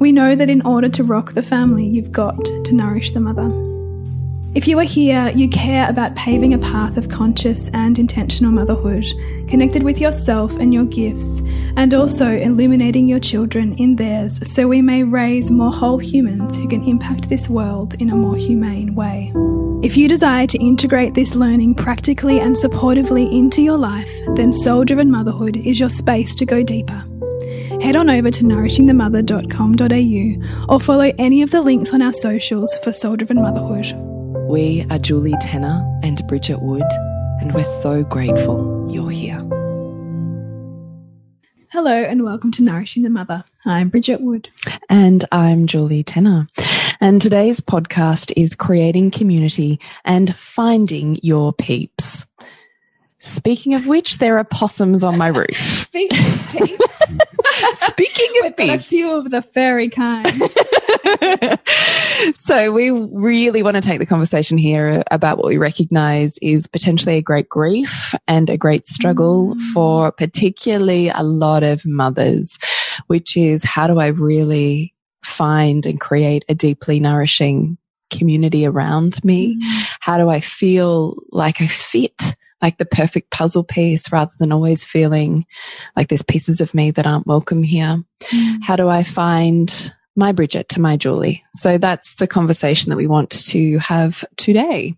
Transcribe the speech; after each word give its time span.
We 0.00 0.12
know 0.12 0.34
that 0.34 0.48
in 0.48 0.62
order 0.62 0.88
to 0.88 1.04
rock 1.04 1.34
the 1.34 1.42
family, 1.42 1.84
you've 1.84 2.10
got 2.10 2.42
to 2.46 2.72
nourish 2.72 3.10
the 3.10 3.20
mother. 3.20 3.79
If 4.52 4.66
you 4.66 4.80
are 4.80 4.84
here, 4.84 5.30
you 5.30 5.48
care 5.48 5.88
about 5.88 6.16
paving 6.16 6.54
a 6.54 6.58
path 6.58 6.96
of 6.96 7.08
conscious 7.08 7.68
and 7.68 7.96
intentional 7.96 8.50
motherhood, 8.50 9.06
connected 9.46 9.84
with 9.84 10.00
yourself 10.00 10.50
and 10.56 10.74
your 10.74 10.86
gifts, 10.86 11.40
and 11.76 11.94
also 11.94 12.36
illuminating 12.36 13.06
your 13.06 13.20
children 13.20 13.74
in 13.74 13.94
theirs 13.94 14.40
so 14.42 14.66
we 14.66 14.82
may 14.82 15.04
raise 15.04 15.52
more 15.52 15.72
whole 15.72 15.98
humans 15.98 16.56
who 16.56 16.66
can 16.66 16.82
impact 16.82 17.28
this 17.28 17.48
world 17.48 17.94
in 18.00 18.10
a 18.10 18.16
more 18.16 18.34
humane 18.34 18.96
way. 18.96 19.32
If 19.84 19.96
you 19.96 20.08
desire 20.08 20.48
to 20.48 20.58
integrate 20.58 21.14
this 21.14 21.36
learning 21.36 21.76
practically 21.76 22.40
and 22.40 22.56
supportively 22.56 23.32
into 23.32 23.62
your 23.62 23.78
life, 23.78 24.10
then 24.34 24.52
Soul 24.52 24.84
Driven 24.84 25.12
Motherhood 25.12 25.58
is 25.58 25.78
your 25.78 25.90
space 25.90 26.34
to 26.34 26.44
go 26.44 26.64
deeper 26.64 27.04
head 27.80 27.96
on 27.96 28.10
over 28.10 28.30
to 28.30 28.44
nourishingthemother.com.au 28.44 30.74
or 30.74 30.80
follow 30.80 31.10
any 31.16 31.40
of 31.40 31.50
the 31.50 31.62
links 31.62 31.94
on 31.94 32.02
our 32.02 32.12
socials 32.12 32.78
for 32.84 32.92
Soul 32.92 33.16
Driven 33.16 33.40
Motherhood. 33.40 34.09
We 34.50 34.84
are 34.90 34.98
Julie 34.98 35.36
Tenner 35.40 35.80
and 36.02 36.26
Bridget 36.26 36.60
Wood, 36.60 36.82
and 37.40 37.54
we're 37.54 37.62
so 37.62 38.02
grateful 38.02 38.88
you're 38.90 39.08
here. 39.08 39.38
Hello, 41.68 41.92
and 41.92 42.24
welcome 42.24 42.50
to 42.50 42.62
Nourishing 42.64 43.04
the 43.04 43.10
Mother. 43.10 43.44
I'm 43.64 43.90
Bridget 43.90 44.20
Wood. 44.20 44.48
And 44.88 45.24
I'm 45.30 45.68
Julie 45.68 46.02
Tenner. 46.02 46.48
And 47.00 47.22
today's 47.22 47.60
podcast 47.60 48.32
is 48.36 48.56
creating 48.56 49.12
community 49.12 49.78
and 50.04 50.34
finding 50.34 51.16
your 51.22 51.52
peeps. 51.52 52.26
Speaking 53.20 53.74
of 53.74 53.86
which, 53.86 54.18
there 54.18 54.36
are 54.36 54.44
possums 54.44 55.04
on 55.04 55.16
my 55.16 55.28
roof. 55.28 55.56
Speaking 55.58 56.18
of 56.18 56.48
peeps. 56.50 57.02
Speaking 57.72 58.28
of 58.44 58.54
a 58.58 58.78
few 58.78 59.16
of 59.16 59.30
the 59.30 59.42
fairy 59.42 59.88
kind. 59.88 60.30
so 62.36 62.72
we 62.72 62.90
really 62.90 63.62
want 63.62 63.76
to 63.76 63.80
take 63.80 63.98
the 63.98 64.06
conversation 64.06 64.58
here 64.58 65.02
about 65.10 65.38
what 65.38 65.46
we 65.46 65.56
recognize 65.56 66.38
is 66.38 66.66
potentially 66.66 67.16
a 67.16 67.22
great 67.22 67.48
grief 67.48 68.14
and 68.28 68.48
a 68.50 68.56
great 68.56 68.86
struggle 68.86 69.54
Mm. 69.54 69.60
for 69.72 70.12
particularly 70.12 71.08
a 71.08 71.22
lot 71.22 71.62
of 71.62 71.84
mothers, 71.86 72.58
which 73.06 73.36
is 73.36 73.64
how 73.64 73.86
do 73.86 73.98
I 73.98 74.08
really 74.08 74.94
find 75.24 75.86
and 75.86 76.00
create 76.00 76.44
a 76.48 76.54
deeply 76.54 77.00
nourishing 77.00 77.78
community 78.10 78.66
around 78.66 79.22
me? 79.24 79.56
How 80.00 80.18
do 80.18 80.28
I 80.28 80.40
feel 80.40 81.14
like 81.30 81.60
I 81.60 81.66
fit? 81.66 82.34
Like 82.62 82.78
the 82.78 82.84
perfect 82.86 83.30
puzzle 83.30 83.64
piece 83.64 84.12
rather 84.12 84.32
than 84.38 84.52
always 84.52 84.84
feeling 84.84 85.46
like 85.96 86.08
there's 86.08 86.22
pieces 86.22 86.60
of 86.60 86.74
me 86.74 86.90
that 86.92 87.06
aren't 87.06 87.26
welcome 87.26 87.62
here 87.62 88.02
Mm. 88.32 88.62
how 88.62 88.76
do 88.76 88.86
I 88.88 89.02
find 89.02 89.94
my 90.14 90.32
Bridget 90.32 90.68
to 90.70 90.80
my 90.80 90.96
Julie? 90.98 91.42
So 91.54 91.78
that's 91.78 92.16
the 92.16 92.26
conversation 92.26 92.90
that 92.90 92.96
we 92.96 93.06
want 93.06 93.30
to 93.48 93.78
have 93.78 94.24
today. 94.36 94.94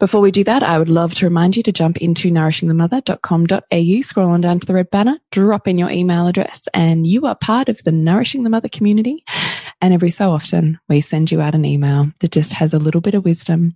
Before 0.00 0.20
we 0.20 0.32
do 0.32 0.42
that, 0.42 0.64
I 0.64 0.78
would 0.78 0.88
love 0.88 1.14
to 1.16 1.26
remind 1.26 1.56
you 1.56 1.62
to 1.62 1.70
jump 1.72 1.98
into 1.98 2.32
nourishingthemother.com.au, 2.32 4.00
scroll 4.02 4.30
on 4.30 4.40
down 4.40 4.58
to 4.60 4.66
the 4.66 4.74
red 4.74 4.90
banner, 4.90 5.18
drop 5.30 5.68
in 5.68 5.78
your 5.78 5.90
email 5.90 6.26
address, 6.26 6.66
and 6.74 7.06
you 7.06 7.26
are 7.26 7.36
part 7.36 7.68
of 7.68 7.84
the 7.84 7.92
Nourishing 7.92 8.42
the 8.42 8.50
Mother 8.50 8.68
community. 8.68 9.24
And 9.84 9.92
every 9.92 10.08
so 10.08 10.30
often, 10.30 10.80
we 10.88 11.02
send 11.02 11.30
you 11.30 11.42
out 11.42 11.54
an 11.54 11.66
email 11.66 12.10
that 12.20 12.32
just 12.32 12.54
has 12.54 12.72
a 12.72 12.78
little 12.78 13.02
bit 13.02 13.12
of 13.12 13.26
wisdom 13.26 13.74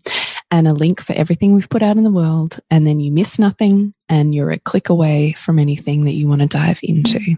and 0.51 0.67
a 0.67 0.73
link 0.73 1.03
for 1.03 1.13
everything 1.13 1.53
we've 1.53 1.69
put 1.69 1.83
out 1.83 1.99
in 1.99 2.03
the 2.03 2.11
world. 2.11 2.61
And 2.71 2.87
then 2.87 2.99
you 2.99 3.13
miss 3.13 3.39
nothing 3.39 3.93
and 4.09 4.35
you're 4.35 4.51
a 4.51 4.59
click 4.59 4.89
away 4.89 5.33
from 5.33 5.59
anything 5.59 6.07
that 6.07 6.13
you 6.13 6.27
want 6.27 6.41
to 6.41 6.47
dive 6.47 6.81
into. 6.83 7.37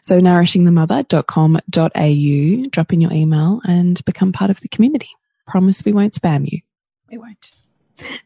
So 0.00 0.18
nourishingthemother.com.au, 0.18 2.70
drop 2.70 2.92
in 2.94 3.02
your 3.02 3.12
email 3.12 3.60
and 3.66 4.02
become 4.06 4.32
part 4.32 4.50
of 4.50 4.62
the 4.62 4.68
community. 4.68 5.10
Promise 5.46 5.84
we 5.84 5.92
won't 5.92 6.14
spam 6.14 6.50
you. 6.50 6.62
We 7.10 7.18
won't. 7.18 7.50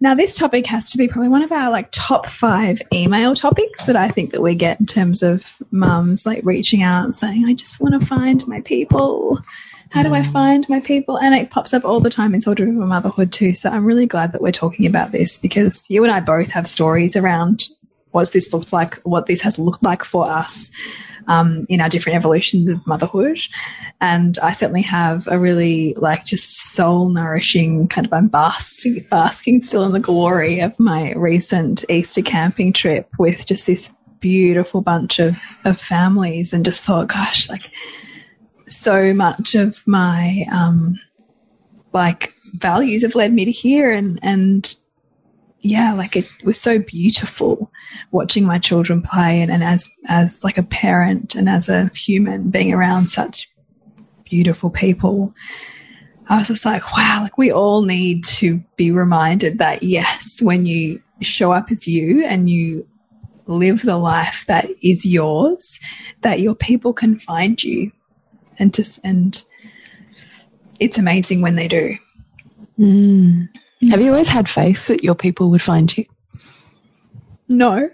Now, 0.01 0.15
this 0.15 0.37
topic 0.37 0.67
has 0.67 0.93
to 0.93 0.99
be 0.99 1.09
probably 1.09 1.31
one 1.31 1.43
of 1.43 1.51
our 1.51 1.69
like 1.69 1.89
top 1.91 2.27
five 2.27 2.81
email 2.93 3.35
topics 3.35 3.87
that 3.87 3.97
I 3.97 4.09
think 4.09 4.31
that 4.31 4.43
we 4.43 4.55
get 4.55 4.79
in 4.79 4.87
terms 4.87 5.25
of 5.25 5.61
mums 5.73 6.27
like 6.27 6.45
reaching 6.45 6.83
out 6.83 7.05
and 7.05 7.15
saying, 7.15 7.45
"I 7.45 7.55
just 7.55 7.81
want 7.81 8.01
to 8.01 8.07
find 8.07 8.47
my 8.47 8.61
people. 8.61 9.41
How 9.91 10.03
do 10.03 10.15
I 10.15 10.23
find 10.23 10.69
my 10.69 10.81
people?" 10.81 11.19
And 11.19 11.35
it 11.35 11.51
pops 11.51 11.75
up 11.75 11.85
all 11.85 12.01
the 12.01 12.11
time 12.11 12.35
in 12.35 12.41
Soul 12.41 12.55
Driven 12.55 12.79
Motherhood 12.79 13.33
too. 13.33 13.55
So 13.55 13.71
I'm 13.71 13.85
really 13.85 14.07
glad 14.07 14.33
that 14.33 14.43
we're 14.43 14.53
talking 14.53 14.87
about 14.87 15.13
this 15.13 15.37
because 15.37 15.89
you 15.89 16.03
and 16.03 16.13
I 16.13 16.21
both 16.21 16.49
have 16.51 16.67
stories 16.67 17.17
around 17.17 17.69
what's 18.13 18.31
this 18.31 18.53
looked 18.53 18.73
like, 18.73 18.97
what 19.03 19.27
this 19.27 19.41
has 19.43 19.59
looked 19.59 19.83
like 19.83 20.05
for 20.05 20.27
us 20.27 20.71
um, 21.29 21.67
in 21.69 21.81
our 21.81 21.89
different 21.89 22.17
evolutions 22.17 22.69
of 22.69 22.87
motherhood. 22.87 23.39
And 24.01 24.39
I 24.43 24.53
certainly 24.53 24.83
have 24.83 25.29
a 25.29 25.39
really 25.39 25.95
like 25.97 26.25
just 26.25 26.73
soul 26.75 27.09
nourishing 27.09 27.89
kind 27.89 28.07
of 28.07 28.13
I'm 28.13 28.29
basking, 28.29 29.07
basking 29.11 29.61
still 29.61 29.85
in 29.85 29.93
the 29.93 30.01
glory 30.01 30.61
of 30.61 30.79
my 30.81 31.13
recent 31.15 31.85
Easter 31.89 32.23
camping 32.23 32.73
trip 32.73 33.09
with 33.19 33.47
just 33.47 33.67
this 33.67 33.91
beautiful 34.21 34.81
bunch 34.83 35.19
of, 35.19 35.39
of 35.65 35.81
families 35.81 36.53
and 36.53 36.65
just 36.65 36.85
thought, 36.85 37.09
gosh, 37.09 37.49
like 37.49 37.71
so 38.71 39.13
much 39.13 39.55
of 39.55 39.87
my 39.87 40.47
um, 40.51 40.99
like 41.93 42.35
values 42.55 43.03
have 43.03 43.15
led 43.15 43.33
me 43.33 43.45
to 43.45 43.51
here 43.51 43.91
and 43.91 44.19
and 44.23 44.77
yeah, 45.63 45.93
like 45.93 46.17
it 46.17 46.27
was 46.43 46.59
so 46.59 46.79
beautiful 46.79 47.71
watching 48.13 48.45
my 48.47 48.59
children 48.59 49.03
play 49.03 49.43
and, 49.43 49.51
and 49.51 49.63
as 49.63 49.91
as 50.09 50.43
like 50.43 50.57
a 50.57 50.63
parent 50.63 51.35
and 51.35 51.49
as 51.49 51.69
a 51.69 51.91
human 51.95 52.51
being 52.51 52.73
around 52.73 53.11
such 53.11 53.49
beautiful 54.25 54.71
people. 54.71 55.35
I 56.29 56.39
was 56.39 56.47
just 56.47 56.65
like, 56.65 56.97
wow, 56.97 57.21
like 57.23 57.37
we 57.37 57.51
all 57.51 57.83
need 57.83 58.23
to 58.25 58.63
be 58.77 58.93
reminded 58.93 59.59
that 59.59 59.83
yes, 59.83 60.41
when 60.41 60.65
you 60.65 61.03
show 61.21 61.53
up 61.53 61.71
as 61.73 61.89
you 61.89 62.25
and 62.25 62.49
you 62.49 62.87
live 63.47 63.83
the 63.83 63.99
life 63.99 64.45
that 64.47 64.71
is 64.81 65.05
yours, 65.05 65.81
that 66.23 66.39
your 66.39 66.55
people 66.55 66.93
can 66.93 67.19
find 67.19 67.63
you 67.63 67.91
and 68.61 68.73
to 68.75 68.85
and 69.03 69.43
it's 70.79 70.99
amazing 70.99 71.41
when 71.41 71.57
they 71.57 71.67
do. 71.67 71.97
Have 73.91 74.01
you 74.01 74.11
always 74.11 74.29
had 74.29 74.49
faith 74.49 74.87
that 74.87 75.03
your 75.03 75.15
people 75.15 75.51
would 75.51 75.63
find 75.63 75.97
you? 75.97 76.05
No. 77.49 77.75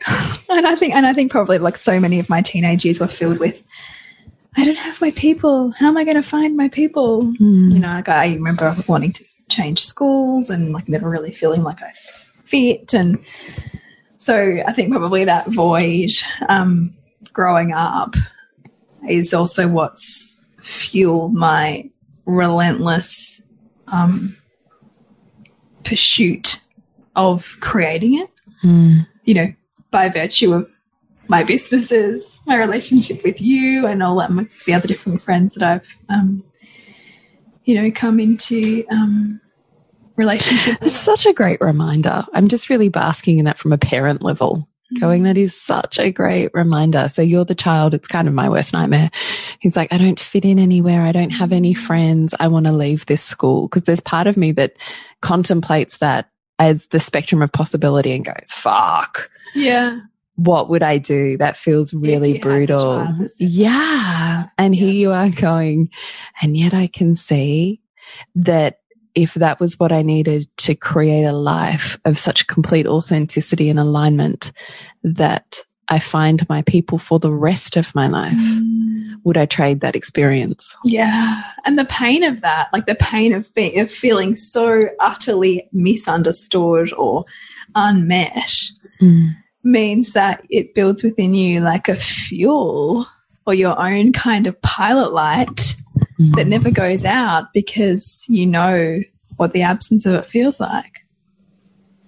and 0.51 0.67
I 0.67 0.77
think 0.77 0.95
and 0.95 1.07
I 1.07 1.15
think 1.15 1.31
probably 1.31 1.59
like 1.59 1.79
so 1.79 1.99
many 1.99 2.19
of 2.19 2.29
my 2.29 2.43
teenage 2.43 2.85
years 2.85 3.01
were 3.01 3.07
filled 3.07 3.39
with 3.39 3.67
I 4.59 4.65
don't 4.65 4.79
have 4.79 5.01
my 5.01 5.11
people. 5.11 5.73
How 5.73 5.89
am 5.89 5.99
I 5.99 6.05
going 6.05 6.17
to 6.17 6.23
find 6.23 6.57
my 6.57 6.69
people? 6.69 7.35
You 7.73 7.79
know, 7.79 7.89
like 7.89 8.09
I 8.09 8.35
remember 8.35 8.75
wanting 8.87 9.13
to 9.13 9.25
change 9.51 9.85
schools 9.85 10.49
and 10.49 10.73
like 10.73 10.89
never 10.89 11.11
really 11.11 11.33
feeling 11.33 11.63
like 11.63 11.83
I 11.83 11.93
fit 12.45 12.95
and 12.95 13.19
so 14.19 14.59
I 14.67 14.73
think 14.73 14.91
probably 14.91 15.25
that 15.25 15.49
void 15.49 16.11
um, 16.49 16.93
growing 17.33 17.73
up 17.73 18.15
is 19.09 19.35
also 19.35 19.69
what's 19.69 20.36
fueled 20.69 21.35
my 21.35 21.91
relentless 22.25 23.41
um, 23.89 24.37
pursuit 25.85 26.61
of 27.15 27.57
creating 27.61 28.19
it 28.19 28.31
you 29.27 29.35
know, 29.35 29.53
by 29.91 30.09
virtue 30.09 30.55
of 30.55 30.71
my 31.29 31.45
businesses, 31.45 32.41
my 32.47 32.57
relationship 32.57 33.23
with 33.25 33.41
you, 33.41 33.87
and 33.87 34.03
all 34.03 34.17
that, 34.17 34.31
my, 34.31 34.49
the 34.65 34.73
other 34.73 34.89
different 34.89 35.21
friends 35.21 35.55
that 35.55 35.63
I've, 35.63 35.99
um, 36.09 36.43
you 37.65 37.75
know, 37.75 37.91
come 37.91 38.21
into 38.21 38.85
um, 38.91 39.41
relationship 40.15 40.79
It's 40.83 40.95
such 40.95 41.27
a 41.27 41.33
great 41.33 41.61
reminder. 41.61 42.25
I'm 42.33 42.49
just 42.49 42.71
really 42.71 42.89
basking 42.89 43.39
in 43.39 43.45
that 43.45 43.59
from 43.59 43.73
a 43.73 43.79
parent 43.79 44.23
level. 44.23 44.69
Going, 45.01 45.23
mm. 45.23 45.25
that 45.25 45.37
is 45.37 45.61
such 45.61 45.99
a 45.99 46.13
great 46.13 46.51
reminder. 46.55 47.09
So 47.09 47.21
you're 47.21 47.45
the 47.45 47.55
child. 47.57 47.93
It's 47.93 48.07
kind 48.07 48.29
of 48.29 48.35
my 48.35 48.49
worst 48.49 48.73
nightmare. 48.73 49.11
He's 49.59 49.77
like, 49.77 49.93
I 49.93 49.99
don't 49.99 50.21
fit 50.21 50.45
in 50.45 50.59
anywhere. 50.61 51.03
I 51.03 51.13
don't 51.13 51.31
have 51.33 51.53
any 51.53 51.75
mm. 51.75 51.79
friends. 51.79 52.35
I 52.39 52.49
want 52.49 52.67
to 52.67 52.73
leave 52.73 53.07
this 53.07 53.23
school 53.23 53.69
because 53.69 53.83
there's 53.83 54.01
part 54.01 54.27
of 54.27 54.37
me 54.37 54.53
that 54.53 54.77
contemplates 55.23 55.99
that 55.99 56.31
as 56.59 56.87
the 56.89 57.01
spectrum 57.01 57.43
of 57.43 57.53
possibility 57.53 58.13
and 58.13 58.25
goes, 58.25 58.51
fuck, 58.53 59.31
Yeah. 59.55 60.01
what 60.37 60.69
would 60.69 60.83
I 60.83 60.99
do? 60.99 61.37
That 61.37 61.57
feels 61.57 61.93
really 61.93 62.29
you 62.29 62.35
had 62.35 62.43
the 62.43 62.49
brutal. 62.49 62.79
child 62.79 63.19
that's 63.19 63.37
different. 63.37 63.53
Yeah. 63.53 64.45
And 64.57 64.75
here 64.75 64.93
you 64.93 65.11
are 65.13 65.31
going, 65.31 65.91
and 66.41 66.57
yet 66.57 66.73
I 66.75 66.87
can 66.87 67.17
see 67.17 67.81
that 68.37 68.79
if 69.17 69.35
that 69.35 69.59
was 69.59 69.81
what 69.81 69.91
I 69.91 70.03
needed 70.03 70.47
to 70.59 70.75
create 70.75 71.25
a 71.25 71.33
life 71.33 71.99
of 72.05 72.19
such 72.19 72.47
complete 72.47 72.87
authenticity 72.87 73.71
and 73.71 73.81
alignment 73.81 74.53
that 75.03 75.59
I 75.89 75.99
find 75.99 76.47
my 76.49 76.63
people 76.63 76.99
for 76.99 77.19
the 77.19 77.33
rest 77.33 77.77
of 77.79 77.95
my 77.95 78.09
life, 78.09 78.37
mm. 78.37 79.15
would 79.25 79.39
I 79.39 79.47
trade 79.47 79.81
that 79.81 79.97
experience? 79.97 80.77
Yeah. 80.85 81.43
And 81.65 81.79
the 81.79 81.87
pain 81.87 82.25
of 82.25 82.43
that, 82.43 82.69
like 82.75 82.85
the 82.85 82.95
pain 82.95 83.33
of 83.33 83.53
being, 83.55 83.81
of 83.81 83.91
feeling 83.91 84.37
so 84.37 84.89
utterly 85.01 85.67
misunderstood 85.73 86.93
or 86.93 87.25
unmet 87.75 88.69
mm. 89.01 89.35
means 89.65 90.13
that 90.13 90.45
it 90.51 90.75
builds 90.75 91.03
within 91.03 91.35
you 91.35 91.61
like 91.61 91.89
a 91.89 91.97
fuel 91.97 93.07
or 93.47 93.55
your 93.55 93.81
own 93.81 94.13
kind 94.13 94.47
of 94.47 94.61
pilot 94.61 95.15
light 95.15 95.77
mm. 96.19 96.35
that 96.37 96.47
never 96.47 96.71
goes 96.71 97.05
out 97.05 97.53
because 97.53 98.25
you 98.29 98.47
know 98.47 99.01
what 99.37 99.53
the 99.53 99.63
absence 99.63 100.07
of 100.07 100.15
it 100.15 100.29
feels 100.29 100.61
like. 100.61 101.01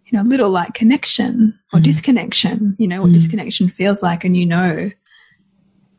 You 0.06 0.16
know, 0.16 0.22
a 0.22 0.30
little 0.30 0.48
like 0.48 0.72
connection 0.72 1.58
or 1.72 1.80
mm. 1.80 1.82
disconnection, 1.82 2.76
you 2.78 2.88
know 2.88 3.02
what 3.02 3.10
mm. 3.10 3.14
disconnection 3.14 3.68
feels 3.68 4.02
like, 4.02 4.24
and 4.24 4.36
you 4.36 4.46
know 4.46 4.90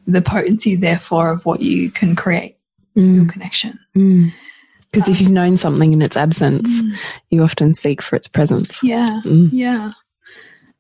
the 0.08 0.22
potency, 0.22 0.76
therefore, 0.76 1.32
of 1.32 1.46
what 1.46 1.62
you 1.62 1.92
can 1.92 2.16
create 2.16 2.58
through 2.96 3.26
mm. 3.26 3.30
connection. 3.30 3.80
Because 3.94 5.08
um, 5.08 5.14
if 5.14 5.22
you've 5.22 5.30
known 5.30 5.58
something 5.58 5.94
in 5.94 6.02
its 6.02 6.18
absence, 6.18 6.82
mm. 6.82 6.96
you 7.30 7.44
often 7.44 7.74
seek 7.74 8.02
for 8.02 8.16
its 8.16 8.28
presence. 8.28 8.82
Yeah. 8.84 9.22
Mm. 9.24 9.50
Yeah. 9.52 9.92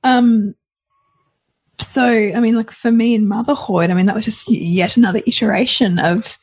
Um, 0.04 0.56
so, 1.78 2.04
I 2.06 2.40
mean, 2.40 2.56
like 2.56 2.72
for 2.72 2.92
me 2.92 3.16
in 3.16 3.28
motherhood, 3.28 3.90
I 3.90 3.94
mean, 3.94 4.08
that 4.08 4.16
was 4.16 4.26
just 4.26 4.50
yet 4.50 4.98
another 4.98 5.22
iteration 5.26 6.00
of 6.00 6.38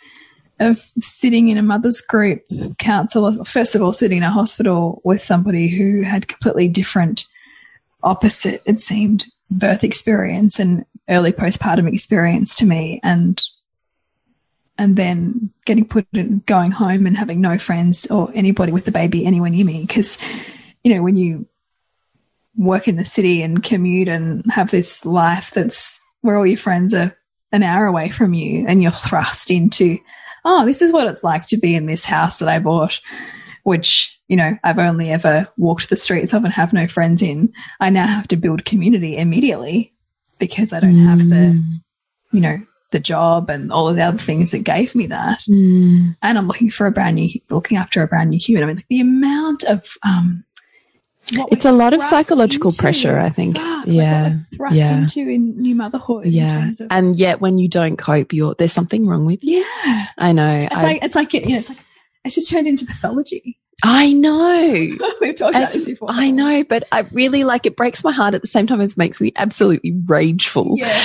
of 0.58 0.78
sitting 0.98 1.48
in 1.48 1.58
a 1.58 1.62
mother's 1.62 2.00
group 2.00 2.42
counsel, 2.78 3.44
first 3.44 3.74
of 3.74 3.82
all, 3.82 3.92
sitting 3.92 4.18
in 4.18 4.24
a 4.24 4.30
hospital 4.30 5.00
with 5.04 5.22
somebody 5.22 5.68
who 5.68 6.02
had 6.02 6.28
completely 6.28 6.68
different, 6.68 7.26
opposite, 8.02 8.62
it 8.64 8.80
seemed, 8.80 9.26
birth 9.50 9.84
experience 9.84 10.58
and 10.58 10.84
early 11.08 11.32
postpartum 11.32 11.92
experience 11.92 12.54
to 12.54 12.66
me. 12.66 13.00
And 13.02 13.42
and 14.78 14.96
then 14.96 15.50
getting 15.64 15.86
put 15.86 16.06
in, 16.12 16.42
going 16.46 16.70
home 16.70 17.06
and 17.06 17.16
having 17.16 17.40
no 17.40 17.56
friends 17.56 18.06
or 18.06 18.30
anybody 18.34 18.72
with 18.72 18.84
the 18.84 18.90
baby 18.90 19.24
anywhere 19.24 19.48
near 19.48 19.64
me. 19.64 19.86
Because, 19.86 20.18
you 20.84 20.94
know, 20.94 21.02
when 21.02 21.16
you 21.16 21.46
work 22.56 22.88
in 22.88 22.96
the 22.96 23.04
city 23.04 23.42
and 23.42 23.62
commute 23.62 24.08
and 24.08 24.44
have 24.50 24.70
this 24.70 25.04
life 25.04 25.50
that's 25.50 26.00
where 26.22 26.36
all 26.36 26.46
your 26.46 26.56
friends 26.56 26.94
are 26.94 27.16
an 27.52 27.62
hour 27.62 27.86
away 27.86 28.08
from 28.08 28.34
you 28.34 28.64
and 28.66 28.82
you're 28.82 28.92
thrust 28.92 29.50
into 29.50 29.98
oh, 30.46 30.64
this 30.64 30.80
is 30.80 30.92
what 30.92 31.08
it's 31.08 31.24
like 31.24 31.42
to 31.48 31.56
be 31.56 31.74
in 31.74 31.86
this 31.86 32.04
house 32.04 32.38
that 32.38 32.48
I 32.48 32.60
bought, 32.60 33.00
which, 33.64 34.18
you 34.28 34.36
know, 34.36 34.56
I've 34.64 34.78
only 34.78 35.10
ever 35.10 35.48
walked 35.58 35.90
the 35.90 35.96
streets 35.96 36.32
of 36.32 36.44
and 36.44 36.52
have 36.52 36.72
no 36.72 36.86
friends 36.86 37.20
in. 37.20 37.52
I 37.80 37.90
now 37.90 38.06
have 38.06 38.28
to 38.28 38.36
build 38.36 38.64
community 38.64 39.16
immediately 39.16 39.92
because 40.38 40.72
I 40.72 40.80
don't 40.80 40.94
mm. 40.94 41.06
have 41.06 41.18
the, 41.18 41.34
mm. 41.34 41.62
you 42.30 42.40
know, 42.40 42.62
the 42.92 43.00
job 43.00 43.50
and 43.50 43.72
all 43.72 43.88
of 43.88 43.96
the 43.96 44.02
other 44.02 44.18
things 44.18 44.52
that 44.52 44.60
gave 44.60 44.94
me 44.94 45.06
that. 45.08 45.40
Mm. 45.48 46.16
And 46.22 46.38
I'm 46.38 46.46
looking 46.46 46.70
for 46.70 46.86
a 46.86 46.92
brand 46.92 47.16
new, 47.16 47.28
looking 47.50 47.76
after 47.76 48.00
a 48.02 48.06
brand 48.06 48.30
new 48.30 48.38
human. 48.38 48.62
I 48.62 48.66
mean, 48.66 48.76
like 48.76 48.88
the 48.88 49.00
amount 49.00 49.64
of, 49.64 49.98
um, 50.04 50.44
it's 51.28 51.64
a 51.64 51.72
lot 51.72 51.94
of 51.94 52.02
psychological 52.02 52.70
into. 52.70 52.80
pressure, 52.80 53.18
I 53.18 53.28
think. 53.30 53.56
Fuck, 53.56 53.86
yeah. 53.86 54.36
Thrust 54.56 54.76
yeah. 54.76 54.98
into 54.98 55.20
in 55.20 55.60
new 55.60 55.74
motherhood. 55.74 56.26
Yeah. 56.26 56.68
Of, 56.68 56.82
and 56.90 57.16
yet 57.16 57.40
when 57.40 57.58
you 57.58 57.68
don't 57.68 57.96
cope, 57.96 58.32
you're 58.32 58.54
there's 58.54 58.72
something 58.72 59.06
wrong 59.06 59.26
with 59.26 59.42
you. 59.42 59.64
Yeah. 59.84 60.06
I 60.18 60.32
know. 60.32 60.66
It's 60.70 60.74
I, 60.74 60.82
like 60.82 61.04
it's 61.04 61.14
like 61.14 61.34
you 61.34 61.48
know, 61.48 61.58
it's 61.58 61.68
like 61.68 61.78
it's 62.24 62.34
just 62.34 62.50
turned 62.50 62.66
into 62.66 62.86
pathology. 62.86 63.58
I 63.82 64.12
know. 64.12 64.96
We've 65.20 65.36
talked 65.36 65.54
about 65.54 65.72
this 65.72 65.84
before. 65.84 66.08
I 66.10 66.30
know, 66.30 66.64
but 66.64 66.84
I 66.92 67.00
really 67.12 67.44
like 67.44 67.66
it 67.66 67.76
breaks 67.76 68.02
my 68.02 68.12
heart 68.12 68.34
at 68.34 68.40
the 68.40 68.48
same 68.48 68.66
time 68.66 68.80
as 68.80 68.96
makes 68.96 69.20
me 69.20 69.32
absolutely 69.36 69.92
rageful. 70.06 70.74
Yeah 70.76 71.02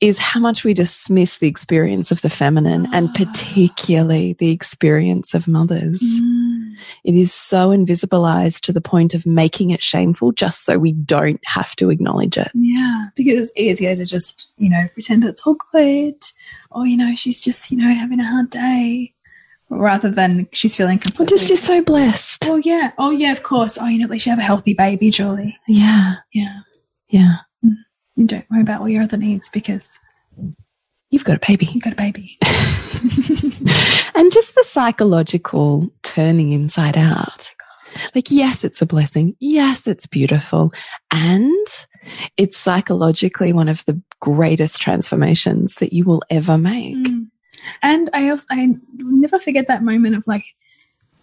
is 0.00 0.18
how 0.18 0.38
much 0.38 0.64
we 0.64 0.74
dismiss 0.74 1.38
the 1.38 1.48
experience 1.48 2.12
of 2.12 2.22
the 2.22 2.30
feminine 2.30 2.86
and 2.92 3.08
ah. 3.08 3.12
particularly 3.16 4.34
the 4.34 4.50
experience 4.50 5.34
of 5.34 5.48
mothers. 5.48 6.00
Mm. 6.00 6.47
It 7.04 7.14
is 7.14 7.32
so 7.32 7.70
invisibilized 7.70 8.60
to 8.62 8.72
the 8.72 8.80
point 8.80 9.14
of 9.14 9.26
making 9.26 9.70
it 9.70 9.82
shameful 9.82 10.32
just 10.32 10.64
so 10.64 10.78
we 10.78 10.92
don't 10.92 11.40
have 11.44 11.74
to 11.76 11.90
acknowledge 11.90 12.36
it. 12.36 12.50
Yeah, 12.54 13.08
because 13.14 13.50
it's 13.50 13.52
easier 13.56 13.96
to 13.96 14.04
just, 14.04 14.52
you 14.58 14.70
know, 14.70 14.88
pretend 14.94 15.24
it's 15.24 15.46
all 15.46 15.56
good 15.72 16.22
or, 16.70 16.86
you 16.86 16.96
know, 16.96 17.14
she's 17.14 17.40
just, 17.40 17.70
you 17.70 17.76
know, 17.76 17.92
having 17.94 18.20
a 18.20 18.26
hard 18.26 18.50
day 18.50 19.14
rather 19.70 20.10
than 20.10 20.48
she's 20.52 20.76
feeling 20.76 20.98
completely. 20.98 21.36
just 21.36 21.48
just 21.48 21.64
so 21.64 21.82
blessed. 21.82 22.46
Oh 22.46 22.56
yeah. 22.56 22.92
Oh 22.98 23.10
yeah. 23.10 23.32
Of 23.32 23.42
course. 23.42 23.78
Oh, 23.80 23.86
you 23.86 23.98
know, 23.98 24.04
at 24.04 24.10
least 24.10 24.26
you 24.26 24.30
have 24.30 24.38
a 24.38 24.42
healthy 24.42 24.74
baby, 24.74 25.10
Julie. 25.10 25.58
Yeah. 25.66 26.14
Yeah. 26.32 26.60
Yeah. 27.08 27.36
Mm. 27.64 27.76
You 28.16 28.26
don't 28.26 28.50
worry 28.50 28.62
about 28.62 28.80
all 28.80 28.88
your 28.88 29.02
other 29.02 29.16
needs 29.16 29.48
because 29.48 29.98
you've 31.10 31.24
got 31.24 31.36
a 31.36 31.46
baby. 31.46 31.66
You've 31.66 31.84
got 31.84 31.92
a 31.92 31.96
baby. 31.96 32.38
and 34.14 34.32
just 34.32 34.54
the 34.54 34.64
psychological 34.66 35.90
turning 36.18 36.50
inside 36.50 36.98
out. 36.98 37.48
Like, 38.12 38.28
yes, 38.28 38.64
it's 38.64 38.82
a 38.82 38.86
blessing. 38.86 39.36
Yes, 39.38 39.86
it's 39.86 40.08
beautiful. 40.08 40.72
And 41.12 41.66
it's 42.36 42.58
psychologically 42.58 43.52
one 43.52 43.68
of 43.68 43.84
the 43.84 44.02
greatest 44.18 44.82
transformations 44.82 45.76
that 45.76 45.92
you 45.92 46.02
will 46.02 46.22
ever 46.28 46.58
make. 46.58 46.96
Mm. 46.96 47.28
And 47.82 48.10
I 48.12 48.30
also, 48.30 48.46
I 48.50 48.74
never 48.96 49.38
forget 49.38 49.68
that 49.68 49.84
moment 49.84 50.16
of 50.16 50.26
like, 50.26 50.44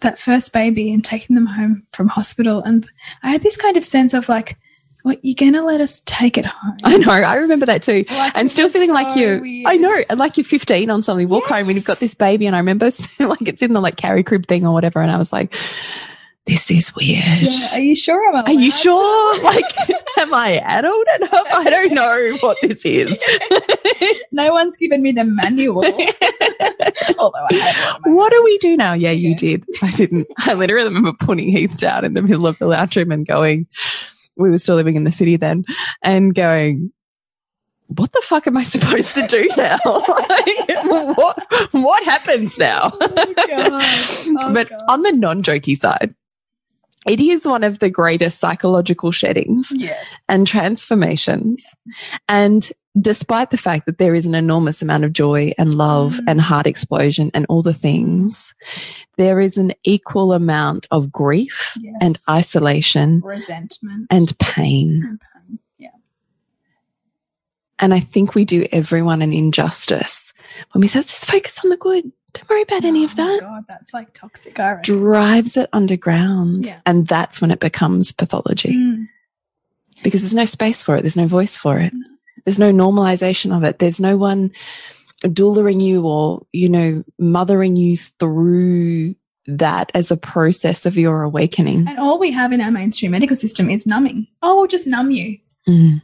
that 0.00 0.18
first 0.18 0.54
baby 0.54 0.90
and 0.90 1.04
taking 1.04 1.36
them 1.36 1.46
home 1.46 1.82
from 1.92 2.08
hospital. 2.08 2.62
And 2.62 2.90
I 3.22 3.32
had 3.32 3.42
this 3.42 3.56
kind 3.56 3.76
of 3.76 3.84
sense 3.84 4.14
of 4.14 4.30
like, 4.30 4.56
what 5.06 5.20
you're 5.22 5.36
gonna 5.36 5.64
let 5.64 5.80
us 5.80 6.02
take 6.04 6.36
it 6.36 6.44
home? 6.44 6.76
I 6.82 6.96
know. 6.96 7.12
I 7.12 7.36
remember 7.36 7.64
that 7.66 7.80
too, 7.80 8.04
like, 8.10 8.32
and 8.34 8.50
still 8.50 8.68
feeling 8.68 8.88
so 8.88 8.94
like 8.94 9.16
you. 9.16 9.38
Weird. 9.40 9.66
I 9.68 9.76
know, 9.76 10.02
like 10.16 10.36
you're 10.36 10.42
15 10.42 10.90
on 10.90 11.00
something. 11.00 11.28
Walk 11.28 11.44
yes. 11.44 11.50
home 11.50 11.68
and 11.68 11.76
you've 11.76 11.84
got 11.84 11.98
this 11.98 12.16
baby, 12.16 12.44
and 12.44 12.56
I 12.56 12.58
remember 12.58 12.86
like 13.20 13.42
it's 13.42 13.62
in 13.62 13.72
the 13.72 13.80
like 13.80 13.94
carry 13.94 14.24
crib 14.24 14.46
thing 14.46 14.66
or 14.66 14.72
whatever, 14.72 15.00
and 15.00 15.10
I 15.10 15.16
was 15.16 15.32
like. 15.32 15.54
This 16.44 16.70
is 16.70 16.94
weird. 16.94 17.18
Yeah, 17.40 17.74
are 17.74 17.80
you 17.80 17.96
sure? 17.96 18.32
I'm 18.32 18.44
are 18.44 18.52
you 18.52 18.70
sure? 18.70 19.42
like, 19.42 19.64
am 20.16 20.32
I 20.32 20.60
adult 20.64 21.06
enough? 21.16 21.46
I 21.52 21.64
don't 21.68 21.92
know 21.92 22.36
what 22.38 22.56
this 22.62 22.84
is. 22.84 23.20
no 24.32 24.52
one's 24.52 24.76
given 24.76 25.02
me 25.02 25.10
the 25.10 25.24
manual. 25.24 25.84
Although 27.18 27.46
I 27.50 27.98
What 28.04 28.30
do 28.30 28.40
we 28.44 28.58
do 28.58 28.76
now? 28.76 28.92
Yeah, 28.92 29.10
you 29.10 29.30
yeah. 29.30 29.36
did. 29.36 29.64
I 29.82 29.90
didn't. 29.90 30.28
I 30.38 30.54
literally 30.54 30.84
remember 30.84 31.14
putting 31.14 31.48
Heath 31.48 31.78
down 31.78 32.04
in 32.04 32.14
the 32.14 32.22
middle 32.22 32.46
of 32.46 32.56
the 32.60 32.68
lounge 32.68 32.94
room 32.96 33.10
and 33.10 33.26
going, 33.26 33.66
we 34.36 34.50
were 34.50 34.58
still 34.58 34.76
living 34.76 34.96
in 34.96 35.04
the 35.04 35.10
city 35.10 35.36
then 35.36 35.64
and 36.02 36.34
going, 36.34 36.92
what 37.88 38.12
the 38.12 38.22
fuck 38.24 38.46
am 38.46 38.56
I 38.56 38.62
supposed 38.64 39.14
to 39.14 39.26
do 39.26 39.48
now? 39.56 39.78
like, 39.84 41.16
what 41.16 41.46
what 41.72 42.04
happens 42.04 42.58
now? 42.58 42.92
Oh, 43.00 44.36
oh, 44.42 44.52
but 44.52 44.68
God. 44.68 44.82
on 44.88 45.02
the 45.02 45.12
non-jokey 45.12 45.76
side, 45.76 46.14
it 47.06 47.20
is 47.20 47.46
one 47.46 47.64
of 47.64 47.78
the 47.78 47.90
greatest 47.90 48.40
psychological 48.40 49.12
sheddings 49.12 49.72
yes. 49.74 50.04
and 50.28 50.46
transformations. 50.46 51.64
And 52.28 52.68
despite 53.00 53.50
the 53.50 53.58
fact 53.58 53.86
that 53.86 53.98
there 53.98 54.14
is 54.14 54.26
an 54.26 54.34
enormous 54.34 54.82
amount 54.82 55.04
of 55.04 55.12
joy 55.12 55.52
and 55.58 55.74
love 55.74 56.14
mm. 56.14 56.24
and 56.28 56.40
heart 56.40 56.66
explosion 56.66 57.30
and 57.34 57.46
all 57.48 57.62
the 57.62 57.72
things, 57.72 58.54
there 59.16 59.40
is 59.40 59.58
an 59.58 59.72
equal 59.84 60.32
amount 60.32 60.86
of 60.90 61.12
grief 61.12 61.76
yes. 61.80 61.94
and 62.00 62.18
isolation, 62.28 63.20
resentment, 63.24 64.06
and 64.10 64.38
pain. 64.38 65.02
and 65.04 65.20
pain. 65.20 65.58
Yeah. 65.78 65.88
And 67.78 67.92
I 67.92 68.00
think 68.00 68.34
we 68.34 68.44
do 68.44 68.66
everyone 68.72 69.22
an 69.22 69.32
injustice 69.32 70.32
when 70.72 70.80
we 70.80 70.88
say, 70.88 71.00
let's 71.00 71.12
just 71.12 71.30
focus 71.30 71.60
on 71.62 71.70
the 71.70 71.76
good. 71.76 72.10
Don't 72.32 72.50
worry 72.50 72.62
about 72.62 72.84
oh 72.84 72.88
any 72.88 73.04
of 73.04 73.12
oh 73.12 73.24
that. 73.24 73.40
God, 73.40 73.64
that's 73.66 73.94
like 73.94 74.12
toxic. 74.12 74.58
Drives 74.82 75.56
it 75.56 75.68
underground. 75.72 76.66
Yeah. 76.66 76.80
And 76.84 77.06
that's 77.06 77.40
when 77.40 77.50
it 77.50 77.60
becomes 77.60 78.12
pathology. 78.12 78.74
Mm. 78.74 79.08
Because 80.02 80.20
there's 80.20 80.34
no 80.34 80.44
space 80.44 80.82
for 80.82 80.96
it. 80.96 81.02
There's 81.02 81.16
no 81.16 81.26
voice 81.26 81.56
for 81.56 81.78
it. 81.78 81.92
There's 82.46 82.58
no 82.60 82.72
normalization 82.72 83.54
of 83.54 83.64
it. 83.64 83.80
There's 83.80 84.00
no 84.00 84.16
one 84.16 84.52
doulaing 85.22 85.82
you 85.82 86.06
or, 86.06 86.46
you 86.52 86.68
know, 86.68 87.02
mothering 87.18 87.74
you 87.74 87.96
through 87.96 89.16
that 89.48 89.90
as 89.94 90.12
a 90.12 90.16
process 90.16 90.86
of 90.86 90.96
your 90.96 91.22
awakening. 91.22 91.88
And 91.88 91.98
all 91.98 92.20
we 92.20 92.30
have 92.30 92.52
in 92.52 92.60
our 92.60 92.70
mainstream 92.70 93.10
medical 93.10 93.34
system 93.34 93.68
is 93.68 93.84
numbing. 93.84 94.28
Oh, 94.42 94.56
we'll 94.56 94.68
just 94.68 94.86
numb 94.86 95.10
you. 95.10 95.38
Mm. 95.68 96.02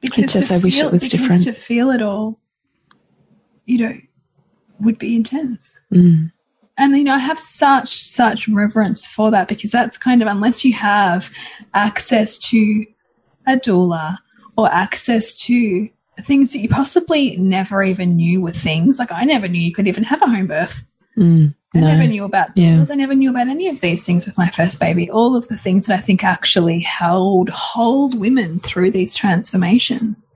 Because 0.00 0.32
just, 0.32 0.52
I 0.52 0.58
wish 0.58 0.78
it 0.78 0.92
was 0.92 1.08
different. 1.08 1.42
To 1.42 1.52
feel 1.52 1.90
it 1.90 2.00
all, 2.00 2.38
you 3.66 3.78
know, 3.78 3.98
would 4.78 5.00
be 5.00 5.16
intense. 5.16 5.74
Mm. 5.92 6.30
And 6.76 6.96
you 6.96 7.02
know, 7.02 7.14
I 7.14 7.18
have 7.18 7.40
such 7.40 7.88
such 7.88 8.46
reverence 8.46 9.04
for 9.04 9.32
that 9.32 9.48
because 9.48 9.72
that's 9.72 9.98
kind 9.98 10.22
of 10.22 10.28
unless 10.28 10.64
you 10.64 10.74
have 10.74 11.28
access 11.74 12.38
to 12.50 12.86
a 13.48 13.56
doula 13.56 14.18
or 14.58 14.70
access 14.70 15.36
to 15.36 15.88
things 16.22 16.52
that 16.52 16.58
you 16.58 16.68
possibly 16.68 17.36
never 17.36 17.82
even 17.82 18.16
knew 18.16 18.40
were 18.42 18.52
things. 18.52 18.98
Like 18.98 19.12
I 19.12 19.24
never 19.24 19.48
knew 19.48 19.60
you 19.60 19.72
could 19.72 19.86
even 19.88 20.02
have 20.04 20.20
a 20.20 20.26
home 20.26 20.48
birth. 20.48 20.84
Mm. 21.16 21.54
I 21.76 21.80
No. 21.80 21.86
never 21.86 22.08
knew 22.08 22.24
about 22.24 22.48
Yeah. 22.56 22.84
I 22.90 22.94
never 22.96 23.14
knew 23.14 23.30
about 23.30 23.46
any 23.48 23.68
of 23.68 23.80
these 23.80 24.04
things 24.04 24.26
with 24.26 24.36
my 24.36 24.48
first 24.50 24.80
baby. 24.80 25.08
All 25.10 25.36
of 25.36 25.46
the 25.48 25.56
things 25.56 25.86
that 25.86 25.98
I 25.98 26.02
think 26.02 26.24
actually 26.24 26.80
held 26.80 27.50
hold 27.50 28.18
women 28.18 28.58
through 28.58 28.90
these 28.90 29.14
transformations. 29.14 30.26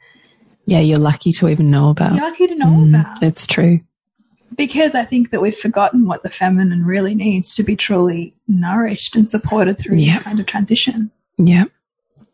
Yeah, 0.66 0.78
you're 0.78 0.98
lucky 0.98 1.32
to 1.32 1.48
even 1.48 1.70
know 1.70 1.88
about. 1.88 2.14
You're 2.14 2.22
lucky 2.24 2.46
to 2.46 2.54
know 2.54 2.66
Mm, 2.66 3.00
about. 3.00 3.22
It's 3.22 3.46
true. 3.46 3.80
because 4.56 4.94
I 4.94 5.04
think 5.04 5.30
that 5.30 5.40
we've 5.40 5.56
forgotten 5.56 6.06
what 6.06 6.22
the 6.22 6.28
feminine 6.30 6.84
really 6.84 7.14
needs 7.14 7.54
to 7.56 7.62
be 7.62 7.74
truly 7.74 8.34
nourished 8.46 9.16
and 9.16 9.28
supported 9.28 9.78
through 9.78 9.96
Yeah. 9.96 10.12
this 10.12 10.22
kind 10.22 10.38
of 10.38 10.44
transition. 10.46 11.10
Yeah, 11.38 11.64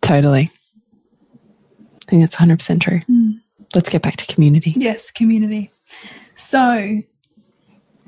totally. 0.03 0.51
I 2.09 2.11
think 2.11 2.23
that's 2.23 2.37
100% 2.37 2.81
true. 2.81 3.01
Mm. 3.11 3.41
Let's 3.75 3.91
get 3.91 4.01
back 4.03 4.17
to 4.17 4.27
community. 4.35 4.73
Yes, 4.77 5.11
community. 5.11 5.71
So, 6.37 7.03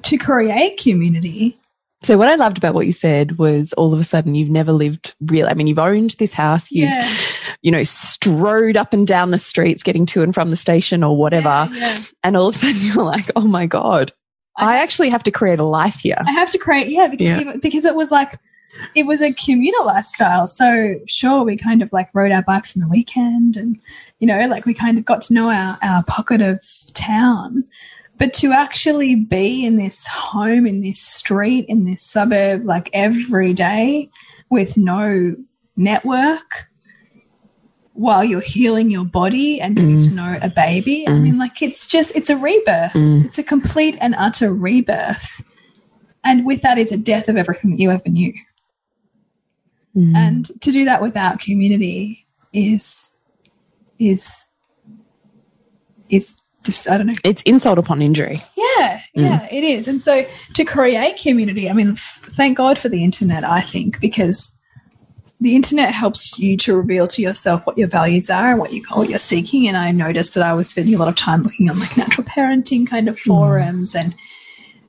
to 0.03 0.17
create 0.19 0.79
community, 0.83 1.59
So, 2.03 2.17
what 2.17 2.29
I 2.29 2.37
loved 2.37 2.57
about 2.57 2.73
what 2.73 2.87
you 2.87 2.93
said 2.93 3.37
was 3.37 3.75
all 3.75 3.93
of 3.93 4.01
a 4.01 4.05
sudden 4.05 4.35
you've 4.35 4.49
never 4.49 4.73
lived 4.73 5.15
real. 5.21 5.47
I 5.49 5.53
mean, 5.55 5.67
you've 5.67 5.79
owned 5.79 6.13
this 6.19 6.33
house, 6.33 6.71
you've, 6.71 6.89
yeah, 6.89 7.13
you 7.61 7.71
know, 7.71 7.85
strode 7.85 8.79
up 8.79 8.95
and 8.95 9.07
down 9.07 9.33
the 9.33 9.39
streets 9.39 9.83
getting 9.83 10.07
to 10.07 10.23
and 10.23 10.33
from 10.35 10.49
the 10.49 10.57
station 10.57 11.05
or 11.05 11.15
whatever. 11.15 11.69
yeah, 11.73 11.77
yeah. 11.79 11.99
And 12.25 12.39
all 12.39 12.49
of 12.49 12.55
a 12.55 12.59
sudden 12.59 12.81
you're 12.81 13.05
like, 13.05 13.31
oh 13.37 13.47
my 13.47 13.67
God, 13.67 14.13
I 14.57 14.79
actually 14.79 15.11
have 15.11 15.23
to 15.25 15.31
create 15.31 15.61
a 15.61 15.65
life 15.65 15.97
here. 15.97 16.17
I 16.27 16.33
have 16.33 16.49
to 16.51 16.59
create, 16.59 16.89
yeah, 16.89 17.09
because 17.09 17.41
even- 17.41 17.61
because 17.61 17.85
it 17.85 17.95
was 17.95 18.11
like 18.11 18.39
it 18.95 19.07
was 19.07 19.21
a 19.21 19.33
communal 19.35 19.87
lifestyle. 19.87 20.49
So 20.49 21.01
sure, 21.07 21.43
we 21.45 21.57
kind 21.57 21.83
of 21.83 21.93
like 21.93 22.09
rode 22.15 22.33
our 22.33 22.43
bikes 22.43 22.75
in 22.75 22.81
the 22.83 22.89
weekend, 22.89 23.57
and 23.57 23.79
you 24.19 24.27
know, 24.27 24.47
like 24.47 24.67
we 24.67 24.75
kind 24.75 24.99
of 24.99 25.05
got 25.05 25.21
to 25.23 25.35
know 25.35 25.51
our 25.51 25.79
our 25.83 26.03
pocket 26.05 26.41
of 26.41 26.63
town. 26.95 27.65
But 28.19 28.35
to 28.35 28.53
actually 28.53 29.15
be 29.15 29.65
in 29.65 29.77
this 29.79 30.07
home, 30.07 30.67
in 30.67 30.83
this 30.83 31.01
street, 31.01 31.65
in 31.69 31.85
this 31.85 32.03
suburb, 32.03 32.67
like 32.67 32.91
every 32.93 33.55
day 33.55 34.11
with 34.51 34.77
no 34.77 35.35
network 35.77 36.67
while 37.95 38.23
you're 38.23 38.41
healing 38.41 38.91
your 38.91 39.05
body 39.05 39.61
and 39.61 39.77
getting 39.77 39.99
Mm. 39.99 40.09
to 40.09 40.15
know 40.15 40.39
a 40.43 40.49
baby. 40.49 41.07
I 41.09 41.13
Mm. 41.13 41.23
mean, 41.23 41.39
like 41.39 41.61
it's 41.63 41.87
just, 41.87 42.13
it's 42.15 42.31
a 42.31 42.37
rebirth. 42.37 42.93
Mm. 42.93 43.25
It's 43.27 43.39
a 43.39 43.43
complete 43.43 43.97
and 44.01 44.15
utter 44.17 44.55
rebirth. 44.55 45.43
And 46.25 46.45
with 46.47 46.63
that 46.63 46.79
is 46.79 46.93
a 46.93 46.97
death 46.97 47.29
of 47.29 47.37
everything 47.37 47.71
that 47.71 47.81
you 47.81 47.91
ever 47.91 48.09
knew. 48.09 48.33
Mm. 49.97 50.17
And 50.17 50.61
to 50.63 50.73
do 50.73 50.85
that 50.85 51.03
without 51.03 51.41
community 51.41 52.27
is, 52.53 53.11
is, 53.99 54.47
is 56.09 56.41
just, 56.65 56.89
I 56.89 56.97
don't 56.97 57.07
know. 57.07 57.13
it's 57.25 57.43
insult 57.43 57.79
upon 57.79 58.03
injury. 58.03 58.43
Yeah, 58.57 59.01
yeah, 59.15 59.49
it 59.51 59.65
is. 59.65 59.89
And 59.89 60.01
so 60.01 60.25
to 60.55 60.65
create 60.65 61.19
community, 61.21 61.69
I 61.69 61.73
mean, 61.73 61.93
f- 61.93 62.23
thank 62.31 62.57
God 62.57 62.79
for 62.79 62.89
the 62.89 63.03
internet, 63.03 63.45
I 63.45 63.61
think, 63.63 64.01
because 64.01 64.57
the 65.41 65.57
internet 65.57 65.95
helps 65.95 66.39
you 66.39 66.57
to 66.59 66.77
reveal 66.77 67.09
to 67.09 67.23
yourself 67.23 67.65
what 67.65 67.79
your 67.79 67.89
values 67.89 68.29
are 68.29 68.51
and 68.51 68.61
what 68.61 68.73
you 68.73 68.85
what 68.93 69.09
you're 69.09 69.19
seeking. 69.19 69.67
And 69.69 69.77
I 69.77 69.91
noticed 69.91 70.35
that 70.35 70.45
I 70.45 70.53
was 70.53 70.69
spending 70.69 70.95
a 70.95 70.99
lot 70.99 71.09
of 71.09 71.17
time 71.17 71.43
looking 71.43 71.71
on 71.71 71.79
like 71.79 71.97
natural 71.97 72.27
parenting 72.27 72.87
kind 72.87 73.09
of 73.09 73.19
forums 73.19 73.95
and 73.95 74.15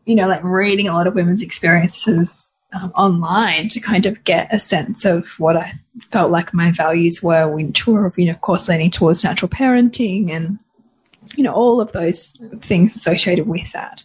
you 0.05 0.15
know 0.15 0.27
like 0.27 0.43
reading 0.43 0.87
a 0.87 0.93
lot 0.93 1.07
of 1.07 1.15
women's 1.15 1.41
experiences 1.41 2.50
um, 2.73 2.91
online 2.95 3.67
to 3.69 3.79
kind 3.79 4.05
of 4.05 4.23
get 4.23 4.53
a 4.53 4.59
sense 4.59 5.05
of 5.05 5.27
what 5.39 5.57
I 5.57 5.73
felt 5.99 6.31
like 6.31 6.53
my 6.53 6.71
values 6.71 7.21
were, 7.21 7.47
which 7.47 7.85
were 7.85 8.13
you 8.15 8.25
know 8.25 8.31
of 8.31 8.41
course 8.41 8.69
leaning 8.69 8.91
towards 8.91 9.23
natural 9.23 9.49
parenting 9.49 10.31
and 10.31 10.57
you 11.35 11.43
know 11.43 11.53
all 11.53 11.81
of 11.81 11.91
those 11.91 12.33
things 12.61 12.95
associated 12.95 13.47
with 13.47 13.71
that. 13.73 14.03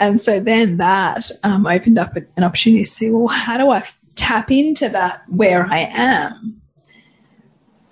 And 0.00 0.20
so 0.20 0.40
then 0.40 0.78
that 0.78 1.30
um, 1.44 1.66
opened 1.66 1.98
up 1.98 2.16
an 2.16 2.44
opportunity 2.44 2.84
to 2.84 2.90
see, 2.90 3.10
well, 3.10 3.28
how 3.28 3.56
do 3.56 3.70
I 3.70 3.84
tap 4.16 4.50
into 4.50 4.88
that 4.88 5.22
where 5.28 5.66
I 5.66 5.88
am? 5.92 6.60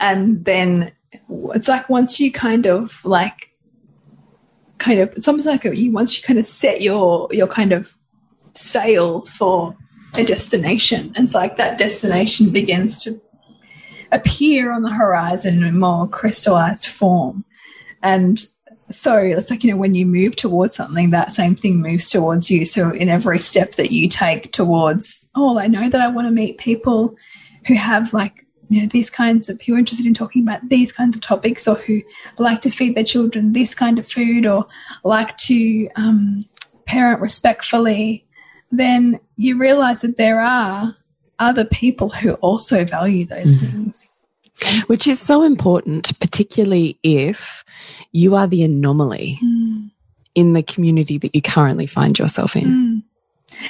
And 0.00 0.44
then 0.44 0.92
it's 1.30 1.68
like 1.68 1.88
once 1.88 2.18
you 2.18 2.32
kind 2.32 2.66
of 2.66 3.04
like, 3.04 3.52
kind 4.78 4.98
of, 4.98 5.12
it's 5.12 5.28
almost 5.28 5.46
like 5.46 5.62
you 5.62 5.92
once 5.92 6.16
you 6.16 6.24
kind 6.24 6.40
of 6.40 6.46
set 6.46 6.80
your 6.80 7.28
your 7.30 7.46
kind 7.46 7.72
of 7.72 7.96
sail 8.54 9.22
for 9.22 9.76
a 10.14 10.24
destination, 10.24 11.12
and 11.16 11.24
it's 11.24 11.34
like 11.34 11.56
that 11.56 11.78
destination 11.78 12.50
begins 12.50 13.02
to 13.04 13.20
appear 14.10 14.70
on 14.70 14.82
the 14.82 14.92
horizon 14.92 15.62
in 15.62 15.78
more 15.78 16.06
crystallized 16.06 16.86
form. 16.86 17.44
And 18.02 18.44
so 18.90 19.16
it's 19.16 19.50
like, 19.50 19.64
you 19.64 19.70
know, 19.70 19.78
when 19.78 19.94
you 19.94 20.04
move 20.04 20.36
towards 20.36 20.74
something, 20.74 21.10
that 21.10 21.32
same 21.32 21.56
thing 21.56 21.80
moves 21.80 22.10
towards 22.10 22.50
you. 22.50 22.66
So 22.66 22.90
in 22.90 23.08
every 23.08 23.40
step 23.40 23.76
that 23.76 23.90
you 23.90 24.08
take 24.08 24.52
towards, 24.52 25.28
oh, 25.34 25.58
I 25.58 25.66
know 25.66 25.88
that 25.88 26.00
I 26.00 26.08
want 26.08 26.26
to 26.26 26.30
meet 26.30 26.58
people 26.58 27.16
who 27.66 27.74
have 27.74 28.12
like, 28.12 28.44
you 28.68 28.82
know, 28.82 28.88
these 28.88 29.08
kinds 29.08 29.48
of, 29.48 29.60
who 29.62 29.74
are 29.74 29.78
interested 29.78 30.06
in 30.06 30.14
talking 30.14 30.42
about 30.42 30.68
these 30.68 30.92
kinds 30.92 31.16
of 31.16 31.22
topics 31.22 31.66
or 31.66 31.76
who 31.76 32.02
like 32.38 32.60
to 32.62 32.70
feed 32.70 32.94
their 32.94 33.04
children 33.04 33.52
this 33.52 33.74
kind 33.74 33.98
of 33.98 34.06
food 34.06 34.44
or 34.44 34.66
like 35.04 35.36
to 35.38 35.88
um, 35.96 36.42
parent 36.86 37.20
respectfully, 37.20 38.26
then 38.72 39.20
you 39.36 39.58
realize 39.58 40.00
that 40.00 40.16
there 40.16 40.40
are 40.40 40.96
other 41.38 41.64
people 41.64 42.08
who 42.08 42.32
also 42.34 42.84
value 42.84 43.26
those 43.26 43.56
things. 43.56 44.10
Which 44.86 45.06
is 45.06 45.18
so 45.18 45.42
important, 45.42 46.18
particularly 46.20 46.98
if 47.02 47.64
you 48.12 48.34
are 48.34 48.46
the 48.46 48.62
anomaly 48.62 49.40
in 50.34 50.52
the 50.52 50.62
community 50.62 51.18
that 51.18 51.34
you 51.34 51.42
currently 51.42 51.86
find 51.86 52.18
yourself 52.18 52.54
in. 52.54 52.64
Mm. 52.64 53.02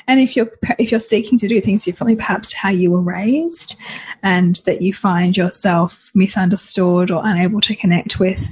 And 0.06 0.20
if 0.20 0.36
you're 0.36 0.50
if 0.78 0.90
you're 0.90 1.00
seeking 1.00 1.38
to 1.38 1.48
do 1.48 1.60
things 1.60 1.84
differently, 1.84 2.16
perhaps 2.16 2.52
how 2.52 2.70
you 2.70 2.90
were 2.90 3.00
raised, 3.00 3.76
and 4.22 4.56
that 4.66 4.82
you 4.82 4.92
find 4.92 5.36
yourself 5.36 6.10
misunderstood 6.14 7.10
or 7.10 7.22
unable 7.24 7.60
to 7.62 7.74
connect 7.74 8.20
with 8.20 8.46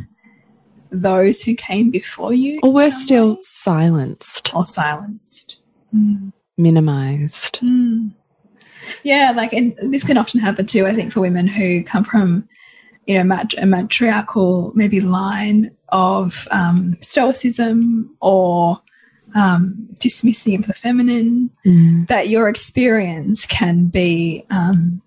those 0.90 1.42
who 1.42 1.54
came 1.54 1.90
before 1.90 2.32
you, 2.32 2.58
Or 2.62 2.72
we're 2.72 2.90
still 2.90 3.36
silenced, 3.38 4.54
or 4.54 4.64
silenced. 4.64 5.58
Mm. 5.94 6.32
Minimized. 6.60 7.60
Mm. 7.60 8.12
Yeah, 9.02 9.32
like, 9.34 9.52
and 9.52 9.74
this 9.82 10.04
can 10.04 10.18
often 10.18 10.40
happen 10.40 10.66
too. 10.66 10.86
I 10.86 10.94
think 10.94 11.12
for 11.12 11.20
women 11.20 11.46
who 11.46 11.82
come 11.84 12.04
from, 12.04 12.48
you 13.06 13.14
know, 13.14 13.24
mat 13.24 13.54
a 13.58 13.66
matriarchal 13.66 14.72
maybe 14.74 15.00
line 15.00 15.70
of 15.90 16.46
um, 16.50 16.96
stoicism 17.00 18.14
or 18.20 18.80
um, 19.34 19.88
dismissing 20.00 20.56
of 20.56 20.66
the 20.66 20.74
feminine, 20.74 21.50
Mm. 21.64 22.06
that 22.08 22.28
your 22.28 22.48
experience 22.48 23.46
can 23.46 23.86
be, 23.86 24.44
um, 24.50 25.02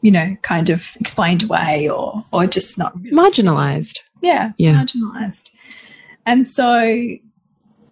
you 0.00 0.10
know, 0.10 0.36
kind 0.42 0.70
of 0.70 0.96
explained 1.00 1.42
away 1.42 1.88
or 1.88 2.24
or 2.32 2.46
just 2.46 2.78
not 2.78 2.94
really 3.02 3.16
Marginalized. 3.16 3.98
yeah, 4.22 4.52
Yeah. 4.56 4.82
marginalized. 4.84 5.50
And 6.24 6.46
so, 6.46 6.94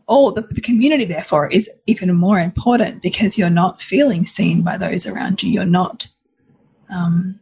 all 0.06 0.30
the, 0.32 0.42
the 0.42 0.60
community, 0.60 1.04
therefore, 1.04 1.48
is 1.48 1.68
even 1.86 2.14
more 2.14 2.38
important 2.38 3.02
because 3.02 3.36
you're 3.36 3.50
not 3.50 3.82
feeling 3.82 4.26
seen 4.26 4.62
by 4.62 4.76
those 4.76 5.06
around 5.06 5.42
you. 5.42 5.50
You're 5.50 5.64
not. 5.64 6.08
Um, 6.90 7.40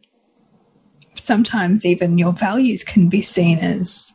sometimes 1.17 1.85
even 1.85 2.19
your 2.19 2.33
values 2.33 2.83
can 2.83 3.09
be 3.09 3.23
seen 3.23 3.59
as 3.59 4.13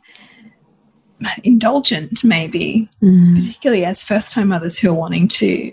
indulgent, 1.44 2.24
maybe, 2.24 2.88
Mm. 3.02 3.34
particularly 3.34 3.84
as 3.84 4.02
first-time 4.04 4.48
mothers 4.48 4.78
who 4.78 4.90
are 4.90 4.94
wanting 4.94 5.28
to 5.28 5.72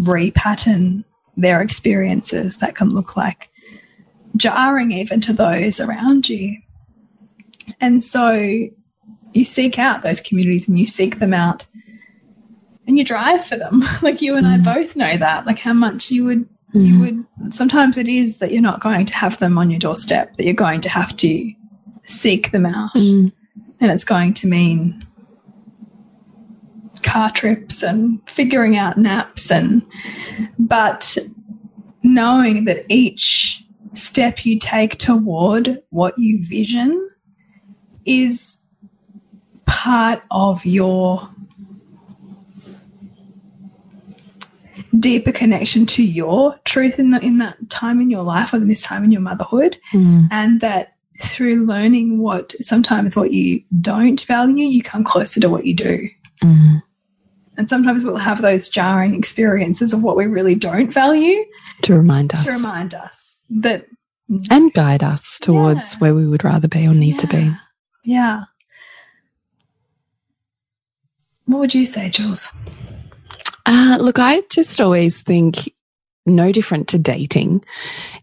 repattern 0.00 1.04
their 1.36 1.60
experiences. 1.60 2.58
That 2.58 2.74
can 2.74 2.88
look 2.88 3.16
like 3.16 3.50
jarring 4.36 4.92
even 4.92 5.20
to 5.22 5.32
those 5.32 5.80
around 5.80 6.28
you. 6.28 6.56
And 7.80 8.02
so 8.02 8.32
you 9.32 9.44
seek 9.44 9.78
out 9.78 10.02
those 10.02 10.20
communities 10.20 10.68
and 10.68 10.78
you 10.78 10.86
seek 10.86 11.18
them 11.18 11.34
out 11.34 11.66
and 12.86 12.98
you 12.98 13.04
drive 13.04 13.44
for 13.44 13.56
them. 13.56 13.84
like 14.02 14.22
you 14.22 14.36
and 14.36 14.46
I 14.46 14.58
both 14.58 14.96
know 14.96 15.16
that, 15.16 15.46
like 15.46 15.58
how 15.58 15.72
much 15.72 16.10
you 16.10 16.24
would, 16.24 16.48
you 16.72 17.00
would, 17.00 17.54
sometimes 17.54 17.96
it 17.96 18.08
is 18.08 18.38
that 18.38 18.52
you're 18.52 18.60
not 18.60 18.80
going 18.80 19.06
to 19.06 19.14
have 19.14 19.38
them 19.38 19.56
on 19.56 19.70
your 19.70 19.78
doorstep, 19.78 20.36
that 20.36 20.44
you're 20.44 20.54
going 20.54 20.80
to 20.82 20.90
have 20.90 21.16
to 21.16 21.52
seek 22.04 22.50
them 22.50 22.66
out. 22.66 22.92
Mm. 22.94 23.32
And 23.80 23.90
it's 23.90 24.04
going 24.04 24.34
to 24.34 24.46
mean 24.46 25.06
car 27.02 27.30
trips 27.30 27.82
and 27.82 28.20
figuring 28.28 28.76
out 28.76 28.98
naps 28.98 29.50
and, 29.50 29.82
but 30.58 31.16
knowing 32.02 32.64
that 32.66 32.84
each 32.88 33.64
step 33.94 34.44
you 34.44 34.58
take 34.58 34.98
toward 34.98 35.82
what 35.90 36.18
you 36.18 36.44
vision 36.44 37.10
is 38.04 38.58
part 39.66 40.22
of 40.30 40.64
your 40.64 41.28
deeper 45.00 45.32
connection 45.32 45.84
to 45.86 46.02
your 46.02 46.58
truth 46.64 46.98
in 46.98 47.10
the 47.10 47.20
in 47.20 47.38
that 47.38 47.56
time 47.70 48.00
in 48.00 48.08
your 48.10 48.22
life 48.22 48.52
or 48.52 48.56
in 48.56 48.68
this 48.68 48.82
time 48.82 49.04
in 49.04 49.12
your 49.12 49.20
motherhood 49.20 49.76
Mm. 49.92 50.28
and 50.30 50.60
that 50.60 50.94
through 51.20 51.64
learning 51.66 52.18
what 52.18 52.54
sometimes 52.60 53.16
what 53.16 53.32
you 53.32 53.62
don't 53.80 54.20
value 54.22 54.64
you 54.66 54.82
come 54.82 55.02
closer 55.04 55.40
to 55.40 55.48
what 55.48 55.66
you 55.66 55.74
do 55.74 56.08
Mm. 56.42 56.82
And 57.58 57.70
sometimes 57.70 58.04
we'll 58.04 58.18
have 58.18 58.42
those 58.42 58.68
jarring 58.68 59.14
experiences 59.14 59.94
of 59.94 60.02
what 60.02 60.14
we 60.14 60.26
really 60.26 60.54
don't 60.54 60.92
value 60.92 61.42
to 61.82 61.94
remind 61.96 62.34
us, 62.34 62.44
to 62.44 62.52
remind 62.52 62.92
us 62.94 63.42
that, 63.48 63.86
and 64.50 64.70
guide 64.74 65.02
us 65.02 65.38
towards 65.40 65.94
Yeah. 65.94 65.98
where 66.00 66.14
we 66.14 66.26
would 66.26 66.44
rather 66.44 66.68
be 66.68 66.86
or 66.86 66.92
need 66.92 67.18
to 67.20 67.26
be. 67.26 67.38
Yeah. 67.38 67.54
yeah. 68.04 68.40
What 71.46 71.60
would 71.60 71.74
you 71.74 71.86
say, 71.86 72.10
Jules? 72.10 72.52
Uh, 73.66 73.98
look, 74.00 74.18
I 74.18 74.42
just 74.50 74.80
always 74.80 75.22
think 75.22 75.56
no 76.24 76.52
different 76.52 76.88
to 76.88 76.98
dating. 76.98 77.64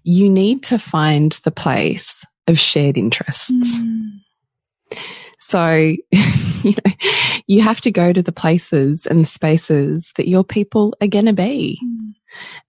You 0.03 0.29
need 0.29 0.63
to 0.63 0.79
find 0.79 1.31
the 1.43 1.51
place 1.51 2.25
of 2.47 2.59
shared 2.59 2.97
interests. 2.97 3.79
Mm. 3.79 4.19
So, 5.39 5.73
you 6.12 6.71
know, 6.71 6.93
you 7.47 7.62
have 7.62 7.81
to 7.81 7.91
go 7.91 8.13
to 8.13 8.21
the 8.21 8.31
places 8.31 9.05
and 9.05 9.27
spaces 9.27 10.12
that 10.15 10.27
your 10.27 10.43
people 10.43 10.95
are 11.01 11.07
going 11.07 11.25
to 11.25 11.33
be. 11.33 11.79
Mm. 11.83 12.13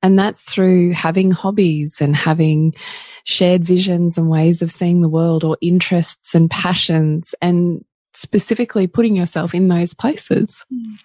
And 0.02 0.18
that's 0.18 0.42
through 0.42 0.92
having 0.92 1.30
hobbies 1.30 2.00
and 2.00 2.14
having 2.14 2.74
shared 3.24 3.64
visions 3.64 4.18
and 4.18 4.28
ways 4.28 4.60
of 4.60 4.70
seeing 4.70 5.00
the 5.00 5.08
world 5.08 5.44
or 5.44 5.56
interests 5.60 6.34
and 6.34 6.50
passions 6.50 7.34
and 7.40 7.84
specifically 8.12 8.86
putting 8.86 9.16
yourself 9.16 9.54
in 9.54 9.68
those 9.68 9.94
places. 9.94 10.64
Mm. 10.72 10.98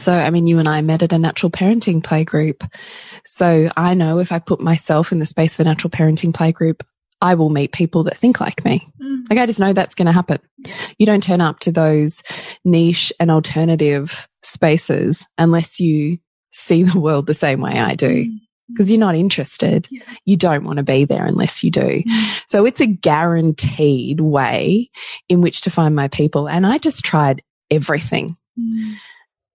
So, 0.00 0.14
I 0.14 0.30
mean, 0.30 0.46
you 0.46 0.58
and 0.58 0.68
I 0.68 0.80
met 0.80 1.02
at 1.02 1.12
a 1.12 1.18
natural 1.18 1.50
parenting 1.50 2.02
play 2.02 2.24
group. 2.24 2.64
So 3.26 3.70
I 3.76 3.92
know 3.94 4.18
if 4.18 4.32
I 4.32 4.38
put 4.38 4.60
myself 4.60 5.12
in 5.12 5.18
the 5.18 5.26
space 5.26 5.54
of 5.54 5.60
a 5.60 5.68
natural 5.68 5.90
parenting 5.90 6.32
play 6.32 6.52
group, 6.52 6.82
I 7.20 7.34
will 7.34 7.50
meet 7.50 7.72
people 7.72 8.04
that 8.04 8.16
think 8.16 8.40
like 8.40 8.64
me. 8.64 8.88
Mm. 9.02 9.28
Like 9.28 9.38
I 9.38 9.44
just 9.44 9.60
know 9.60 9.74
that's 9.74 9.94
going 9.94 10.06
to 10.06 10.12
happen. 10.12 10.38
You 10.98 11.04
don't 11.04 11.22
turn 11.22 11.42
up 11.42 11.60
to 11.60 11.72
those 11.72 12.22
niche 12.64 13.12
and 13.20 13.30
alternative 13.30 14.26
spaces 14.42 15.26
unless 15.36 15.80
you 15.80 16.18
see 16.50 16.82
the 16.82 16.98
world 16.98 17.26
the 17.26 17.34
same 17.34 17.60
way 17.60 17.78
I 17.78 17.94
do. 17.94 18.24
Mm. 18.24 18.38
Because 18.68 18.90
you're 18.90 19.00
not 19.00 19.16
interested. 19.16 19.86
Yeah. 19.90 20.02
You 20.24 20.36
don't 20.36 20.64
want 20.64 20.76
to 20.76 20.84
be 20.84 21.04
there 21.04 21.26
unless 21.26 21.62
you 21.62 21.70
do. 21.70 21.80
Mm. 21.80 22.42
So 22.48 22.64
it's 22.64 22.80
a 22.80 22.86
guaranteed 22.86 24.20
way 24.20 24.88
in 25.28 25.40
which 25.40 25.62
to 25.62 25.70
find 25.70 25.94
my 25.94 26.08
people. 26.08 26.48
And 26.48 26.66
I 26.66 26.78
just 26.78 27.04
tried 27.04 27.42
everything, 27.70 28.36
Mm. 28.58 28.94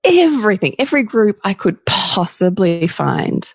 Everything, 0.05 0.75
every 0.79 1.03
group 1.03 1.39
I 1.43 1.53
could 1.53 1.83
possibly 1.85 2.87
find. 2.87 3.51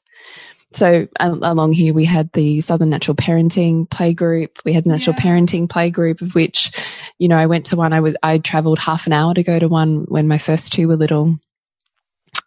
So 0.73 1.09
um, 1.19 1.43
along 1.43 1.73
here, 1.73 1.95
we 1.95 2.05
had 2.05 2.33
the 2.33 2.61
Southern 2.61 2.91
Natural 2.91 3.17
Parenting 3.17 3.91
Play 3.91 4.15
Group. 4.15 4.59
We 4.65 4.73
had 4.73 4.85
the 4.85 4.91
Natural 4.91 5.17
Yeah. 5.19 5.25
Parenting 5.25 5.69
Play 5.69 5.91
Group, 5.91 6.21
of 6.21 6.35
which, 6.35 6.71
you 7.19 7.29
know, 7.29 7.37
I 7.37 7.47
went 7.47 7.67
to 7.67 7.77
one. 7.77 7.93
I 7.93 8.01
was 8.01 8.15
I 8.23 8.39
traveled 8.39 8.79
half 8.79 9.07
an 9.07 9.13
hour 9.13 9.35
to 9.35 9.43
go 9.43 9.59
to 9.59 9.69
one 9.69 10.05
when 10.09 10.29
my 10.29 10.39
first 10.39 10.73
two 10.73 10.87
were 10.89 10.97
little, 10.97 11.39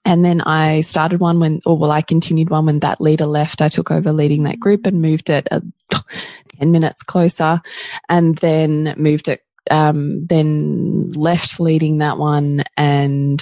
and 0.05 0.23
then 0.23 0.41
I 0.41 0.81
started 0.81 1.19
one 1.19 1.39
when, 1.39 1.59
or 1.65 1.77
well, 1.77 1.91
I 1.91 2.01
continued 2.01 2.49
one 2.49 2.65
when 2.65 2.79
that 2.79 3.01
leader 3.01 3.25
left. 3.25 3.61
I 3.61 3.69
took 3.69 3.91
over 3.91 4.13
leading 4.13 4.43
that 4.43 4.59
group 4.59 4.85
and 4.87 5.01
moved 5.01 5.29
it 5.29 5.47
uh, 5.51 5.61
ten 6.59 6.71
minutes 6.71 7.03
closer, 7.03 7.61
and 8.09 8.37
then 8.37 8.93
moved 8.97 9.27
it. 9.27 9.41
Um, 9.71 10.25
then 10.27 11.11
left 11.13 11.59
leading 11.59 11.99
that 11.99 12.17
one 12.17 12.63
and 12.77 13.41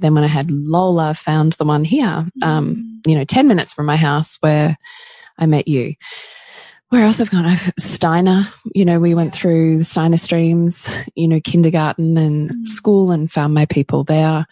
then 0.00 0.14
when 0.14 0.24
I 0.24 0.28
had 0.28 0.50
Lola, 0.50 1.14
found 1.14 1.54
the 1.54 1.64
one 1.64 1.84
here, 1.84 2.26
um, 2.42 3.00
you 3.06 3.14
know, 3.16 3.24
10 3.24 3.48
minutes 3.48 3.72
from 3.74 3.86
my 3.86 3.96
house 3.96 4.36
where 4.40 4.76
I 5.38 5.46
met 5.46 5.68
you. 5.68 5.94
Where 6.90 7.04
else 7.04 7.20
I've 7.20 7.30
gone? 7.30 7.46
I've 7.46 7.72
Steiner, 7.78 8.48
you 8.74 8.84
know, 8.84 9.00
we 9.00 9.14
went 9.14 9.34
through 9.34 9.78
the 9.78 9.84
Steiner 9.84 10.16
streams, 10.16 10.94
you 11.16 11.26
know, 11.26 11.40
kindergarten 11.40 12.16
and 12.16 12.50
Mm. 12.50 12.66
school 12.68 13.10
and 13.10 13.30
found 13.30 13.54
my 13.54 13.66
people 13.66 14.04
there. 14.04 14.46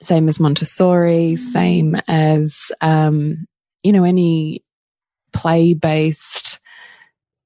Same 0.00 0.28
as 0.28 0.38
Montessori, 0.38 1.34
same 1.34 1.96
as, 2.06 2.70
um, 2.80 3.46
you 3.82 3.92
know, 3.92 4.04
any 4.04 4.62
play 5.32 5.74
based, 5.74 6.60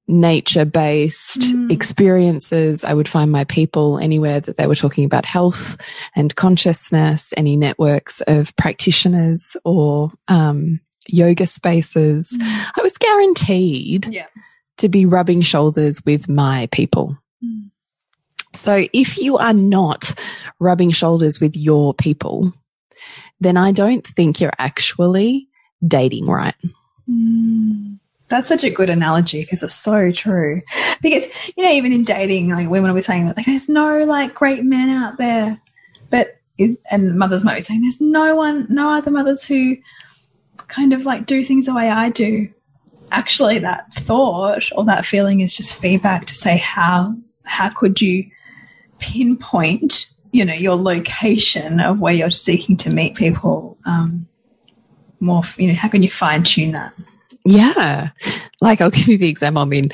nature 0.07 0.65
based 0.65 1.39
Mm. 1.53 1.71
experiences. 1.71 2.83
I 2.83 2.93
would 2.93 3.07
find 3.07 3.31
my 3.31 3.45
people 3.45 3.97
anywhere 3.99 4.39
that 4.41 4.57
they 4.57 4.67
were 4.67 4.75
talking 4.75 5.05
about 5.05 5.25
health 5.25 5.77
and 6.15 6.35
consciousness, 6.35 7.33
any 7.37 7.55
networks 7.55 8.21
of 8.27 8.55
practitioners 8.57 9.55
or 9.63 10.11
um, 10.27 10.79
yoga 11.07 11.47
spaces. 11.47 12.37
Mm. 12.37 12.65
I 12.77 12.81
was 12.81 12.97
guaranteed 12.97 14.07
Yeah. 14.07 14.25
to 14.79 14.89
be 14.89 15.05
rubbing 15.05 15.41
shoulders 15.41 16.01
with 16.05 16.27
my 16.27 16.67
people. 16.71 17.17
Mm. 17.43 17.69
So 18.53 18.85
if 18.93 19.17
you 19.17 19.37
are 19.37 19.53
not 19.53 20.13
rubbing 20.59 20.91
shoulders 20.91 21.39
with 21.39 21.55
your 21.55 21.93
people, 21.93 22.53
then 23.39 23.57
I 23.57 23.71
don't 23.71 24.05
think 24.05 24.39
you're 24.41 24.53
actually 24.59 25.47
dating 25.85 26.25
right. 26.25 26.55
Mm. 27.09 27.92
That's 28.33 28.47
such 28.47 28.63
a 28.63 28.71
good 28.71 28.89
analogy 28.89 29.43
because 29.43 29.61
it's 29.61 29.75
so 29.75 30.11
true. 30.11 30.63
Because 31.03 31.25
you 31.55 31.63
know, 31.63 31.69
even 31.69 31.93
in 31.93 32.03
dating, 32.03 32.49
like 32.49 32.67
women 32.67 32.89
will 32.89 32.95
be 32.95 33.03
saying 33.03 33.27
that 33.27 33.37
like 33.37 33.45
there's 33.45 33.69
no 33.69 33.99
like 33.99 34.33
great 34.33 34.63
men 34.63 34.89
out 34.89 35.19
there, 35.19 35.61
but 36.09 36.39
is 36.57 36.79
and 36.89 37.15
mothers 37.15 37.43
might 37.43 37.57
be 37.57 37.61
saying 37.61 37.81
there's 37.81 38.01
no 38.01 38.35
one, 38.35 38.65
no 38.71 38.89
other 38.89 39.11
mothers 39.11 39.45
who 39.45 39.77
kind 40.67 40.93
of 40.93 41.05
like 41.05 41.27
do 41.27 41.45
things 41.45 41.67
the 41.67 41.75
way 41.75 41.91
I 41.91 42.09
do. 42.09 42.49
Actually, 43.11 43.59
that 43.59 43.93
thought 43.93 44.67
or 44.75 44.83
that 44.85 45.05
feeling 45.05 45.41
is 45.41 45.55
just 45.55 45.75
feedback 45.75 46.25
to 46.25 46.33
say 46.33 46.57
how 46.57 47.15
how 47.43 47.69
could 47.69 48.01
you 48.01 48.27
pinpoint 48.97 50.09
you 50.31 50.43
know 50.43 50.55
your 50.55 50.75
location 50.75 51.79
of 51.79 51.99
where 51.99 52.15
you're 52.15 52.31
seeking 52.31 52.77
to 52.77 52.89
meet 52.89 53.13
people 53.13 53.77
um, 53.85 54.27
more 55.19 55.43
you 55.57 55.67
know 55.67 55.75
how 55.75 55.87
can 55.87 56.01
you 56.01 56.09
fine 56.09 56.41
tune 56.41 56.71
that 56.71 56.95
Yeah. 57.45 58.09
Like 58.61 58.79
I'll 58.79 58.89
give 58.89 59.07
you 59.07 59.17
the 59.17 59.27
example. 59.27 59.61
I 59.61 59.65
mean, 59.65 59.91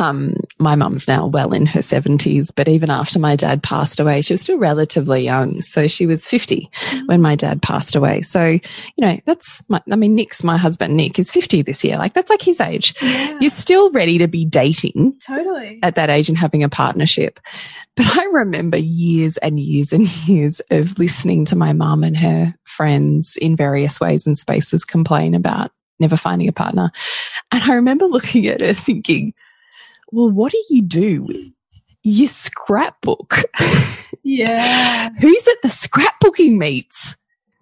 um, 0.00 0.34
my 0.58 0.74
mum's 0.74 1.06
now 1.06 1.26
well 1.26 1.52
in 1.52 1.66
her 1.66 1.82
seventies, 1.82 2.50
but 2.50 2.68
even 2.68 2.90
after 2.90 3.18
my 3.18 3.36
dad 3.36 3.62
passed 3.62 4.00
away, 4.00 4.20
she 4.20 4.32
was 4.34 4.42
still 4.42 4.58
relatively 4.58 5.22
young. 5.22 5.62
So 5.62 5.86
she 5.86 6.06
was 6.06 6.26
50 6.26 6.68
when 7.06 7.22
my 7.22 7.36
dad 7.36 7.62
passed 7.62 7.94
away. 7.94 8.22
So, 8.22 8.44
you 8.44 8.60
know, 8.98 9.18
that's 9.24 9.62
my, 9.68 9.80
I 9.92 9.96
mean, 9.96 10.16
Nick's 10.16 10.42
my 10.42 10.56
husband, 10.56 10.96
Nick 10.96 11.18
is 11.18 11.32
50 11.32 11.62
this 11.62 11.84
year. 11.84 11.96
Like 11.98 12.14
that's 12.14 12.30
like 12.30 12.42
his 12.42 12.60
age. 12.60 12.94
Yeah. 13.00 13.38
You're 13.40 13.50
still 13.50 13.90
ready 13.92 14.18
to 14.18 14.26
be 14.26 14.44
dating 14.44 15.14
Totally. 15.24 15.78
at 15.82 15.94
that 15.94 16.10
age 16.10 16.28
and 16.28 16.36
having 16.38 16.64
a 16.64 16.68
partnership. 16.68 17.38
But 17.96 18.16
I 18.16 18.24
remember 18.26 18.76
years 18.76 19.38
and 19.38 19.58
years 19.58 19.92
and 19.92 20.08
years 20.28 20.60
of 20.70 20.98
listening 20.98 21.44
to 21.46 21.56
my 21.56 21.72
mum 21.72 22.04
and 22.04 22.16
her 22.16 22.54
friends 22.64 23.36
in 23.36 23.56
various 23.56 24.00
ways 24.00 24.26
and 24.26 24.38
spaces 24.38 24.84
complain 24.84 25.34
about 25.34 25.72
never 26.00 26.16
finding 26.16 26.48
a 26.48 26.52
partner. 26.52 26.90
And 27.52 27.62
I 27.62 27.74
remember 27.74 28.06
looking 28.06 28.46
at 28.46 28.60
her 28.60 28.74
thinking, 28.74 29.34
well, 30.12 30.30
what 30.30 30.52
do 30.52 30.62
you 30.70 30.82
do? 30.82 31.22
with 31.22 31.52
your 32.02 32.28
scrapbook. 32.28 33.42
Yeah. 34.22 35.10
Who's 35.20 35.48
at 35.48 35.62
the 35.62 35.68
scrapbooking 35.68 36.56
meets? 36.56 37.16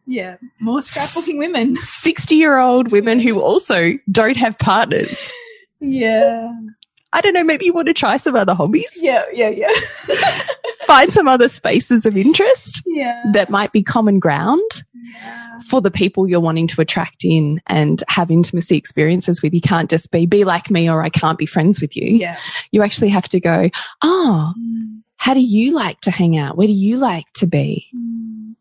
Yeah. 0.06 0.36
More 0.60 0.80
scrapbooking 0.80 1.38
women. 1.38 1.76
60 1.82 2.34
year 2.36 2.58
old 2.58 2.92
women 2.92 3.18
who 3.18 3.40
also 3.40 3.94
don't 4.10 4.36
have 4.36 4.58
partners. 4.58 5.32
Yeah. 5.80 6.52
I 7.12 7.20
don't 7.20 7.32
know, 7.32 7.44
maybe 7.44 7.64
you 7.64 7.72
want 7.72 7.88
to 7.88 7.94
try 7.94 8.16
some 8.16 8.36
other 8.36 8.54
hobbies, 8.54 8.98
Yeah. 9.00 9.24
Yeah. 9.32 9.48
Yeah. 9.48 9.72
find 10.86 11.12
some 11.12 11.28
other 11.28 11.48
spaces 11.48 12.06
of 12.06 12.16
interest 12.16 12.82
yeah. 12.86 13.22
that 13.32 13.50
might 13.50 13.72
be 13.72 13.82
common 13.82 14.18
ground 14.18 14.84
yeah. 14.94 15.58
for 15.68 15.80
the 15.80 15.90
people 15.90 16.28
you're 16.28 16.40
wanting 16.40 16.66
to 16.68 16.80
attract 16.80 17.24
in 17.24 17.60
and 17.66 18.02
have 18.08 18.30
intimacy 18.30 18.76
experiences 18.76 19.42
with. 19.42 19.52
You 19.52 19.60
can't 19.60 19.90
just 19.90 20.10
be, 20.10 20.26
be 20.26 20.44
like 20.44 20.70
me 20.70 20.88
or 20.88 21.02
I 21.02 21.08
can't 21.08 21.38
be 21.38 21.46
friends 21.46 21.80
with 21.80 21.96
you. 21.96 22.06
Yeah. 22.06 22.38
You 22.70 22.82
actually 22.82 23.08
have 23.08 23.28
to 23.30 23.40
go, 23.40 23.68
oh, 24.02 24.54
how 25.16 25.34
do 25.34 25.40
you 25.40 25.74
like 25.74 26.00
to 26.02 26.10
hang 26.10 26.38
out? 26.38 26.56
Where 26.56 26.68
do 26.68 26.72
you 26.72 26.98
like 26.98 27.26
to 27.34 27.46
be? 27.46 27.88
Mm. 27.94 28.54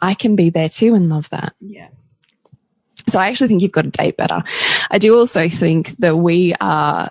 I 0.00 0.14
can 0.14 0.36
be 0.36 0.50
there 0.50 0.68
too 0.68 0.94
and 0.94 1.08
love 1.08 1.30
that. 1.30 1.54
Yeah. 1.60 1.88
So 3.08 3.18
I 3.18 3.28
actually 3.28 3.48
think 3.48 3.62
you've 3.62 3.72
got 3.72 3.82
to 3.82 3.90
date 3.90 4.16
better. 4.16 4.40
I 4.90 4.98
do 4.98 5.18
also 5.18 5.48
think 5.48 5.96
that 5.98 6.16
we 6.16 6.54
are 6.60 7.10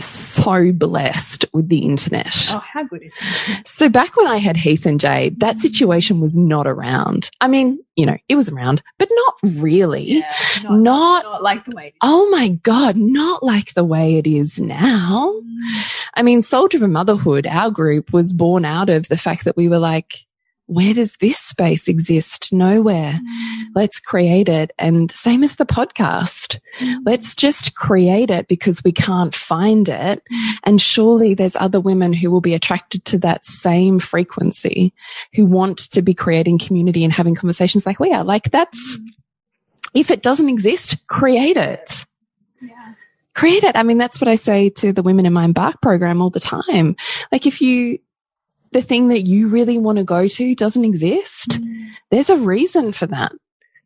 so 0.00 0.72
blessed 0.72 1.44
with 1.52 1.68
the 1.68 1.78
internet. 1.78 2.50
Oh, 2.52 2.58
how 2.58 2.84
good 2.84 3.02
is 3.02 3.16
it? 3.20 3.66
So 3.66 3.88
back 3.88 4.16
when 4.16 4.26
I 4.26 4.36
had 4.36 4.56
Heath 4.56 4.86
and 4.86 5.00
Jade, 5.00 5.40
that 5.40 5.58
situation 5.58 6.20
was 6.20 6.36
not 6.36 6.66
around. 6.66 7.30
I 7.40 7.48
mean, 7.48 7.78
you 7.96 8.06
know, 8.06 8.16
it 8.28 8.36
was 8.36 8.48
around, 8.50 8.82
but 8.98 9.08
not 9.10 9.34
really. 9.60 10.04
Yeah. 10.04 10.32
Not, 10.62 10.78
Not, 10.78 11.24
not 11.24 11.42
like 11.42 11.64
the 11.64 11.74
way. 11.74 11.94
oh 12.02 12.28
my 12.30 12.48
God, 12.48 12.96
not 12.96 13.42
like 13.42 13.74
the 13.74 13.84
way 13.84 14.16
it 14.16 14.26
is 14.26 14.60
now. 14.60 15.34
Mm. 15.34 16.04
I 16.14 16.22
mean, 16.22 16.42
Soul 16.42 16.68
Driven 16.68 16.92
Motherhood, 16.92 17.46
our 17.46 17.70
group 17.70 18.12
was 18.12 18.32
born 18.32 18.64
out 18.64 18.90
of 18.90 19.08
the 19.08 19.16
fact 19.16 19.44
that 19.44 19.56
we 19.56 19.68
were 19.68 19.78
like, 19.78 20.14
where 20.68 20.92
does 20.92 21.16
this 21.16 21.38
space 21.38 21.88
exist? 21.88 22.52
Nowhere. 22.52 23.14
Mm. 23.14 23.64
Let's 23.74 23.98
create 23.98 24.50
it. 24.50 24.70
And 24.78 25.10
same 25.12 25.42
as 25.42 25.56
the 25.56 25.64
podcast. 25.64 26.60
Mm. 26.78 26.98
Let's 27.06 27.34
just 27.34 27.74
create 27.74 28.30
it 28.30 28.48
because 28.48 28.84
we 28.84 28.92
can't 28.92 29.34
find 29.34 29.88
it. 29.88 30.22
Mm. 30.30 30.52
And 30.64 30.80
surely 30.80 31.32
there's 31.32 31.56
other 31.56 31.80
women 31.80 32.12
who 32.12 32.30
will 32.30 32.42
be 32.42 32.52
attracted 32.52 33.06
to 33.06 33.18
that 33.20 33.46
same 33.46 33.98
frequency 33.98 34.92
who 35.34 35.46
want 35.46 35.78
to 35.90 36.02
be 36.02 36.12
creating 36.12 36.58
community 36.58 37.02
and 37.02 37.14
having 37.14 37.34
conversations 37.34 37.86
like 37.86 37.98
we 37.98 38.12
are. 38.12 38.22
Like 38.22 38.50
that's, 38.50 38.98
if 39.94 40.10
it 40.10 40.22
doesn't 40.22 40.50
exist, 40.50 41.06
create 41.06 41.56
it. 41.56 42.04
Yeah. 42.60 42.92
Create 43.34 43.64
it. 43.64 43.74
I 43.74 43.84
mean, 43.84 43.96
that's 43.96 44.20
what 44.20 44.28
I 44.28 44.34
say 44.34 44.68
to 44.68 44.92
the 44.92 45.02
women 45.02 45.24
in 45.24 45.32
my 45.32 45.46
embark 45.46 45.80
program 45.80 46.20
all 46.20 46.28
the 46.28 46.40
time. 46.40 46.94
Like 47.32 47.46
if 47.46 47.62
you, 47.62 48.00
the 48.72 48.82
thing 48.82 49.08
that 49.08 49.22
you 49.22 49.48
really 49.48 49.78
want 49.78 49.98
to 49.98 50.04
go 50.04 50.28
to 50.28 50.54
doesn't 50.54 50.84
exist, 50.84 51.60
mm. 51.60 51.88
there's 52.10 52.30
a 52.30 52.36
reason 52.36 52.92
for 52.92 53.06
that 53.06 53.32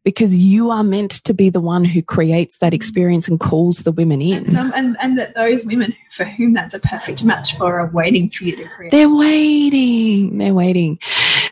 because 0.05 0.37
you 0.37 0.71
are 0.71 0.83
meant 0.83 1.13
to 1.25 1.33
be 1.33 1.49
the 1.49 1.61
one 1.61 1.85
who 1.85 2.03
creates 2.03 2.59
that 2.59 2.75
experience 2.75 3.29
and 3.29 3.39
calls 3.39 3.79
the 3.79 3.93
women 3.93 4.21
in. 4.21 4.39
And, 4.39 4.51
some, 4.51 4.73
and, 4.75 4.97
and, 5.01 5.17
that 5.19 5.35
those 5.35 5.65
women 5.65 5.95
for 6.11 6.25
whom 6.25 6.55
that's 6.55 6.75
a 6.75 6.81
perfect 6.81 7.25
match 7.25 7.57
for 7.57 7.79
are 7.79 7.91
waiting 7.91 8.29
for 8.29 8.45
you 8.45 8.57
to 8.57 8.69
create. 8.69 8.91
They're 8.91 9.15
waiting. 9.15 10.39
They're 10.39 10.55
waiting. 10.55 10.99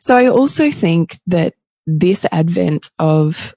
So 0.01 0.17
I 0.17 0.27
also 0.27 0.73
think 0.73 1.19
that 1.29 1.55
this 1.87 2.27
advent 2.33 2.91
of 2.99 3.55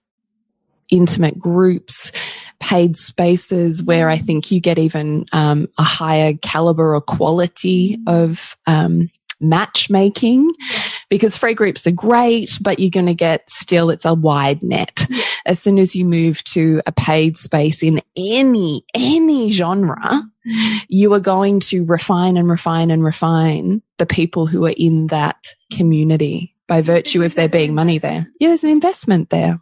intimate 0.90 1.40
groups, 1.40 2.12
paid 2.60 2.96
spaces 2.96 3.84
where 3.84 4.10
I 4.10 4.18
think 4.18 4.52
you 4.52 4.62
get 4.62 4.78
even 4.78 5.26
um, 5.34 5.68
a 5.78 5.84
higher 5.84 6.34
caliber 6.34 6.96
or 6.96 7.02
quality 7.02 7.98
of 8.08 8.56
um, 8.68 9.10
matchmaking 9.44 10.52
because 11.10 11.38
free 11.38 11.54
groups 11.54 11.86
are 11.86 11.92
great, 11.92 12.58
but 12.62 12.80
you're 12.80 12.90
going 12.90 13.06
to 13.06 13.14
get 13.14 13.50
still, 13.50 13.90
it's 13.90 14.06
a 14.06 14.14
wide 14.14 14.64
net. 14.64 15.06
As 15.46 15.60
soon 15.60 15.78
as 15.78 15.96
you 15.96 16.06
move 16.06 16.44
to 16.46 16.82
a 16.88 16.92
paid 16.92 17.38
space 17.38 17.84
in 17.84 18.02
any, 18.18 18.84
any 18.96 19.50
genre, 19.50 19.98
mm-hmm. 20.02 20.78
you 20.88 21.14
are 21.14 21.20
going 21.20 21.60
to 21.60 21.86
refine 21.86 22.38
and 22.38 22.50
refine 22.50 22.90
and 22.90 23.04
refine 23.04 23.82
the 23.98 24.06
people 24.06 24.48
who 24.48 24.66
are 24.66 24.74
in 24.76 25.08
that 25.08 25.38
community 25.72 26.56
by 26.68 26.82
virtue 26.82 27.24
of 27.24 27.36
there 27.36 27.50
being 27.50 27.76
money 27.76 27.98
there. 27.98 28.28
Yeah, 28.40 28.48
there's 28.50 28.64
an 28.64 28.70
investment 28.70 29.30
there. 29.30 29.60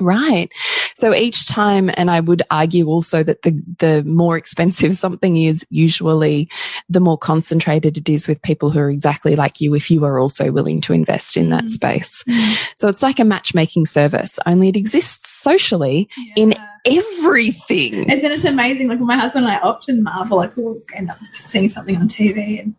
Right. 0.00 0.52
So 0.98 1.14
each 1.14 1.46
time, 1.46 1.92
and 1.94 2.10
I 2.10 2.18
would 2.18 2.42
argue 2.50 2.88
also 2.88 3.22
that 3.22 3.42
the, 3.42 3.52
the 3.78 4.02
more 4.02 4.36
expensive 4.36 4.96
something 5.04 5.36
is, 5.36 5.64
usually 5.70 6.50
the 6.88 6.98
more 6.98 7.16
concentrated 7.16 7.96
it 7.96 8.08
is 8.08 8.26
with 8.26 8.42
people 8.42 8.70
who 8.70 8.80
are 8.80 8.90
exactly 8.90 9.36
like 9.36 9.60
you 9.60 9.76
if 9.76 9.92
you 9.92 10.04
are 10.04 10.18
also 10.18 10.50
willing 10.50 10.80
to 10.80 10.92
invest 10.92 11.36
in 11.36 11.50
that 11.50 11.66
mm. 11.66 11.70
space. 11.70 12.24
Mm. 12.24 12.72
So 12.76 12.88
it's 12.88 13.00
like 13.00 13.20
a 13.20 13.24
matchmaking 13.24 13.86
service, 13.86 14.40
only 14.44 14.70
it 14.70 14.76
exists 14.76 15.30
socially 15.30 16.08
yeah. 16.16 16.32
in 16.36 16.54
everything. 16.84 18.10
And 18.10 18.20
then 18.20 18.32
it's 18.32 18.44
amazing. 18.44 18.88
Like 18.88 18.98
my 18.98 19.18
husband 19.18 19.46
and 19.46 19.54
I 19.54 19.60
often 19.60 20.02
marvel, 20.02 20.38
like 20.38 20.56
we'll 20.56 20.82
end 20.94 21.10
up 21.10 21.18
seeing 21.30 21.68
something 21.68 21.96
on 21.96 22.08
TV 22.08 22.60
and 22.60 22.74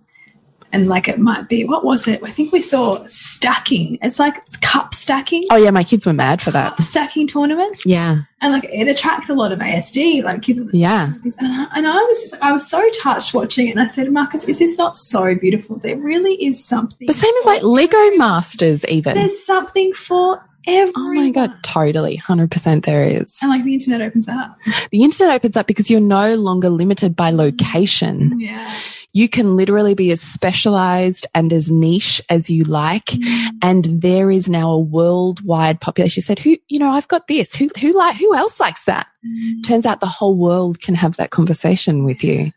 and 0.71 0.87
like 0.87 1.07
it 1.07 1.19
might 1.19 1.49
be 1.49 1.63
what 1.65 1.83
was 1.83 2.07
it? 2.07 2.21
I 2.23 2.31
think 2.31 2.51
we 2.51 2.61
saw 2.61 3.05
stacking. 3.07 3.97
It's 4.01 4.19
like 4.19 4.37
it's 4.45 4.57
cup 4.57 4.93
stacking. 4.93 5.43
Oh 5.51 5.55
yeah, 5.55 5.71
my 5.71 5.83
kids 5.83 6.05
were 6.05 6.13
mad 6.13 6.41
for 6.41 6.51
that. 6.51 6.75
Cup 6.75 6.81
stacking 6.81 7.27
tournaments. 7.27 7.85
Yeah, 7.85 8.21
and 8.41 8.53
like 8.53 8.65
it 8.65 8.87
attracts 8.87 9.29
a 9.29 9.33
lot 9.33 9.51
of 9.51 9.59
ASD 9.59 10.23
like 10.23 10.41
kids. 10.41 10.61
Yeah, 10.71 11.13
and 11.23 11.33
I, 11.41 11.67
and 11.75 11.87
I 11.87 12.01
was 12.03 12.21
just 12.21 12.41
I 12.41 12.51
was 12.51 12.69
so 12.69 12.87
touched 13.01 13.33
watching 13.33 13.67
it, 13.67 13.71
and 13.71 13.81
I 13.81 13.87
said, 13.87 14.11
Marcus, 14.11 14.45
is 14.45 14.59
this 14.59 14.77
not 14.77 14.95
so 14.95 15.35
beautiful? 15.35 15.77
There 15.77 15.97
really 15.97 16.35
is 16.43 16.63
something. 16.63 17.07
The 17.07 17.13
same 17.13 17.33
as 17.39 17.45
like 17.45 17.63
Lego 17.63 18.11
Masters, 18.17 18.85
even 18.85 19.15
there's 19.15 19.43
something 19.43 19.93
for 19.93 20.43
Everyone. 20.67 20.93
Oh 20.95 21.13
my 21.13 21.29
God, 21.31 21.53
totally. 21.63 22.17
100% 22.17 22.85
there 22.85 23.01
is. 23.01 23.39
And 23.41 23.49
like 23.49 23.63
the 23.63 23.73
internet 23.73 24.01
opens 24.01 24.27
up. 24.27 24.57
The 24.91 25.03
internet 25.03 25.33
opens 25.33 25.55
up 25.55 25.67
because 25.67 25.89
you're 25.89 26.01
no 26.01 26.35
longer 26.35 26.69
limited 26.69 27.15
by 27.15 27.31
location. 27.31 28.37
Yeah 28.39 28.71
you 29.13 29.27
can 29.27 29.55
literally 29.55 29.93
be 29.93 30.11
as 30.11 30.21
specialized 30.21 31.25
and 31.33 31.51
as 31.51 31.71
niche 31.71 32.21
as 32.29 32.49
you 32.49 32.63
like. 32.63 33.05
Mm. 33.05 33.49
And 33.61 33.85
there 34.01 34.29
is 34.29 34.49
now 34.49 34.71
a 34.71 34.79
worldwide 34.79 35.81
population. 35.81 36.19
You 36.19 36.21
said, 36.21 36.39
who, 36.39 36.57
you 36.67 36.79
know, 36.79 36.91
I've 36.91 37.07
got 37.07 37.27
this. 37.27 37.55
Who, 37.55 37.69
who 37.79 37.97
like, 37.97 38.17
who 38.17 38.35
else 38.35 38.59
likes 38.59 38.85
that? 38.85 39.07
Mm. 39.25 39.63
Turns 39.65 39.85
out 39.85 39.99
the 39.99 40.05
whole 40.05 40.35
world 40.35 40.81
can 40.81 40.95
have 40.95 41.17
that 41.17 41.31
conversation 41.31 42.03
with 42.03 42.23
you. 42.23 42.51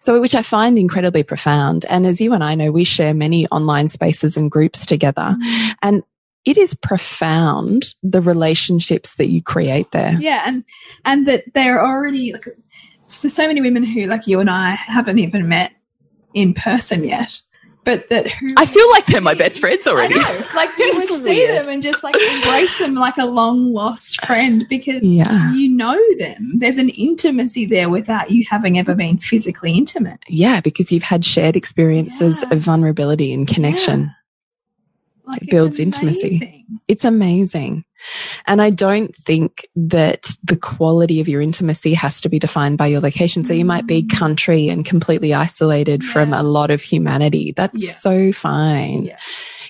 So, 0.00 0.20
which 0.20 0.34
I 0.34 0.42
find 0.42 0.78
incredibly 0.78 1.24
profound. 1.24 1.84
And 1.86 2.06
as 2.06 2.20
you 2.20 2.32
and 2.32 2.44
I 2.44 2.54
know, 2.54 2.70
we 2.70 2.84
share 2.84 3.12
many 3.12 3.46
online 3.48 3.88
spaces 3.88 4.36
and 4.36 4.50
groups 4.50 4.86
together. 4.86 5.36
Mm. 5.42 5.74
And 5.82 6.02
it 6.44 6.56
is 6.56 6.72
profound 6.74 7.94
the 8.02 8.22
relationships 8.22 9.16
that 9.16 9.28
you 9.28 9.42
create 9.42 9.90
there. 9.90 10.12
Yeah, 10.18 10.44
and 10.46 10.64
and 11.04 11.28
that 11.28 11.44
they're 11.52 11.84
already 11.84 12.32
like 12.32 12.44
there's 13.20 13.34
so 13.34 13.46
many 13.46 13.60
women 13.60 13.84
who 13.84 14.06
like 14.06 14.26
you 14.26 14.40
and 14.40 14.48
I 14.48 14.70
haven't 14.70 15.18
even 15.18 15.48
met 15.48 15.72
in 16.34 16.54
person 16.54 17.04
yet. 17.04 17.40
But 17.84 18.10
that 18.10 18.26
I 18.58 18.66
feel 18.66 18.90
like 18.90 19.06
they're 19.06 19.22
my 19.22 19.32
best 19.32 19.60
friends 19.60 19.86
already. 19.86 20.16
Like 20.54 20.68
you 20.78 20.92
would 20.94 21.06
see 21.06 21.24
weird. 21.24 21.56
them 21.56 21.68
and 21.70 21.82
just 21.82 22.04
like 22.04 22.14
embrace 22.16 22.78
them 22.78 22.94
like 22.94 23.16
a 23.16 23.24
long 23.24 23.72
lost 23.72 24.22
friend 24.26 24.66
because 24.68 25.02
yeah. 25.02 25.54
you 25.54 25.70
know 25.70 25.98
them. 26.18 26.52
There's 26.56 26.76
an 26.76 26.90
intimacy 26.90 27.64
there 27.64 27.88
without 27.88 28.30
you 28.30 28.44
having 28.50 28.78
ever 28.78 28.94
been 28.94 29.16
physically 29.16 29.72
intimate. 29.72 30.20
Yeah, 30.28 30.60
because 30.60 30.92
you've 30.92 31.02
had 31.02 31.24
shared 31.24 31.56
experiences 31.56 32.42
yeah. 32.42 32.54
of 32.54 32.60
vulnerability 32.60 33.32
and 33.32 33.48
connection. 33.48 34.00
Yeah. 34.00 34.10
Like 35.28 35.42
it 35.42 35.50
builds 35.50 35.78
intimacy. 35.78 36.64
It's 36.88 37.04
amazing. 37.04 37.84
And 38.46 38.62
I 38.62 38.70
don't 38.70 39.14
think 39.14 39.68
that 39.76 40.30
the 40.42 40.56
quality 40.56 41.20
of 41.20 41.28
your 41.28 41.42
intimacy 41.42 41.94
has 41.94 42.20
to 42.22 42.28
be 42.28 42.38
defined 42.38 42.78
by 42.78 42.86
your 42.86 43.00
location. 43.00 43.44
So 43.44 43.52
you 43.52 43.64
might 43.64 43.86
be 43.86 44.02
mm. 44.02 44.16
country 44.16 44.68
and 44.68 44.84
completely 44.84 45.34
isolated 45.34 46.02
yeah. 46.02 46.12
from 46.12 46.32
a 46.32 46.42
lot 46.42 46.70
of 46.70 46.80
humanity. 46.80 47.52
That's 47.52 47.84
yeah. 47.84 47.92
so 47.92 48.32
fine. 48.32 49.04
Yeah 49.04 49.18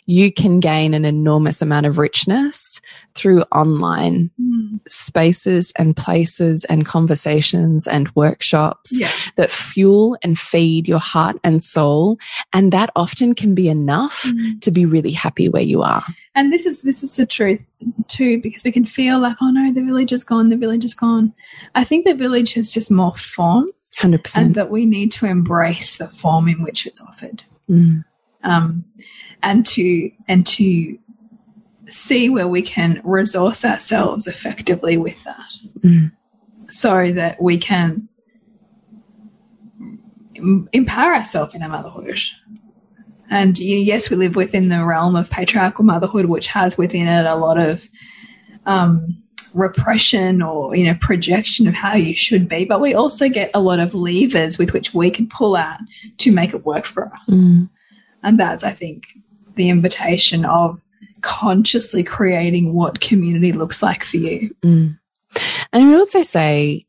you 0.08 0.32
can 0.32 0.58
gain 0.58 0.94
an 0.94 1.04
enormous 1.04 1.60
amount 1.60 1.84
of 1.84 1.98
richness 1.98 2.80
through 3.14 3.42
online 3.52 4.30
mm. 4.40 4.80
spaces 4.88 5.70
and 5.76 5.94
places 5.94 6.64
and 6.64 6.86
conversations 6.86 7.86
and 7.86 8.10
workshops 8.16 8.98
yeah. 8.98 9.10
that 9.36 9.50
fuel 9.50 10.16
and 10.22 10.38
feed 10.38 10.88
your 10.88 10.98
heart 10.98 11.36
and 11.44 11.62
soul. 11.62 12.18
And 12.54 12.72
that 12.72 12.88
often 12.96 13.34
can 13.34 13.54
be 13.54 13.68
enough 13.68 14.22
mm. 14.24 14.58
to 14.62 14.70
be 14.70 14.86
really 14.86 15.12
happy 15.12 15.50
where 15.50 15.62
you 15.62 15.82
are. 15.82 16.02
And 16.34 16.54
this 16.54 16.64
is 16.64 16.80
this 16.80 17.02
is 17.02 17.16
the 17.16 17.26
truth 17.26 17.66
too, 18.06 18.40
because 18.40 18.64
we 18.64 18.72
can 18.72 18.86
feel 18.86 19.18
like, 19.18 19.36
oh 19.42 19.50
no, 19.50 19.70
the 19.74 19.82
village 19.82 20.12
is 20.12 20.24
gone, 20.24 20.48
the 20.48 20.56
village 20.56 20.86
is 20.86 20.94
gone. 20.94 21.34
I 21.74 21.84
think 21.84 22.06
the 22.06 22.14
village 22.14 22.54
has 22.54 22.70
just 22.70 22.90
more 22.90 23.14
form. 23.16 23.70
100%. 23.98 24.36
And 24.36 24.54
that 24.54 24.70
we 24.70 24.86
need 24.86 25.10
to 25.12 25.26
embrace 25.26 25.96
the 25.98 26.08
form 26.08 26.48
in 26.48 26.62
which 26.62 26.86
it's 26.86 27.02
offered. 27.02 27.42
Mm. 27.68 28.04
Um, 28.44 28.84
and 29.42 29.64
to 29.66 30.10
and 30.26 30.46
to 30.46 30.98
see 31.88 32.28
where 32.28 32.48
we 32.48 32.62
can 32.62 33.00
resource 33.04 33.64
ourselves 33.64 34.26
effectively 34.26 34.96
with 34.96 35.22
that 35.24 35.52
mm. 35.80 36.12
so 36.68 37.12
that 37.12 37.40
we 37.40 37.56
can 37.56 38.08
empower 40.72 41.14
ourselves 41.14 41.54
in 41.54 41.62
our 41.62 41.68
motherhood 41.68 42.20
and 43.30 43.58
yes 43.58 44.10
we 44.10 44.16
live 44.16 44.36
within 44.36 44.68
the 44.68 44.84
realm 44.84 45.16
of 45.16 45.30
patriarchal 45.30 45.84
motherhood 45.84 46.26
which 46.26 46.48
has 46.48 46.76
within 46.76 47.08
it 47.08 47.26
a 47.26 47.34
lot 47.34 47.58
of 47.58 47.88
um, 48.66 49.22
repression 49.54 50.42
or 50.42 50.76
you 50.76 50.84
know 50.84 50.94
projection 51.00 51.66
of 51.66 51.74
how 51.74 51.94
you 51.94 52.14
should 52.14 52.48
be 52.48 52.64
but 52.66 52.80
we 52.80 52.92
also 52.92 53.28
get 53.28 53.50
a 53.54 53.60
lot 53.60 53.80
of 53.80 53.94
levers 53.94 54.58
with 54.58 54.72
which 54.74 54.92
we 54.92 55.10
can 55.10 55.26
pull 55.26 55.56
out 55.56 55.78
to 56.18 56.30
make 56.30 56.52
it 56.52 56.66
work 56.66 56.84
for 56.84 57.06
us 57.06 57.34
mm. 57.34 57.68
And 58.22 58.38
that's 58.38 58.64
i 58.64 58.72
think 58.72 59.04
the 59.54 59.68
invitation 59.68 60.44
of 60.44 60.80
consciously 61.20 62.02
creating 62.02 62.72
what 62.72 63.00
community 63.00 63.52
looks 63.52 63.82
like 63.82 64.04
for 64.04 64.16
you. 64.16 64.54
Mm. 64.64 64.98
And 65.72 65.84
I 65.84 65.86
would 65.86 65.98
also 65.98 66.22
say 66.22 66.86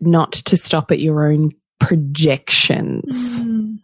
not 0.00 0.32
to 0.32 0.56
stop 0.56 0.90
at 0.90 1.00
your 1.00 1.30
own 1.30 1.50
projections 1.80 3.40
mm. 3.40 3.78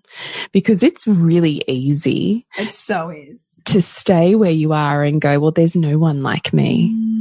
because 0.53 0.83
it's 0.83 1.07
really 1.07 1.63
easy. 1.69 2.47
It 2.57 2.73
so 2.73 3.11
is. 3.11 3.45
To 3.67 3.81
stay 3.81 4.35
where 4.35 4.51
you 4.51 4.73
are 4.73 5.03
and 5.03 5.21
go, 5.21 5.41
well, 5.41 5.51
there's 5.51 5.77
no 5.77 5.99
one 5.99 6.23
like 6.23 6.53
me. 6.53 6.93
Mm. 6.95 7.14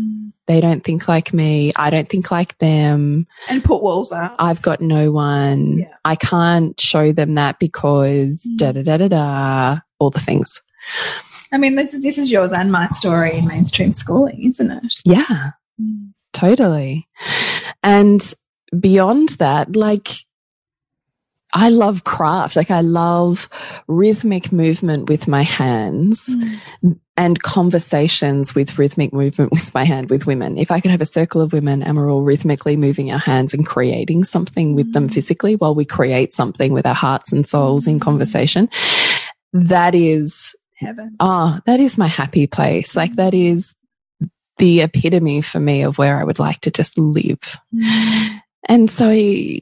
They 0.48 0.60
don't 0.60 0.84
think 0.84 1.08
like 1.08 1.34
me. 1.34 1.72
I 1.76 1.90
don't 1.90 2.08
think 2.08 2.30
like 2.30 2.58
them. 2.58 3.28
And 3.50 3.64
put 3.64 3.82
walls 3.82 4.12
up. 4.12 4.36
I've 4.40 4.62
got 4.62 4.82
no 4.82 5.12
one. 5.12 5.80
Yeah. 5.80 5.94
I 6.04 6.16
can't 6.16 6.80
show 6.80 7.14
them 7.14 7.34
that 7.34 7.60
because 7.60 8.46
mm. 8.50 8.58
da 8.58 8.72
da 8.74 8.84
da 8.84 8.98
da 8.98 9.08
da, 9.08 9.80
all 10.00 10.10
the 10.10 10.20
things. 10.20 10.62
I 11.54 11.58
mean, 11.58 11.76
this, 11.76 12.00
this 12.02 12.18
is 12.18 12.32
yours 12.32 12.52
and 12.52 12.72
my 12.72 12.88
story 12.90 13.38
in 13.38 13.48
mainstream 13.48 13.94
schooling, 13.94 14.50
isn't 14.50 14.72
it? 14.72 14.84
Yeah, 15.06 15.52
totally. 16.34 17.08
And 17.84 18.34
beyond 18.78 19.30
that, 19.40 19.76
like, 19.76 20.10
I 21.54 21.70
love 21.70 22.04
craft. 22.04 22.56
Like 22.56 22.72
I 22.72 22.82
love 22.82 23.48
rhythmic 23.88 24.52
movement 24.52 25.08
with 25.08 25.28
my 25.28 25.44
hands 25.44 26.36
mm. 26.36 27.00
And 27.16 27.42
conversations 27.44 28.56
with 28.56 28.78
rhythmic 28.78 29.14
movement 29.14 29.52
with 29.52 29.74
my 29.74 29.84
hand 29.84 30.10
with 30.10 30.26
women. 30.26 30.58
If 30.58 30.72
I 30.72 30.80
could 30.80 30.92
have 30.92 31.02
a 31.02 31.06
circle 31.06 31.42
of 31.42 31.54
women 31.54 31.84
and 31.84 31.96
we're 31.96 32.12
all 32.12 32.24
rhythmically 32.24 32.76
moving 32.76 33.12
our 33.12 33.20
hands 33.20 33.54
and 33.54 33.66
creating 33.66 34.24
something 34.24 34.74
with 34.74 34.90
mm. 34.90 34.94
them 34.94 35.10
physically 35.10 35.56
while 35.56 35.76
we 35.76 35.86
create 35.86 36.34
something 36.34 36.74
with 36.74 36.86
our 36.86 36.96
hearts 36.96 37.32
and 37.32 37.48
souls 37.48 37.88
in 37.88 37.98
mm. 37.98 38.02
conversation, 38.02 38.70
that 39.54 39.94
is 39.94 40.56
heaven. 40.76 41.16
Ah, 41.20 41.58
oh, 41.58 41.60
that 41.66 41.80
is 41.80 41.98
my 41.98 42.08
happy 42.08 42.48
place. 42.48 42.96
Like 42.96 43.16
that 43.16 43.34
is 43.34 43.76
the 44.58 44.82
epitome 44.82 45.42
for 45.42 45.60
me 45.60 45.84
of 45.84 45.98
where 45.98 46.18
I 46.18 46.24
would 46.24 46.40
like 46.40 46.62
to 46.62 46.72
just 46.72 46.98
live. 46.98 47.60
Mm. 47.74 48.42
And 48.70 48.90
so 48.90 49.10
it 49.12 49.62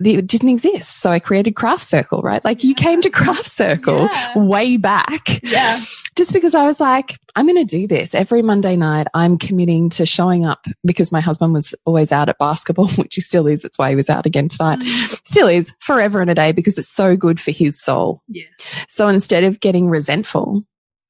didn't 0.00 0.48
exist. 0.48 1.00
So 1.00 1.10
I 1.10 1.18
created 1.18 1.52
Craft 1.52 1.84
Circle, 1.84 2.22
right? 2.22 2.44
Like 2.44 2.64
you 2.64 2.74
came 2.74 3.00
to 3.02 3.10
Craft 3.10 3.46
Circle 3.46 4.02
yeah. 4.02 4.38
way 4.38 4.76
back. 4.76 5.42
Yeah. 5.42 5.78
Just 6.16 6.32
because 6.32 6.54
I 6.54 6.66
was 6.66 6.78
like, 6.78 7.18
I'm 7.36 7.46
going 7.46 7.64
to 7.64 7.64
do 7.64 7.86
this 7.86 8.14
every 8.14 8.42
Monday 8.42 8.76
night. 8.76 9.06
I'm 9.14 9.38
committing 9.38 9.88
to 9.90 10.04
showing 10.04 10.44
up 10.44 10.66
because 10.84 11.10
my 11.10 11.20
husband 11.20 11.54
was 11.54 11.74
always 11.86 12.12
out 12.12 12.28
at 12.28 12.38
basketball, 12.38 12.88
which 12.96 13.14
he 13.14 13.20
still 13.20 13.46
is. 13.46 13.64
It's 13.64 13.78
why 13.78 13.90
he 13.90 13.96
was 13.96 14.10
out 14.10 14.26
again 14.26 14.48
tonight. 14.48 14.80
Mm. 14.80 15.26
Still 15.26 15.48
is 15.48 15.74
forever 15.80 16.20
and 16.20 16.30
a 16.30 16.34
day 16.34 16.52
because 16.52 16.76
it's 16.76 16.88
so 16.88 17.16
good 17.16 17.40
for 17.40 17.50
his 17.50 17.80
soul. 17.80 18.22
Yeah. 18.28 18.44
So 18.88 19.08
instead 19.08 19.44
of 19.44 19.60
getting 19.60 19.88
resentful, 19.88 20.64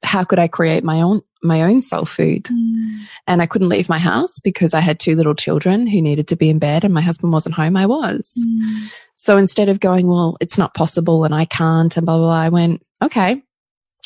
how 0.04 0.24
could 0.24 0.38
I 0.38 0.48
create 0.48 0.84
my 0.84 1.00
own 1.00 1.22
my 1.44 1.62
own 1.62 1.82
soul 1.82 2.04
food? 2.04 2.44
Mm. 2.44 3.00
And 3.26 3.42
I 3.42 3.46
couldn't 3.46 3.68
leave 3.68 3.88
my 3.88 3.98
house 3.98 4.38
because 4.38 4.74
I 4.74 4.80
had 4.80 5.00
two 5.00 5.16
little 5.16 5.34
children 5.34 5.88
who 5.88 6.00
needed 6.00 6.28
to 6.28 6.36
be 6.36 6.48
in 6.48 6.60
bed 6.60 6.84
and 6.84 6.94
my 6.94 7.00
husband 7.00 7.32
wasn't 7.32 7.56
home. 7.56 7.76
I 7.76 7.86
was. 7.86 8.32
Mm. 8.46 8.92
So 9.16 9.36
instead 9.36 9.68
of 9.68 9.80
going, 9.80 10.06
well, 10.06 10.36
it's 10.40 10.58
not 10.58 10.74
possible 10.74 11.24
and 11.24 11.34
I 11.34 11.44
can't 11.44 11.96
and 11.96 12.06
blah, 12.06 12.16
blah, 12.16 12.26
blah, 12.26 12.34
I 12.34 12.48
went, 12.48 12.82
okay, 13.02 13.42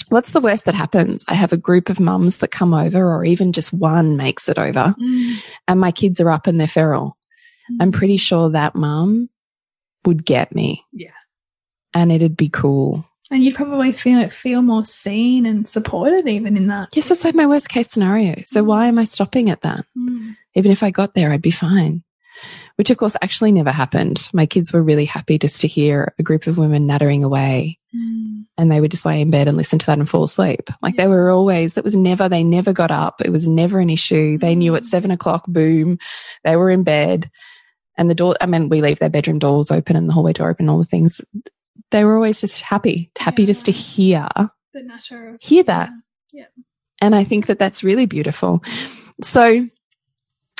what's 0.08 0.32
the 0.32 0.40
worst 0.40 0.64
that 0.64 0.74
happens? 0.74 1.24
I 1.28 1.34
have 1.34 1.52
a 1.52 1.56
group 1.56 1.88
of 1.88 2.00
mums 2.00 2.38
that 2.38 2.50
come 2.50 2.74
over 2.74 3.12
or 3.12 3.24
even 3.24 3.52
just 3.52 3.72
one 3.72 4.16
makes 4.16 4.48
it 4.48 4.58
over 4.58 4.94
mm. 4.98 5.50
and 5.68 5.80
my 5.80 5.92
kids 5.92 6.20
are 6.20 6.30
up 6.30 6.46
and 6.46 6.60
they're 6.60 6.68
feral. 6.68 7.16
I'm 7.80 7.90
mm. 7.90 7.94
pretty 7.94 8.16
sure 8.16 8.50
that 8.50 8.74
mum 8.74 9.28
would 10.04 10.24
get 10.24 10.54
me. 10.54 10.84
Yeah. 10.92 11.10
And 11.94 12.12
it'd 12.12 12.36
be 12.36 12.48
cool. 12.48 13.04
And 13.30 13.42
you'd 13.42 13.56
probably 13.56 13.92
feel 13.92 14.28
feel 14.30 14.62
more 14.62 14.84
seen 14.84 15.46
and 15.46 15.66
supported 15.66 16.28
even 16.28 16.56
in 16.56 16.68
that. 16.68 16.90
Yes, 16.94 17.08
that's 17.08 17.24
like 17.24 17.34
my 17.34 17.46
worst 17.46 17.68
case 17.68 17.90
scenario. 17.90 18.36
So 18.44 18.62
mm. 18.62 18.66
why 18.66 18.86
am 18.86 18.98
I 18.98 19.04
stopping 19.04 19.50
at 19.50 19.62
that? 19.62 19.84
Mm. 19.98 20.36
Even 20.54 20.70
if 20.70 20.82
I 20.82 20.90
got 20.90 21.14
there, 21.14 21.32
I'd 21.32 21.42
be 21.42 21.50
fine. 21.50 22.04
Which 22.76 22.90
of 22.90 22.98
course 22.98 23.16
actually 23.22 23.50
never 23.50 23.72
happened. 23.72 24.28
My 24.32 24.46
kids 24.46 24.72
were 24.72 24.82
really 24.82 25.06
happy 25.06 25.38
just 25.38 25.60
to 25.62 25.68
hear 25.68 26.14
a 26.18 26.22
group 26.22 26.46
of 26.46 26.58
women 26.58 26.86
nattering 26.86 27.24
away. 27.24 27.78
Mm. 27.96 28.46
And 28.58 28.70
they 28.70 28.80
would 28.80 28.90
just 28.90 29.06
lay 29.06 29.20
in 29.20 29.30
bed 29.30 29.48
and 29.48 29.56
listen 29.56 29.78
to 29.78 29.86
that 29.86 29.98
and 29.98 30.08
fall 30.08 30.24
asleep. 30.24 30.68
Like 30.82 30.94
yeah. 30.94 31.04
they 31.04 31.08
were 31.08 31.30
always, 31.30 31.74
that 31.74 31.84
was 31.84 31.96
never, 31.96 32.28
they 32.28 32.44
never 32.44 32.72
got 32.72 32.90
up. 32.90 33.22
It 33.22 33.30
was 33.30 33.48
never 33.48 33.80
an 33.80 33.90
issue. 33.90 34.38
They 34.38 34.54
knew 34.54 34.74
at 34.76 34.82
mm. 34.82 34.86
seven 34.86 35.10
o'clock, 35.10 35.44
boom, 35.46 35.98
they 36.44 36.56
were 36.56 36.70
in 36.70 36.82
bed 36.82 37.30
and 37.98 38.10
the 38.10 38.14
door, 38.14 38.36
I 38.40 38.46
mean, 38.46 38.68
we 38.68 38.82
leave 38.82 38.98
their 38.98 39.08
bedroom 39.08 39.38
doors 39.38 39.70
open 39.70 39.96
and 39.96 40.08
the 40.08 40.12
hallway 40.12 40.32
door 40.32 40.50
open, 40.50 40.68
all 40.68 40.78
the 40.78 40.84
things 40.84 41.20
they 41.90 42.04
were 42.04 42.14
always 42.14 42.40
just 42.40 42.60
happy, 42.60 43.10
happy 43.18 43.42
yeah. 43.42 43.46
just 43.46 43.66
to 43.66 43.72
hear, 43.72 44.28
the 44.72 44.82
nature 44.82 45.38
hear 45.40 45.62
that. 45.64 45.90
Yeah. 46.32 46.46
And 47.00 47.14
I 47.14 47.24
think 47.24 47.46
that 47.46 47.58
that's 47.58 47.84
really 47.84 48.06
beautiful. 48.06 48.62
So 49.22 49.66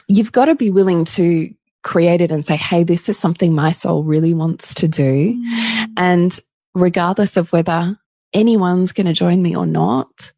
you've 0.09 0.33
got 0.33 0.47
to 0.47 0.55
be 0.55 0.71
willing 0.71 1.05
to 1.05 1.53
create 1.83 2.21
it 2.21 2.33
and 2.33 2.45
say, 2.45 2.57
Hey, 2.57 2.85
this 2.85 3.09
is 3.09 3.19
something 3.19 3.55
my 3.55 3.73
soul 3.73 4.05
really 4.05 4.35
wants 4.35 4.75
to 4.75 4.89
do. 4.89 5.35
Mm. 5.35 5.87
And 5.97 6.41
regardless 6.77 7.37
of 7.37 7.53
whether 7.53 7.99
anyone's 8.33 8.93
going 8.93 9.07
to 9.07 9.13
join 9.13 9.43
me 9.43 9.57
or 9.57 9.67
not, 9.67 10.33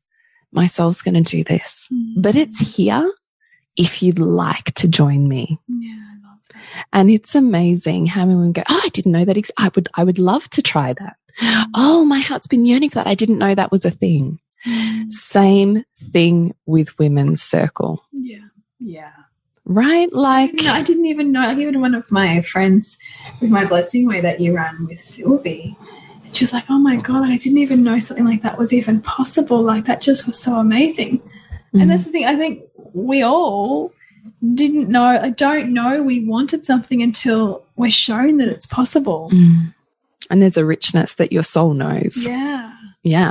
my 0.53 0.67
soul's 0.67 1.03
going 1.03 1.23
to 1.23 1.37
do 1.37 1.45
this, 1.45 1.89
mm. 1.93 2.15
but 2.17 2.37
it's 2.37 2.77
here 2.77 3.13
if 3.77 4.03
you'd 4.03 4.19
like 4.19 4.73
to 4.75 4.89
join 4.89 5.29
me. 5.29 5.59
Yeah. 5.69 5.95
I 5.95 6.29
love 6.29 6.39
that. 6.53 6.87
And 6.93 7.11
it's 7.11 7.35
amazing 7.35 8.07
how 8.07 8.25
many 8.25 8.37
women 8.37 8.53
go, 8.53 8.63
Oh, 8.69 8.81
I 8.83 8.89
didn't 8.91 9.13
know 9.13 9.25
that. 9.25 9.37
I 9.59 9.71
would, 9.75 9.89
I 9.95 10.05
would 10.05 10.19
love 10.19 10.49
to 10.51 10.63
try 10.63 10.93
that. 10.95 11.17
Mm. 11.41 11.65
Oh, 11.75 12.05
my 12.05 12.21
heart's 12.21 12.47
been 12.47 12.67
yearning 12.67 12.91
for 12.91 12.97
that. 12.97 13.07
I 13.07 13.15
didn't 13.15 13.39
know 13.39 13.55
that 13.55 13.73
was 13.73 13.85
a 13.85 13.91
thing. 13.91 14.41
Mm. 14.67 15.13
Same 15.13 15.85
thing 15.99 16.55
with 16.67 16.99
women's 16.99 17.43
circle. 17.43 18.05
Yeah. 18.13 18.47
Yeah. 18.79 19.13
Right? 19.65 20.11
Like, 20.13 20.51
I 20.51 20.53
didn't, 20.53 20.67
I 20.69 20.83
didn't 20.83 21.07
even 21.07 21.33
know, 21.33 21.41
like, 21.41 21.59
even 21.59 21.81
one 21.81 21.95
of 21.95 22.11
my 22.11 22.41
friends 22.41 22.97
with 23.41 23.51
my 23.51 23.67
blessing 23.67 24.07
way 24.07 24.21
that 24.23 24.41
you 24.41 24.55
ran 24.55 24.87
with 24.89 25.03
Sylvie, 25.03 25.77
she 26.33 26.45
was 26.45 26.53
like, 26.53 26.65
Oh 26.69 26.79
my 26.79 26.97
God, 26.97 27.29
I 27.29 27.37
didn't 27.37 27.59
even 27.59 27.83
know 27.83 27.99
something 27.99 28.25
like 28.25 28.43
that 28.43 28.59
was 28.59 28.73
even 28.73 29.01
possible. 29.01 29.63
Like, 29.63 29.85
that 29.87 30.01
just 30.01 30.27
was 30.27 30.39
so 30.39 30.57
amazing. 30.57 31.19
Mm. 31.75 31.83
And 31.83 31.91
that's 31.91 32.05
the 32.05 32.11
thing, 32.11 32.25
I 32.25 32.37
think 32.37 32.63
we 32.93 33.23
all 33.23 33.93
didn't 34.55 34.89
know, 34.89 35.05
I 35.05 35.31
don't 35.31 35.73
know 35.73 36.03
we 36.03 36.25
wanted 36.25 36.65
something 36.65 37.03
until 37.03 37.65
we're 37.77 37.91
shown 37.91 38.37
that 38.39 38.49
it's 38.49 38.67
possible. 38.67 39.31
Mm. 39.33 39.75
And 40.31 40.43
there's 40.43 40.57
a 40.57 40.65
richness 40.65 41.15
that 41.15 41.33
your 41.33 41.43
soul 41.43 41.75
knows. 41.75 42.27
Yeah. 42.27 42.68
Yeah. 43.09 43.31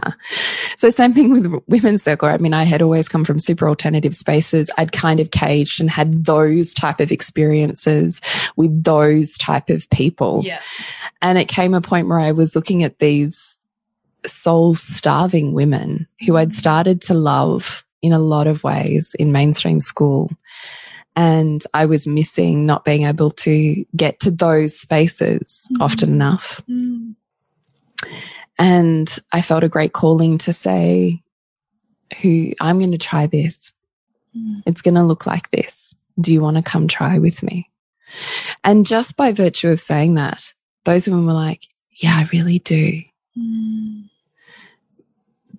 So 0.76 0.90
same 0.90 1.13
thing 1.13 1.32
with 1.32 1.63
women's 1.68 2.04
circle. 2.04 2.30
I 2.30 2.38
mean, 2.38 2.54
I 2.54 2.63
had 2.63 2.82
always 2.82 3.08
come 3.08 3.24
from 3.24 3.40
super 3.40 3.70
alternative 3.70 4.16
spaces. 4.16 4.72
I'd 4.78 4.92
kind 4.92 5.20
of 5.20 5.32
caged 5.32 5.80
and 5.80 5.90
had 5.90 6.26
those 6.26 6.74
type 6.74 7.00
of 7.00 7.12
experiences 7.12 8.22
with 8.56 8.84
those 8.84 9.38
type 9.38 9.70
of 9.70 9.90
people. 9.90 10.42
Yeah. 10.44 10.62
And 11.22 11.38
it 11.38 11.48
came 11.48 11.74
a 11.74 11.82
point 11.82 12.08
where 12.08 12.20
I 12.20 12.32
was 12.32 12.56
looking 12.56 12.84
at 12.84 13.00
these 13.00 13.60
soul 14.26 14.74
starving 14.74 15.54
women 15.54 16.08
who 16.26 16.38
I'd 16.38 16.54
started 16.54 17.02
to 17.04 17.13
love 17.13 17.86
in 18.02 18.13
a 18.13 18.20
lot 18.20 18.48
of 18.48 18.63
ways 18.63 19.16
in 19.20 19.32
mainstream 19.32 19.80
school. 19.80 20.32
And 21.16 21.63
I 21.74 21.86
was 21.86 22.06
missing 22.06 22.66
not 22.66 22.86
being 22.86 23.04
able 23.04 23.32
to 23.32 23.86
get 23.96 24.20
to 24.22 24.32
those 24.32 24.80
spaces 24.80 25.68
mm. 25.72 25.82
often 25.82 26.10
enough. 26.10 26.62
Mm. 26.70 27.16
And 28.60 29.08
I 29.32 29.41
felt 29.41 29.63
a 29.63 29.70
great 29.70 29.93
calling 29.93 30.38
to 30.39 30.54
say, 30.54 31.22
who 32.22 32.54
I'm 32.60 32.80
going 32.80 32.91
to 32.91 32.98
try 32.98 33.28
this. 33.28 33.74
Mm. 34.36 34.63
It's 34.65 34.82
going 34.82 34.96
to 34.96 35.04
look 35.04 35.26
like 35.26 35.52
this. 35.52 35.93
Do 36.20 36.34
you 36.34 36.41
want 36.41 36.58
to 36.58 36.63
come 36.63 36.88
try 36.88 37.20
with 37.20 37.43
me? 37.43 37.70
And 38.63 38.86
just 38.86 39.17
by 39.17 39.32
virtue 39.32 39.70
of 39.70 39.80
saying 39.80 40.15
that, 40.15 40.54
those 40.86 41.08
women 41.08 41.26
were 41.26 41.34
like, 41.34 41.63
yeah, 41.91 42.15
I 42.15 42.30
really 42.32 42.60
do. 42.60 43.02
Mm. 43.38 44.10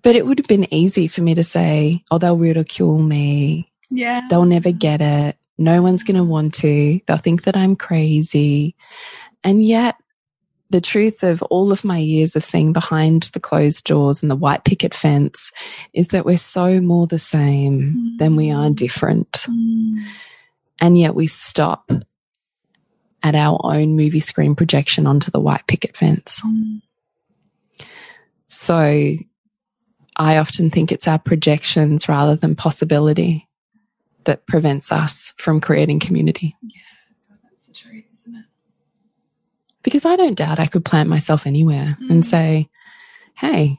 But 0.01 0.15
it 0.15 0.25
would 0.25 0.39
have 0.39 0.47
been 0.47 0.73
easy 0.73 1.07
for 1.07 1.21
me 1.21 1.35
to 1.35 1.43
say, 1.43 2.03
oh, 2.09 2.17
they'll 2.17 2.37
ridicule 2.37 2.99
me. 2.99 3.71
Yeah. 3.89 4.21
They'll 4.29 4.45
never 4.45 4.71
get 4.71 5.01
it. 5.01 5.37
No 5.57 5.81
one's 5.81 6.03
going 6.03 6.17
to 6.17 6.23
want 6.23 6.53
to. 6.55 6.99
They'll 7.05 7.17
think 7.17 7.43
that 7.43 7.57
I'm 7.57 7.75
crazy. 7.75 8.75
And 9.43 9.65
yet, 9.65 9.95
the 10.69 10.81
truth 10.81 11.23
of 11.23 11.41
all 11.43 11.71
of 11.71 11.83
my 11.83 11.97
years 11.97 12.35
of 12.35 12.43
seeing 12.43 12.73
behind 12.73 13.23
the 13.33 13.39
closed 13.39 13.85
doors 13.85 14.21
and 14.21 14.29
the 14.29 14.35
white 14.35 14.65
picket 14.65 14.93
fence 14.93 15.51
is 15.93 16.09
that 16.09 16.25
we're 16.25 16.37
so 16.37 16.79
more 16.79 17.07
the 17.07 17.19
same 17.19 17.95
mm. 17.95 18.17
than 18.19 18.35
we 18.35 18.51
are 18.51 18.69
different. 18.69 19.31
Mm. 19.49 20.03
And 20.79 20.97
yet 20.97 21.15
we 21.15 21.27
stop 21.27 21.91
at 23.23 23.35
our 23.35 23.59
own 23.63 23.95
movie 23.95 24.19
screen 24.19 24.55
projection 24.55 25.07
onto 25.07 25.31
the 25.31 25.39
white 25.39 25.65
picket 25.67 25.97
fence. 25.97 26.41
Mm. 26.45 26.81
So 28.47 29.15
I 30.15 30.37
often 30.37 30.69
think 30.69 30.91
it's 30.91 31.07
our 31.07 31.19
projections 31.19 32.07
rather 32.07 32.35
than 32.35 32.55
possibility 32.55 33.47
that 34.25 34.45
prevents 34.45 34.91
us 34.91 35.33
from 35.37 35.61
creating 35.61 35.99
community. 35.99 36.55
Yeah, 36.61 36.81
that's 37.41 37.65
the 37.65 37.73
truth, 37.73 38.03
isn't 38.13 38.35
it? 38.35 38.45
Because 39.83 40.05
I 40.05 40.15
don't 40.15 40.37
doubt 40.37 40.59
I 40.59 40.67
could 40.67 40.83
plant 40.83 41.09
myself 41.09 41.47
anywhere 41.47 41.97
mm. 42.01 42.09
and 42.09 42.25
say, 42.25 42.69
hey, 43.35 43.77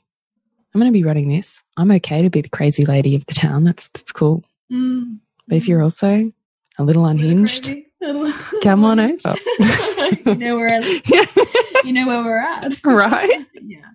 I'm 0.74 0.80
going 0.80 0.90
to 0.90 0.98
be 0.98 1.04
running 1.04 1.28
this. 1.28 1.62
I'm 1.76 1.90
okay 1.92 2.22
to 2.22 2.30
be 2.30 2.40
the 2.40 2.48
crazy 2.48 2.86
lady 2.86 3.16
of 3.16 3.26
the 3.26 3.34
town. 3.34 3.64
That's 3.64 3.88
that's 3.88 4.12
cool. 4.12 4.44
Mm. 4.72 5.18
But 5.48 5.56
if 5.56 5.68
you're 5.68 5.82
also 5.82 6.30
a 6.78 6.84
little 6.84 7.06
unhinged, 7.06 7.74
come 8.62 8.84
on 8.84 9.00
over. 9.00 9.34
you 10.26 10.34
know 10.36 10.56
where 10.56 10.80
you 11.84 11.92
know 11.92 12.06
where 12.06 12.24
we're 12.24 12.38
at, 12.38 12.84
right? 12.84 13.46
yeah. 13.60 13.86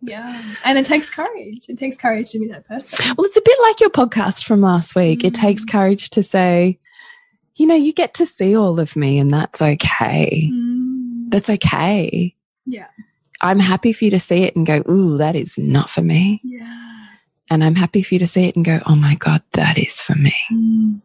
Yeah. 0.00 0.42
And 0.64 0.78
it 0.78 0.86
takes 0.86 1.10
courage. 1.10 1.68
It 1.68 1.76
takes 1.76 1.96
courage 1.96 2.30
to 2.30 2.38
be 2.38 2.46
that 2.48 2.68
person. 2.68 3.14
Well, 3.16 3.26
it's 3.26 3.36
a 3.36 3.42
bit 3.42 3.58
like 3.62 3.80
your 3.80 3.90
podcast 3.90 4.44
from 4.44 4.60
last 4.60 4.94
week. 4.94 5.20
Mm. 5.20 5.24
It 5.24 5.34
takes 5.34 5.64
mm. 5.64 5.72
courage 5.72 6.10
to 6.10 6.22
say, 6.22 6.78
you 7.56 7.66
know, 7.66 7.74
you 7.74 7.92
get 7.92 8.14
to 8.14 8.26
see 8.26 8.56
all 8.56 8.78
of 8.78 8.94
me 8.94 9.18
and 9.18 9.30
that's 9.30 9.60
okay. 9.60 10.50
Mm. 10.52 10.67
That's 11.30 11.50
okay. 11.50 12.34
Yeah. 12.66 12.88
I'm 13.40 13.58
happy 13.58 13.92
for 13.92 14.04
you 14.04 14.10
to 14.10 14.20
see 14.20 14.42
it 14.42 14.56
and 14.56 14.66
go, 14.66 14.82
ooh, 14.90 15.16
that 15.16 15.36
is 15.36 15.58
not 15.58 15.88
for 15.88 16.02
me. 16.02 16.40
Yeah. 16.42 16.84
And 17.50 17.64
I'm 17.64 17.76
happy 17.76 18.02
for 18.02 18.14
you 18.14 18.18
to 18.18 18.26
see 18.26 18.44
it 18.44 18.56
and 18.56 18.64
go, 18.64 18.80
oh 18.86 18.96
my 18.96 19.14
God, 19.14 19.42
that 19.52 19.78
is 19.78 20.00
for 20.00 20.14
me. 20.14 20.34
Mm. 20.52 21.00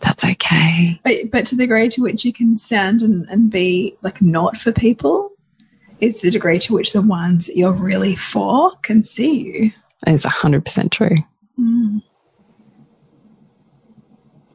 That's 0.00 0.24
okay. 0.24 0.98
But, 1.02 1.30
but 1.30 1.46
to 1.46 1.56
the 1.56 1.64
degree 1.64 1.88
to 1.88 2.02
which 2.02 2.24
you 2.24 2.32
can 2.32 2.56
stand 2.56 3.02
and, 3.02 3.26
and 3.28 3.50
be 3.50 3.96
like 4.02 4.22
not 4.22 4.56
for 4.56 4.70
people, 4.70 5.30
is 6.00 6.20
the 6.20 6.30
degree 6.30 6.58
to 6.60 6.74
which 6.74 6.92
the 6.92 7.02
ones 7.02 7.46
that 7.46 7.56
you're 7.56 7.72
really 7.72 8.16
for 8.16 8.72
can 8.82 9.04
see 9.04 9.32
you. 9.32 9.72
It's 10.06 10.24
100% 10.24 10.90
true. 10.90 11.16
Mm. 11.58 12.02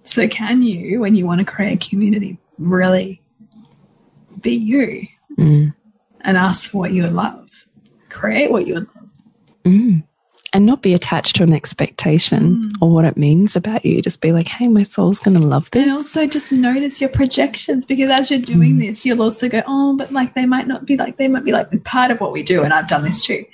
So, 0.04 0.28
can 0.28 0.62
you, 0.64 1.00
when 1.00 1.16
you 1.16 1.26
want 1.26 1.40
to 1.40 1.46
create 1.46 1.84
a 1.84 1.90
community, 1.90 2.38
really 2.58 3.22
be 4.42 4.54
you 4.56 5.08
Mm. 5.38 5.74
and 6.22 6.38
ask 6.38 6.72
for 6.72 6.80
what 6.80 6.92
you 6.94 7.04
would 7.04 7.14
love? 7.14 7.50
Create 8.10 8.52
what 8.52 8.66
you 8.68 8.74
would 8.76 8.88
love. 8.96 9.12
Mm. 9.66 10.04
And 10.52 10.66
not 10.66 10.82
be 10.82 10.96
attached 10.96 11.36
to 11.36 11.44
an 11.44 11.54
expectation 11.54 12.64
Mm. 12.64 12.72
or 12.82 12.90
what 12.92 13.06
it 13.06 13.16
means 13.18 13.56
about 13.56 13.86
you. 13.86 14.02
Just 14.02 14.20
be 14.20 14.32
like, 14.32 14.48
hey, 14.48 14.68
my 14.68 14.82
soul's 14.82 15.20
going 15.20 15.38
to 15.40 15.46
love 15.46 15.70
this. 15.70 15.84
And 15.84 15.92
also 15.92 16.26
just 16.26 16.52
notice 16.52 17.00
your 17.00 17.12
projections 17.12 17.86
because 17.86 18.10
as 18.10 18.32
you're 18.32 18.40
doing 18.40 18.78
Mm. 18.78 18.88
this, 18.88 19.06
you'll 19.06 19.22
also 19.22 19.48
go, 19.48 19.62
oh, 19.68 19.96
but 19.96 20.12
like 20.12 20.34
they 20.34 20.48
might 20.48 20.68
not 20.68 20.86
be 20.86 20.98
like, 20.98 21.18
they 21.18 21.28
might 21.28 21.44
be 21.46 21.52
like 21.52 21.84
part 21.84 22.10
of 22.10 22.20
what 22.20 22.32
we 22.32 22.42
do. 22.42 22.64
And 22.64 22.74
I've 22.74 22.88
done 22.88 23.04
this 23.04 23.24
too. 23.24 23.46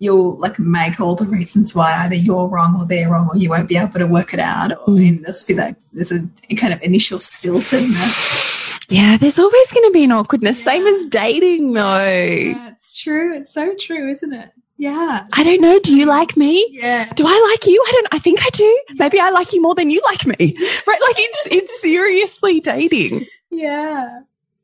You'll 0.00 0.36
like 0.38 0.58
make 0.58 0.98
all 0.98 1.14
the 1.14 1.26
reasons 1.26 1.74
why 1.76 1.92
either 2.04 2.14
you're 2.16 2.46
wrong 2.48 2.74
or 2.80 2.86
they're 2.86 3.08
wrong 3.10 3.28
or 3.30 3.36
you 3.36 3.50
won't 3.50 3.68
be 3.68 3.76
able 3.76 3.98
to 4.00 4.06
work 4.06 4.32
it 4.34 4.40
out. 4.40 4.72
Or 4.72 4.94
Mm. 4.94 5.08
and 5.08 5.24
there's 5.24 5.44
be 5.44 5.54
like, 5.54 5.76
there's 5.92 6.10
a 6.10 6.26
kind 6.56 6.72
of 6.72 6.82
initial 6.82 7.18
stiltedness. 7.18 8.49
Yeah, 8.90 9.16
there's 9.16 9.38
always 9.38 9.72
going 9.72 9.88
to 9.88 9.92
be 9.92 10.04
an 10.04 10.12
awkwardness. 10.12 10.62
Same 10.62 10.86
as 10.86 11.06
dating, 11.06 11.72
though. 11.72 12.04
Yeah, 12.04 12.70
it's 12.70 13.00
true. 13.00 13.34
It's 13.36 13.52
so 13.52 13.74
true, 13.74 14.10
isn't 14.10 14.32
it? 14.32 14.50
Yeah. 14.80 15.26
I 15.34 15.44
don't 15.44 15.60
know. 15.60 15.78
Do 15.78 15.94
you 15.94 16.06
like 16.06 16.38
me? 16.38 16.66
Yeah. 16.70 17.12
Do 17.12 17.24
I 17.26 17.50
like 17.52 17.66
you? 17.66 17.84
I 17.86 17.92
don't. 17.92 18.08
I 18.12 18.18
think 18.18 18.40
I 18.42 18.48
do. 18.50 18.80
Maybe 18.98 19.20
I 19.20 19.28
like 19.28 19.52
you 19.52 19.60
more 19.60 19.74
than 19.74 19.90
you 19.90 20.00
like 20.06 20.26
me. 20.26 20.56
Right? 20.86 21.00
Like 21.02 21.16
it's 21.18 21.48
it's 21.52 21.80
seriously 21.82 22.60
dating. 22.60 23.26
Yeah. 23.50 24.20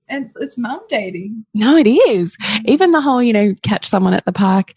And 0.09 0.25
it's, 0.25 0.37
it's 0.37 0.57
mum 0.57 0.81
dating. 0.89 1.45
No, 1.53 1.77
it 1.77 1.87
is. 1.87 2.37
Even 2.65 2.93
the 2.93 3.01
whole, 3.01 3.23
you 3.23 3.33
know, 3.33 3.55
catch 3.63 3.87
someone 3.87 4.15
at 4.15 4.25
the 4.25 4.33
park. 4.33 4.73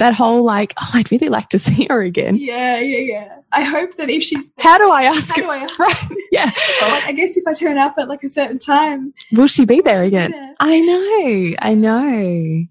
That 0.00 0.14
whole 0.14 0.42
like, 0.44 0.72
oh, 0.80 0.90
I'd 0.94 1.12
really 1.12 1.28
like 1.28 1.50
to 1.50 1.58
see 1.66 1.86
her 1.90 2.02
again. 2.02 2.36
Yeah, 2.36 2.78
yeah, 2.80 2.98
yeah. 2.98 3.34
I 3.52 3.62
hope 3.64 3.94
that 3.96 4.08
if 4.10 4.22
she's 4.22 4.52
How 4.58 4.78
do 4.78 4.90
I 4.90 5.02
ask 5.04 5.28
how 5.28 5.36
her? 5.36 5.42
do 5.42 5.50
I 5.50 5.66
Right. 5.78 6.04
Yeah. 6.32 6.50
Well, 6.80 6.90
like, 6.90 7.04
I 7.06 7.12
guess 7.12 7.36
if 7.36 7.46
I 7.46 7.52
turn 7.52 7.76
up 7.78 7.94
at 7.98 8.08
like 8.08 8.22
a 8.24 8.30
certain 8.30 8.58
time, 8.58 9.12
Will 9.32 9.46
she 9.46 9.64
be 9.66 9.80
there 9.82 10.02
again? 10.02 10.32
Yeah. 10.32 10.54
I 10.58 10.80
know. 10.80 11.56
I 11.60 11.74
know. 11.74 12.64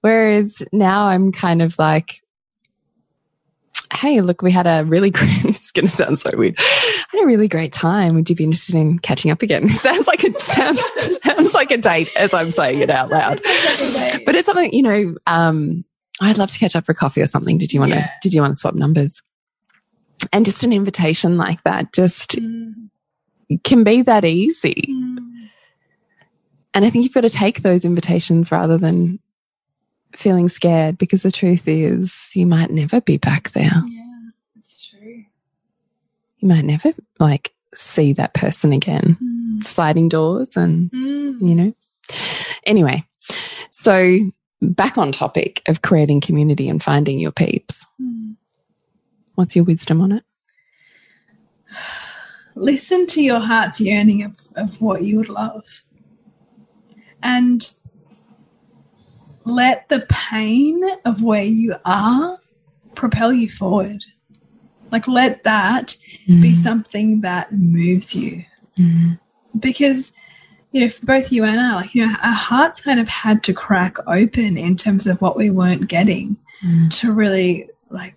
Whereas 0.00 0.62
now 0.72 1.06
I'm 1.06 1.30
kind 1.32 1.60
of 1.60 1.78
like, 1.78 2.22
hey, 3.92 4.22
look, 4.22 4.40
we 4.40 4.50
had 4.50 4.66
a 4.66 4.84
really 4.86 5.10
great, 5.10 5.44
it's 5.44 5.70
going 5.72 5.86
to 5.86 5.92
sound 5.92 6.18
so 6.18 6.30
weird. 6.34 6.54
I 6.58 7.06
had 7.12 7.22
a 7.24 7.26
really 7.26 7.48
great 7.48 7.72
time. 7.74 8.14
Would 8.14 8.30
you 8.30 8.34
be 8.36 8.44
interested 8.44 8.74
in 8.74 8.98
catching 9.00 9.30
up 9.30 9.42
again? 9.42 9.68
sounds 9.68 10.06
like 10.06 10.24
it 10.24 10.38
sounds, 10.40 10.82
sounds 11.22 11.52
like 11.52 11.70
a 11.70 11.76
date 11.76 12.10
as 12.16 12.32
I'm 12.32 12.50
saying 12.52 12.80
it 12.80 12.88
out 12.90 13.10
loud. 13.10 13.38
But 14.24 14.34
it's 14.34 14.46
something, 14.46 14.72
you 14.72 14.82
know, 14.82 15.14
um, 15.26 15.84
I'd 16.22 16.38
love 16.38 16.50
to 16.50 16.58
catch 16.58 16.74
up 16.76 16.86
for 16.86 16.94
coffee 16.94 17.20
or 17.20 17.26
something. 17.26 17.58
Did 17.58 17.72
you 17.72 17.80
want 17.80 17.92
to, 17.92 17.98
Yeah. 17.98 18.10
did 18.22 18.32
you 18.34 18.40
want 18.40 18.54
to 18.54 18.58
swap 18.58 18.74
numbers? 18.74 19.22
And 20.32 20.44
just 20.44 20.62
an 20.64 20.72
invitation 20.72 21.36
like 21.36 21.62
that 21.64 21.92
just 21.92 22.38
Mm, 22.38 22.88
can 23.64 23.84
be 23.84 24.02
that 24.02 24.24
easy. 24.24 24.88
mm. 24.88 25.18
And 26.74 26.84
I 26.84 26.90
think 26.90 27.04
you've 27.04 27.12
got 27.12 27.22
to 27.22 27.28
take 27.30 27.62
those 27.62 27.84
invitations 27.84 28.50
rather 28.52 28.78
than 28.78 29.18
feeling 30.16 30.48
scared 30.48 30.96
because 30.96 31.22
the 31.22 31.30
truth 31.30 31.66
is 31.68 32.30
you 32.34 32.46
might 32.46 32.70
never 32.70 33.00
be 33.00 33.16
back 33.18 33.50
there. 33.50 33.82
yeah, 33.88 34.30
it's 34.58 34.86
true. 34.88 35.24
You 36.38 36.48
might 36.48 36.64
never 36.64 36.92
like 37.18 37.52
see 37.74 38.12
that 38.14 38.32
person 38.34 38.72
again. 38.72 39.16
Mm. 39.22 39.64
Sliding 39.64 40.08
doors 40.08 40.56
and, 40.56 40.90
Mm. 40.92 41.40
you 41.40 41.54
know. 41.54 41.74
Anyway, 42.64 43.04
so 43.70 44.18
back 44.62 44.96
on 44.96 45.12
topic 45.12 45.62
of 45.68 45.82
creating 45.82 46.20
community 46.20 46.68
and 46.68 46.82
finding 46.82 47.18
your 47.18 47.32
peeps. 47.32 47.86
Mm. 48.00 48.36
What's 49.34 49.56
your 49.56 49.64
wisdom 49.64 50.00
on 50.00 50.12
it? 50.12 50.24
Listen 52.54 53.06
to 53.08 53.22
your 53.22 53.40
heart's 53.40 53.80
yearning 53.80 54.22
of, 54.22 54.38
of 54.56 54.80
what 54.80 55.02
you 55.02 55.16
would 55.16 55.28
love. 55.28 55.84
And 57.22 57.70
let 59.44 59.88
the 59.88 60.06
pain 60.08 60.82
of 61.04 61.22
where 61.22 61.44
you 61.44 61.76
are 61.84 62.38
propel 62.94 63.32
you 63.32 63.48
forward. 63.48 64.04
Like, 64.90 65.08
let 65.08 65.44
that 65.44 65.96
be 66.26 66.54
something 66.54 67.22
that 67.22 67.52
moves 67.52 68.14
you. 68.14 68.44
Mm. 68.78 69.18
because 69.58 70.12
you 70.72 70.80
know 70.82 70.88
for 70.88 71.06
both 71.06 71.30
you 71.30 71.44
and 71.44 71.60
I 71.60 71.74
like 71.74 71.94
you 71.94 72.06
know 72.06 72.14
our 72.22 72.34
hearts 72.34 72.80
kind 72.80 72.98
of 73.00 73.08
had 73.08 73.42
to 73.44 73.52
crack 73.52 73.96
open 74.06 74.56
in 74.56 74.76
terms 74.76 75.06
of 75.06 75.20
what 75.20 75.36
we 75.36 75.50
weren't 75.50 75.88
getting 75.88 76.36
Mm. 76.64 76.90
to 77.00 77.12
really 77.12 77.68
like 77.90 78.14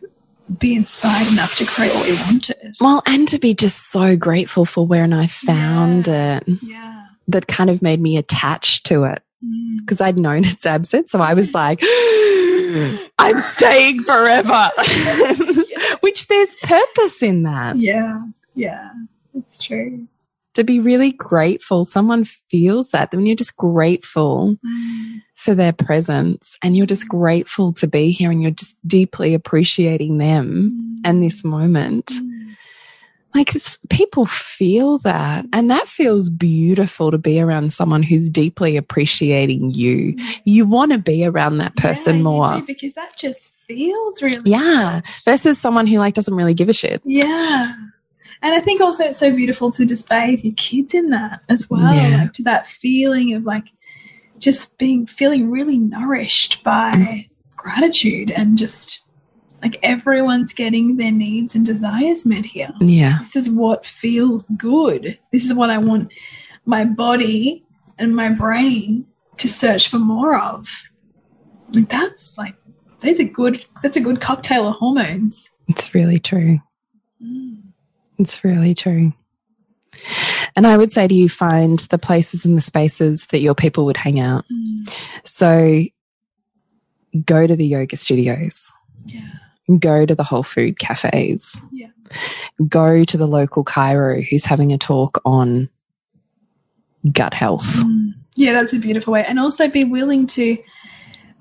be 0.60 0.76
inspired 0.76 1.32
enough 1.34 1.58
to 1.58 1.66
create 1.66 1.92
what 1.96 2.08
we 2.08 2.14
wanted 2.28 2.76
Well, 2.80 3.02
and 3.08 3.28
to 3.30 3.40
be 3.40 3.56
just 3.56 3.90
so 3.92 4.16
grateful 4.16 4.66
for 4.66 4.86
where 4.86 5.04
and 5.04 5.16
I 5.16 5.26
found 5.26 6.08
it, 6.08 6.44
yeah 6.62 7.08
that 7.28 7.48
kind 7.48 7.72
of 7.72 7.82
made 7.82 8.00
me 8.00 8.18
attached 8.18 8.86
to 8.86 9.06
it. 9.06 9.24
Mm. 9.44 9.80
because 9.80 10.00
I'd 10.00 10.20
known 10.20 10.46
its 10.46 10.64
absence. 10.66 11.12
So 11.12 11.20
I 11.22 11.34
was 11.34 11.54
like, 11.56 11.82
I'm 13.20 13.40
staying 13.40 14.04
forever, 14.04 14.70
which 16.02 16.28
there's 16.28 16.56
purpose 16.58 17.24
in 17.24 17.44
that. 17.44 17.78
yeah 17.78 18.22
yeah 18.54 18.92
it's 19.34 19.58
true 19.58 20.08
To 20.56 20.64
be 20.64 20.80
really 20.80 21.12
grateful, 21.12 21.86
someone 21.86 22.24
feels 22.24 22.92
that 22.92 23.14
when 23.14 23.26
you're 23.26 23.36
just 23.36 23.58
grateful 23.58 24.58
Mm. 24.66 25.22
for 25.36 25.54
their 25.54 25.74
presence 25.74 26.58
and 26.64 26.76
you're 26.76 26.86
just 26.86 27.08
grateful 27.08 27.72
to 27.74 27.88
be 27.88 28.10
here 28.12 28.32
and 28.32 28.42
you're 28.42 28.52
just 28.52 28.76
deeply 28.88 29.34
appreciating 29.34 30.18
them 30.18 30.98
and 31.04 31.22
this 31.22 31.44
moment. 31.44 32.06
Mm. 32.08 32.56
Like 33.36 33.54
it's, 33.54 33.78
people 33.90 34.26
feel 34.26 34.98
that, 35.00 35.46
and 35.52 35.70
that 35.70 35.88
feels 35.90 36.30
beautiful 36.30 37.12
to 37.12 37.18
be 37.18 37.42
around 37.42 37.74
someone 37.74 38.02
who's 38.02 38.30
deeply 38.30 38.78
appreciating 38.78 39.72
you. 39.74 40.16
You 40.46 40.66
want 40.66 40.94
to 40.94 40.98
be 40.98 41.26
around 41.26 41.58
that 41.58 41.76
person 41.76 42.18
Yeah, 42.18 42.22
more. 42.24 42.48
do, 42.48 42.62
because 42.62 42.94
that 42.94 43.18
just 43.18 43.52
feels 43.68 44.22
really 44.24 44.40
Yeah. 44.46 45.02
good. 45.04 45.12
Versus 45.26 45.60
someone 45.60 45.86
who 45.86 45.98
like 45.98 46.14
doesn't 46.14 46.34
really 46.34 46.54
give 46.54 46.70
a 46.70 46.74
shit. 46.74 47.02
Yeah. 47.04 47.76
And 48.46 48.54
I 48.54 48.60
think 48.62 48.80
also 48.80 49.04
it's 49.06 49.18
so 49.18 49.36
beautiful 49.36 49.72
to 49.72 49.88
just 49.88 50.08
bathe 50.08 50.42
your 50.42 50.54
kids 50.54 50.94
in 50.94 51.10
that 51.10 51.42
as 51.50 51.68
well. 51.68 51.82
Yeah. 51.94 52.20
Like 52.22 52.34
to 52.34 52.44
that 52.44 52.68
feeling 52.68 53.34
of 53.34 53.44
like 53.44 53.66
just 54.38 54.78
being 54.78 55.08
feeling 55.08 55.50
really 55.50 55.80
nourished 55.80 56.64
by 56.64 56.92
Mm. 56.94 57.30
gratitude 57.58 58.30
and 58.30 58.56
just 58.56 59.02
like 59.64 59.80
everyone's 59.82 60.54
getting 60.54 60.98
their 60.98 61.12
needs 61.12 61.56
and 61.56 61.66
desires 61.66 62.24
met 62.24 62.46
here. 62.46 62.72
Yeah. 62.80 63.18
This 63.18 63.36
is 63.36 63.50
what 63.50 63.84
feels 63.84 64.46
good. 64.58 65.18
This 65.32 65.44
is 65.44 65.56
what 65.56 65.72
I 65.72 65.80
want 65.80 66.14
my 66.68 66.86
body 66.86 67.66
and 67.98 68.16
my 68.16 68.30
brain 68.30 69.08
to 69.38 69.50
search 69.50 69.88
for 69.88 69.98
more 69.98 70.38
of. 70.38 70.70
Like 71.74 71.90
that's 71.90 72.38
like 72.38 72.54
those 73.00 73.20
are 73.20 73.24
good 73.24 73.66
that's 73.82 73.98
a 73.98 74.02
good 74.02 74.22
cocktail 74.22 74.68
of 74.68 74.76
hormones. 74.76 75.50
It's 75.68 75.96
really 75.96 76.20
true. 76.20 76.60
It's 78.18 78.44
really 78.44 78.74
true. 78.74 79.14
And 80.56 80.68
I 80.68 80.78
would 80.78 80.92
say 80.92 81.08
to 81.08 81.14
you, 81.14 81.30
find 81.30 81.80
the 81.80 81.98
places 81.98 82.46
and 82.46 82.58
the 82.58 82.62
spaces 82.62 83.28
that 83.28 83.40
your 83.40 83.56
people 83.56 83.86
would 83.86 83.98
hang 83.98 84.20
out. 84.20 84.46
Mm. 84.52 84.94
So 85.24 85.84
go 87.26 87.48
to 87.48 87.56
the 87.56 87.66
yoga 87.66 87.98
studios, 87.98 88.72
Yeah. 89.06 89.22
go 89.80 90.06
to 90.06 90.16
the 90.16 90.24
whole 90.24 90.44
food 90.44 90.80
cafes, 90.80 91.60
Yeah. 91.72 91.88
go 92.68 93.04
to 93.04 93.18
the 93.18 93.28
local 93.28 93.64
chiro 93.64 94.26
who's 94.28 94.46
having 94.46 94.72
a 94.74 94.78
talk 94.78 95.22
on 95.26 95.70
gut 97.12 97.34
health. 97.34 97.84
Mm. 97.84 98.14
Yeah, 98.36 98.52
that's 98.54 98.74
a 98.74 98.80
beautiful 98.80 99.14
way. 99.14 99.24
And 99.26 99.40
also 99.40 99.70
be 99.70 99.84
willing 99.86 100.28
to 100.28 100.58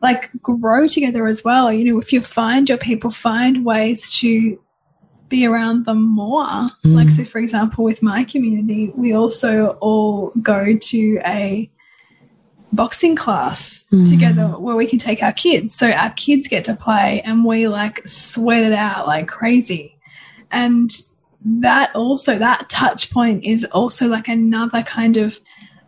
like 0.02 0.30
grow 0.42 0.86
together 0.86 1.26
as 1.26 1.42
well. 1.42 1.72
You 1.72 1.92
know, 1.92 1.98
if 1.98 2.12
you 2.12 2.20
find 2.20 2.68
your 2.68 2.78
people, 2.78 3.10
find 3.10 3.64
ways 3.64 4.10
to 4.18 4.60
be 5.36 5.46
around 5.46 5.84
them 5.86 6.02
more. 6.24 6.46
Mm. 6.84 6.94
Like, 6.98 7.10
so 7.10 7.24
for 7.24 7.40
example, 7.40 7.82
with 7.84 8.00
my 8.02 8.24
community, 8.24 8.92
we 8.94 9.14
also 9.14 9.52
all 9.80 10.32
go 10.40 10.76
to 10.76 11.20
a 11.26 11.70
boxing 12.72 13.16
class 13.16 13.84
Mm. 13.92 14.08
together 14.08 14.46
where 14.64 14.76
we 14.76 14.86
can 14.86 14.98
take 14.98 15.22
our 15.22 15.32
kids. 15.32 15.74
So 15.74 15.90
our 15.90 16.10
kids 16.10 16.48
get 16.48 16.64
to 16.64 16.74
play 16.74 17.20
and 17.24 17.44
we 17.44 17.68
like 17.68 17.96
sweat 18.08 18.62
it 18.64 18.72
out 18.72 19.06
like 19.06 19.28
crazy. 19.28 19.96
And 20.50 20.90
that 21.44 21.94
also, 21.94 22.38
that 22.38 22.68
touch 22.68 23.10
point 23.10 23.44
is 23.44 23.64
also 23.78 24.08
like 24.08 24.28
another 24.28 24.82
kind 24.82 25.16
of 25.16 25.40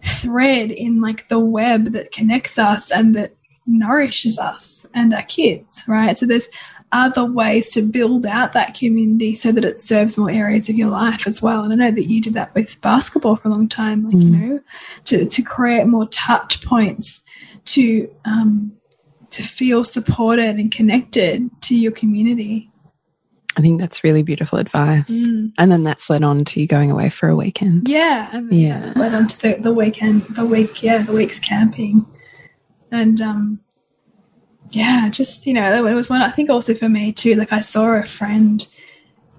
thread 0.05 0.71
in 0.71 1.01
like 1.01 1.29
the 1.29 1.41
web 1.41 1.93
that 1.93 2.13
connects 2.13 2.59
us 2.59 2.93
and 2.93 3.15
that 3.15 3.31
nourishes 3.67 4.39
us 4.39 4.87
and 4.95 5.13
our 5.13 5.25
kids, 5.25 5.83
right? 5.89 6.17
So 6.17 6.27
there's 6.27 6.49
other 6.97 7.25
ways 7.25 7.71
to 7.73 7.83
build 7.83 8.25
out 8.27 8.53
that 8.55 8.75
community 8.75 9.35
so 9.35 9.53
that 9.53 9.65
it 9.65 9.79
serves 9.79 10.17
more 10.17 10.31
areas 10.31 10.69
of 10.71 10.77
your 10.77 10.89
life 10.91 11.27
as 11.27 11.43
well. 11.43 11.63
And 11.63 11.73
I 11.73 11.77
know 11.77 11.91
that 11.91 12.07
you 12.07 12.21
did 12.23 12.35
that 12.35 12.55
with 12.55 12.81
basketball 12.81 13.37
for 13.37 13.49
a 13.49 13.51
long 13.51 13.69
time, 13.69 14.05
like, 14.05 14.15
you 14.15 14.31
Mm. 14.31 14.41
know, 14.49 14.61
to, 15.05 15.27
to 15.27 15.43
create 15.43 15.87
more 15.87 16.07
touch 16.09 16.65
points 16.65 17.23
to 17.67 18.09
um, 18.25 18.73
to 19.31 19.43
feel 19.43 19.85
supported 19.85 20.57
and 20.57 20.73
connected 20.73 21.51
to 21.63 21.77
your 21.77 21.93
community. 21.93 22.71
I 23.59 23.61
think 23.61 23.81
that's 23.81 24.03
really 24.05 24.23
beautiful 24.23 24.59
advice. 24.59 25.27
Mm. 25.27 25.53
And 25.59 25.73
then 25.73 25.83
that's 25.85 26.09
led 26.09 26.23
on 26.23 26.45
to 26.45 26.61
you 26.61 26.67
going 26.67 26.91
away 26.91 27.09
for 27.11 27.29
a 27.29 27.37
weekend. 27.37 27.89
Yeah, 27.89 28.29
and 28.33 28.51
then 28.51 28.59
Yeah. 28.59 28.93
led 28.97 29.15
on 29.15 29.27
to 29.29 29.43
the, 29.43 29.57
the 29.61 29.73
weekend, 29.73 30.23
the 30.31 30.45
week, 30.47 30.83
yeah, 30.83 31.03
the 31.03 31.13
week's 31.13 31.41
camping, 31.41 32.07
and 32.91 33.21
um, 33.21 33.61
yeah, 34.71 35.09
just 35.11 35.47
you 35.47 35.55
know, 35.55 35.87
it 35.87 35.95
was 35.95 36.09
one. 36.11 36.23
I 36.23 36.31
think 36.31 36.51
also 36.51 36.75
for 36.75 36.89
me 36.89 37.13
too. 37.13 37.35
Like 37.35 37.53
I 37.53 37.61
saw 37.61 37.93
a 37.93 38.07
friend 38.07 38.67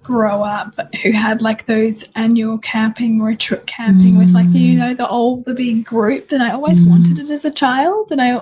grow 0.04 0.42
up 0.42 0.74
who 1.04 1.12
had 1.12 1.42
like 1.42 1.66
those 1.66 2.06
annual 2.16 2.58
camping 2.60 3.22
retreat 3.22 3.66
camping 3.68 4.18
with 4.18 4.30
like 4.32 4.48
you 4.52 4.78
know 4.80 4.94
the 4.94 5.06
all 5.06 5.42
the 5.42 5.54
big 5.54 5.86
group, 5.86 6.32
and 6.32 6.42
I 6.42 6.52
always 6.52 6.80
Mm. 6.82 6.90
wanted 6.90 7.20
it 7.20 7.30
as 7.30 7.44
a 7.46 7.52
child, 7.52 8.12
and 8.12 8.22
I 8.22 8.42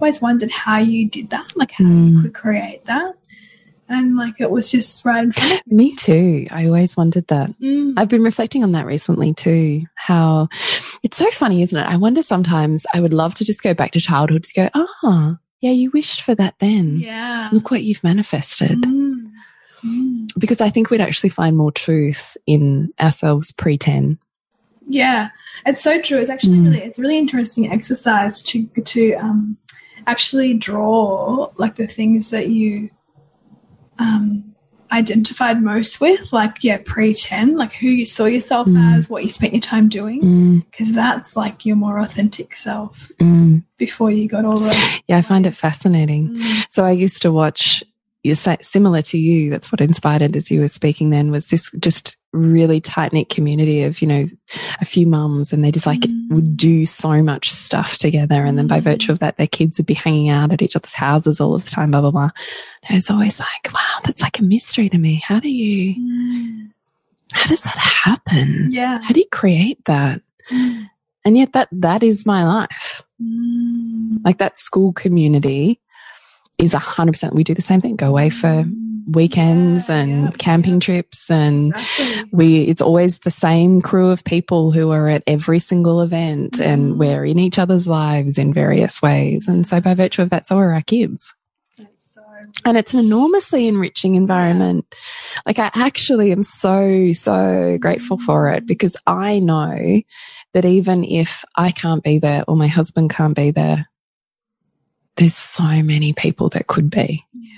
always 0.00 0.20
wondered 0.20 0.50
how 0.50 0.78
you 0.78 1.08
did 1.08 1.30
that, 1.30 1.52
like 1.56 1.70
how 1.72 1.84
you 1.84 1.90
Mm. 2.18 2.22
could 2.22 2.34
create 2.34 2.84
that, 2.86 3.14
and 3.88 4.16
like 4.16 4.34
it 4.40 4.50
was 4.50 4.68
just 4.70 5.04
right 5.04 5.22
in 5.24 5.32
front 5.32 5.52
of 5.60 5.66
me. 5.68 5.76
Me 5.90 5.94
too. 5.94 6.48
I 6.50 6.66
always 6.66 6.96
wondered 6.96 7.28
that. 7.28 7.50
Mm. 7.60 7.94
I've 7.96 8.08
been 8.08 8.24
reflecting 8.24 8.64
on 8.64 8.72
that 8.72 8.84
recently 8.84 9.32
too. 9.32 9.84
How 9.94 10.48
it's 11.04 11.16
so 11.18 11.30
funny, 11.30 11.62
isn't 11.62 11.78
it? 11.78 11.86
I 11.86 11.96
wonder 11.96 12.22
sometimes 12.22 12.84
I 12.92 13.00
would 13.00 13.14
love 13.14 13.34
to 13.36 13.44
just 13.44 13.62
go 13.62 13.74
back 13.74 13.92
to 13.92 14.00
childhood 14.00 14.42
to 14.44 14.54
go, 14.54 14.70
oh, 14.74 15.36
yeah, 15.60 15.70
you 15.70 15.90
wished 15.92 16.22
for 16.22 16.34
that 16.34 16.54
then. 16.58 16.98
Yeah. 16.98 17.48
Look 17.52 17.70
what 17.70 17.82
you've 17.82 18.04
manifested. 18.04 18.82
Mm. 18.82 19.30
Mm. 19.84 20.28
Because 20.38 20.60
I 20.60 20.70
think 20.70 20.90
we'd 20.90 21.00
actually 21.00 21.30
find 21.30 21.56
more 21.56 21.72
truth 21.72 22.36
in 22.46 22.92
ourselves 23.00 23.52
pre 23.52 23.78
10. 23.78 24.18
Yeah, 24.88 25.30
it's 25.64 25.82
so 25.82 26.00
true. 26.00 26.18
It's 26.18 26.30
actually 26.30 26.58
Mm. 26.58 26.64
really 26.66 26.82
it's 26.82 26.98
a 26.98 27.02
really 27.02 27.18
interesting 27.18 27.70
exercise 27.72 28.42
to 28.44 28.66
to 28.84 29.14
um, 29.14 29.56
actually 30.06 30.54
draw 30.54 31.50
like 31.56 31.74
the 31.74 31.86
things 31.88 32.30
that 32.30 32.48
you 32.50 32.90
um, 33.98 34.45
identified 34.92 35.62
most 35.62 36.00
with, 36.00 36.32
like 36.32 36.62
yeah, 36.62 36.78
pre 36.84 37.14
ten, 37.14 37.56
like 37.56 37.72
who 37.74 37.88
you 37.88 38.06
saw 38.06 38.24
yourself 38.26 38.66
Mm. 38.66 38.96
as, 38.96 39.08
what 39.08 39.22
you 39.22 39.28
spent 39.28 39.52
your 39.52 39.60
time 39.60 39.88
doing, 39.88 40.20
Mm, 40.22 40.64
because 40.70 40.92
that's 40.92 41.36
like 41.36 41.64
your 41.66 41.76
more 41.76 41.98
authentic 41.98 42.56
self 42.56 43.10
mm. 43.20 43.62
before 43.78 44.10
you 44.10 44.28
got 44.28 44.44
all 44.44 44.56
the. 44.56 45.00
Yeah, 45.08 45.18
I 45.18 45.22
find 45.22 45.46
it 45.46 45.54
fascinating. 45.56 46.30
Mm. 46.30 46.66
So 46.70 46.84
I 46.84 46.90
used 46.92 47.22
to 47.22 47.32
watch 47.32 47.82
similar 48.34 49.02
to 49.02 49.18
you. 49.18 49.50
That's 49.50 49.70
what 49.70 49.80
inspired 49.80 50.22
it 50.22 50.36
as 50.36 50.50
you 50.50 50.60
were 50.60 50.68
speaking. 50.68 51.10
Then 51.10 51.30
was 51.30 51.48
this 51.48 51.70
just 51.78 52.16
really 52.32 52.80
tight 52.80 53.12
knit 53.12 53.30
community 53.30 53.82
of 53.82 54.02
you 54.02 54.08
know 54.08 54.26
a 54.80 54.84
few 54.84 55.06
mums, 55.06 55.52
and 55.52 55.64
they 55.64 55.70
just 55.70 55.86
like 55.86 56.00
Mm. 56.00 56.30
would 56.34 56.56
do 56.56 56.84
so 56.84 57.22
much 57.22 57.50
stuff 57.50 57.98
together. 57.98 58.44
And 58.44 58.58
then 58.58 58.66
by 58.66 58.80
Mm. 58.80 58.84
virtue 58.84 59.12
of 59.12 59.20
that, 59.20 59.36
their 59.36 59.46
kids 59.46 59.78
would 59.78 59.86
be 59.86 59.94
hanging 59.94 60.28
out 60.28 60.52
at 60.52 60.62
each 60.62 60.76
other's 60.76 60.94
houses 60.94 61.40
all 61.40 61.54
of 61.54 61.64
the 61.64 61.70
time. 61.70 61.90
Blah 61.90 62.00
blah 62.02 62.10
blah. 62.10 62.30
And 62.88 62.96
was 62.96 63.10
always 63.10 63.38
like, 63.40 63.72
wow, 63.72 64.00
that's 64.04 64.22
like 64.22 64.38
a 64.38 64.44
mystery 64.44 64.88
to 64.88 64.98
me. 64.98 65.22
How 65.24 65.40
do 65.40 65.48
you? 65.48 65.94
Mm. 65.94 66.70
How 67.32 67.46
does 67.48 67.62
that 67.62 67.76
happen? 67.76 68.68
Yeah. 68.70 68.98
How 69.02 69.12
do 69.12 69.20
you 69.20 69.26
create 69.32 69.84
that? 69.86 70.20
Mm. 70.50 70.88
And 71.24 71.36
yet 71.36 71.52
that 71.54 71.68
that 71.72 72.02
is 72.02 72.24
my 72.24 72.44
life. 72.46 73.02
Mm. 73.20 74.24
Like 74.24 74.38
that 74.38 74.58
school 74.58 74.92
community 74.92 75.80
is 76.58 76.74
a 76.74 76.78
hundred 76.78 77.12
percent. 77.12 77.34
We 77.34 77.44
do 77.44 77.54
the 77.54 77.62
same 77.62 77.80
thing. 77.80 77.96
Go 77.96 78.08
away 78.08 78.30
for 78.30 78.64
weekends 79.08 79.88
Yeah, 79.88 79.96
and 79.98 80.24
yeah, 80.24 80.30
camping 80.38 80.80
trips 80.80 81.30
and 81.30 81.68
Exactly. 81.76 82.28
we 82.32 82.62
it's 82.62 82.82
always 82.82 83.20
the 83.20 83.30
same 83.30 83.80
crew 83.80 84.10
of 84.10 84.24
people 84.24 84.72
who 84.72 84.90
are 84.90 85.08
at 85.08 85.22
every 85.28 85.60
single 85.60 86.00
event 86.00 86.54
Mm. 86.54 86.66
and 86.66 86.98
we're 86.98 87.24
in 87.24 87.38
each 87.38 87.56
other's 87.58 87.86
lives 87.86 88.36
in 88.36 88.52
various 88.52 89.00
ways 89.00 89.46
and 89.46 89.64
so 89.64 89.80
by 89.80 89.94
virtue 89.94 90.22
of 90.22 90.30
that 90.30 90.48
so 90.48 90.58
are 90.58 90.72
our 90.72 90.80
kids 90.82 91.32
so 91.98 92.20
and 92.64 92.76
it's 92.76 92.94
an 92.94 93.00
enormously 93.00 93.68
enriching 93.68 94.16
environment 94.16 94.84
like 95.46 95.60
i 95.60 95.70
actually 95.74 96.32
am 96.32 96.42
so 96.42 97.12
so 97.12 97.78
grateful 97.80 98.18
for 98.18 98.48
it 98.50 98.66
because 98.66 98.96
i 99.06 99.38
know 99.38 100.00
that 100.52 100.64
even 100.64 101.04
if 101.04 101.44
i 101.54 101.70
can't 101.70 102.02
be 102.02 102.18
there 102.18 102.42
or 102.48 102.56
my 102.56 102.66
husband 102.66 103.08
can't 103.10 103.36
be 103.36 103.52
there 103.52 103.86
there's 105.16 105.34
so 105.34 105.82
many 105.82 106.12
people 106.12 106.48
that 106.50 106.66
could 106.66 106.90
be 106.90 107.24
Yeah. 107.34 107.50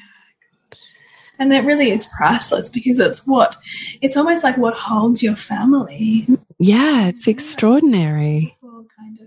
And 1.38 1.52
that 1.52 1.64
really 1.64 1.90
is 1.90 2.06
priceless 2.16 2.68
because 2.68 2.98
it's 2.98 3.26
what 3.26 3.56
it's 4.00 4.16
almost 4.16 4.42
like 4.44 4.56
what 4.58 4.74
holds 4.74 5.22
your 5.22 5.36
family. 5.36 6.26
yeah 6.58 7.06
it's 7.08 7.28
extraordinary 7.28 8.56
Little 8.62 8.86
kind 8.98 9.18
of 9.20 9.26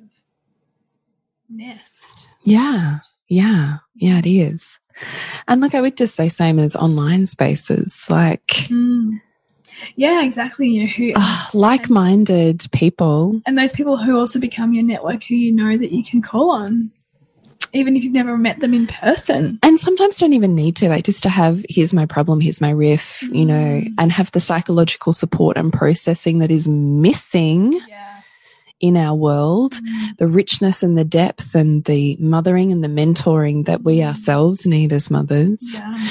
nest. 1.49 2.27
Yeah. 2.43 2.97
Yeah, 3.27 3.77
yeah, 3.95 4.17
it 4.19 4.25
is. 4.25 4.77
And 5.47 5.61
look, 5.61 5.73
I 5.73 5.79
would 5.79 5.95
just 5.95 6.15
say 6.15 6.27
same 6.27 6.59
as 6.59 6.75
online 6.75 7.25
spaces, 7.25 8.05
like 8.09 8.45
Mm. 8.69 9.21
Yeah, 9.95 10.21
exactly. 10.23 10.67
You 10.67 10.81
know 10.83 10.89
who 10.89 11.13
ah, 11.15 11.49
like-minded 11.53 12.67
people. 12.71 13.41
and 13.47 13.57
those 13.57 13.71
people 13.71 13.97
who 13.97 14.19
also 14.19 14.39
become 14.39 14.73
your 14.73 14.83
network 14.83 15.23
who 15.23 15.35
you 15.35 15.51
know 15.51 15.75
that 15.77 15.91
you 15.91 16.03
can 16.03 16.21
call 16.21 16.51
on. 16.51 16.91
Even 17.73 17.95
if 17.95 18.03
you've 18.03 18.13
never 18.13 18.37
met 18.37 18.59
them 18.59 18.73
in 18.73 18.87
person. 18.87 19.57
And 19.63 19.79
sometimes 19.79 20.17
don't 20.17 20.33
even 20.33 20.55
need 20.55 20.75
to, 20.77 20.89
like 20.89 21.05
just 21.05 21.23
to 21.23 21.29
have, 21.29 21.63
here's 21.69 21.93
my 21.93 22.05
problem, 22.05 22.41
here's 22.41 22.59
my 22.61 22.71
riff, 22.71 23.21
you 23.31 23.45
know, 23.45 23.53
Mm. 23.81 23.93
and 23.97 24.11
have 24.11 24.31
the 24.31 24.39
psychological 24.39 25.13
support 25.13 25.57
and 25.57 25.71
processing 25.71 26.39
that 26.39 26.51
is 26.51 26.67
missing 26.67 27.71
Yeah. 27.87 28.21
in 28.81 28.97
our 28.97 29.15
world, 29.15 29.73
mm. 29.73 30.17
the 30.17 30.27
richness 30.27 30.83
and 30.83 30.97
the 30.97 31.05
depth 31.05 31.55
and 31.55 31.83
the 31.85 32.17
mothering 32.19 32.71
and 32.71 32.83
the 32.83 32.89
mentoring 32.89 33.65
that 33.65 33.83
we 33.83 33.97
mm. 33.99 34.07
ourselves 34.07 34.65
need 34.67 34.91
as 34.93 35.09
mothers. 35.09 35.61
Yeah. 35.79 36.07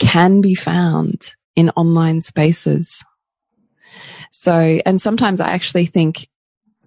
can 0.00 0.40
be 0.40 0.54
found 0.56 1.34
in 1.54 1.70
online 1.76 2.20
spaces. 2.20 3.04
So, 4.32 4.52
and 4.84 5.00
sometimes 5.00 5.40
I 5.40 5.50
actually 5.50 5.86
think 5.86 6.28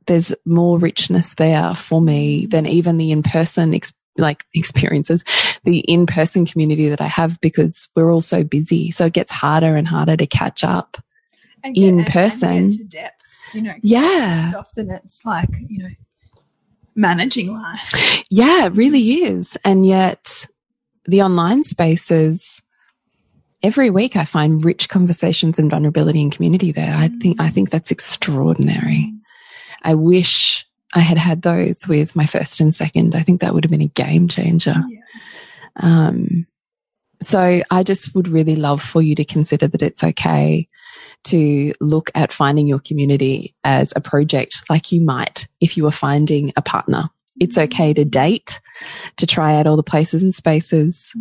there's 0.08 0.34
more 0.46 0.78
richness 0.78 1.36
there 1.36 1.74
for 1.74 2.02
me 2.02 2.46
than 2.48 2.66
mm. 2.66 2.70
even 2.70 2.98
the 2.98 3.12
in 3.12 3.24
person 3.24 3.74
ex 3.74 3.94
like 4.18 4.46
experiences, 4.54 5.24
the 5.64 5.80
in 5.80 6.06
person 6.06 6.46
community 6.46 6.90
that 6.90 7.02
I 7.02 7.08
have 7.08 7.40
because 7.42 7.88
we're 7.96 8.12
all 8.12 8.22
so 8.22 8.44
busy. 8.44 8.92
So 8.92 9.06
it 9.06 9.14
gets 9.14 9.32
harder 9.32 9.76
and 9.76 9.88
harder 9.88 10.18
to 10.18 10.28
catch 10.28 10.64
up. 10.64 10.98
And 11.64 11.76
In 11.78 11.90
and- 11.90 12.00
and 12.00 12.08
person. 12.08 12.70
get 12.70 12.78
to 12.78 12.84
depth. 12.86 13.14
You 13.54 13.62
know. 13.62 13.74
Yeah. 13.82 14.48
It's 14.48 14.56
often 14.56 14.92
it's 14.92 15.26
like, 15.26 15.50
you 15.70 15.84
know, 15.84 15.90
managing 16.96 17.54
life. 17.54 18.24
Yeah, 18.30 18.66
it 18.66 18.74
really 18.74 19.24
is. 19.24 19.58
And 19.64 19.88
yet 19.88 20.46
the 21.06 21.22
online 21.22 21.64
spaces, 21.64 22.62
every 23.64 23.90
week 23.90 24.16
I 24.16 24.26
find 24.26 24.64
rich 24.64 24.90
conversations 24.90 25.58
and 25.58 25.70
vulnerability 25.70 26.22
and 26.22 26.32
community 26.32 26.72
there. 26.72 26.94
I 26.94 27.08
think, 27.08 27.40
I 27.40 27.50
mm. 27.50 27.54
think 27.54 27.70
that's 27.70 27.92
extraordinary. 27.92 29.14
I 29.84 29.94
wish 29.96 30.67
I 30.98 31.02
had 31.02 31.20
had 31.20 31.44
those 31.44 31.88
with 31.88 32.16
my 32.16 32.26
first 32.26 32.60
and 32.60 32.74
second. 32.74 33.14
I 33.14 33.22
think 33.22 33.42
that 33.42 33.54
would 33.54 33.64
have 33.64 33.70
been 33.72 33.82
a 33.82 33.88
game 33.88 34.28
changer. 34.28 34.76
Yeah. 34.90 35.00
Um, 35.80 36.48
so 37.22 37.62
I 37.70 37.84
just 37.84 38.16
would 38.16 38.28
really 38.28 38.56
love 38.56 38.82
for 38.82 39.02
you 39.02 39.14
to 39.14 39.24
consider 39.24 39.68
that 39.68 39.84
it's 39.84 40.04
okay 40.04 40.68
to 41.26 41.72
look 41.80 42.10
at 42.16 42.32
finding 42.32 42.66
your 42.68 42.80
community 42.80 43.56
as 43.64 43.94
a 43.96 44.02
project 44.02 44.64
like 44.72 44.92
you 44.92 45.02
might 45.02 45.48
if 45.62 45.78
you 45.78 45.84
were 45.84 45.92
finding 45.92 46.52
a 46.56 46.64
partner. 46.64 47.10
It's 47.40 47.60
okay 47.60 47.94
to 47.94 48.04
date, 48.04 48.60
to 49.18 49.28
try 49.28 49.56
out 49.56 49.68
all 49.68 49.78
the 49.78 49.84
places 49.84 50.24
and 50.24 50.34
spaces, 50.34 51.14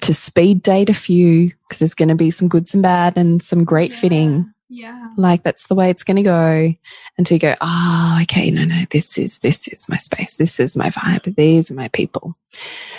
to 0.00 0.14
speed 0.14 0.62
date 0.62 0.88
a 0.88 0.94
few 0.94 1.48
because 1.48 1.78
there's 1.78 1.94
going 1.94 2.08
to 2.08 2.14
be 2.14 2.30
some 2.30 2.48
goods 2.48 2.72
and 2.72 2.82
bad 2.82 3.18
and 3.18 3.42
some 3.42 3.64
great 3.64 3.92
Yeah. 3.92 3.98
fitting 4.00 4.52
Yeah. 4.68 5.10
like 5.16 5.42
that's 5.42 5.68
the 5.68 5.74
way 5.76 5.90
it's 5.90 6.02
going 6.02 6.16
to 6.16 6.22
go 6.22 6.74
and 7.16 7.26
to 7.26 7.38
go 7.38 7.54
oh 7.60 8.18
okay 8.22 8.50
no 8.50 8.64
no 8.64 8.82
this 8.90 9.16
is 9.16 9.38
this 9.38 9.68
is 9.68 9.88
my 9.88 9.96
space 9.96 10.36
this 10.36 10.58
is 10.58 10.76
my 10.76 10.90
vibe 10.90 11.34
these 11.36 11.70
are 11.70 11.74
my 11.74 11.88
people 11.88 12.34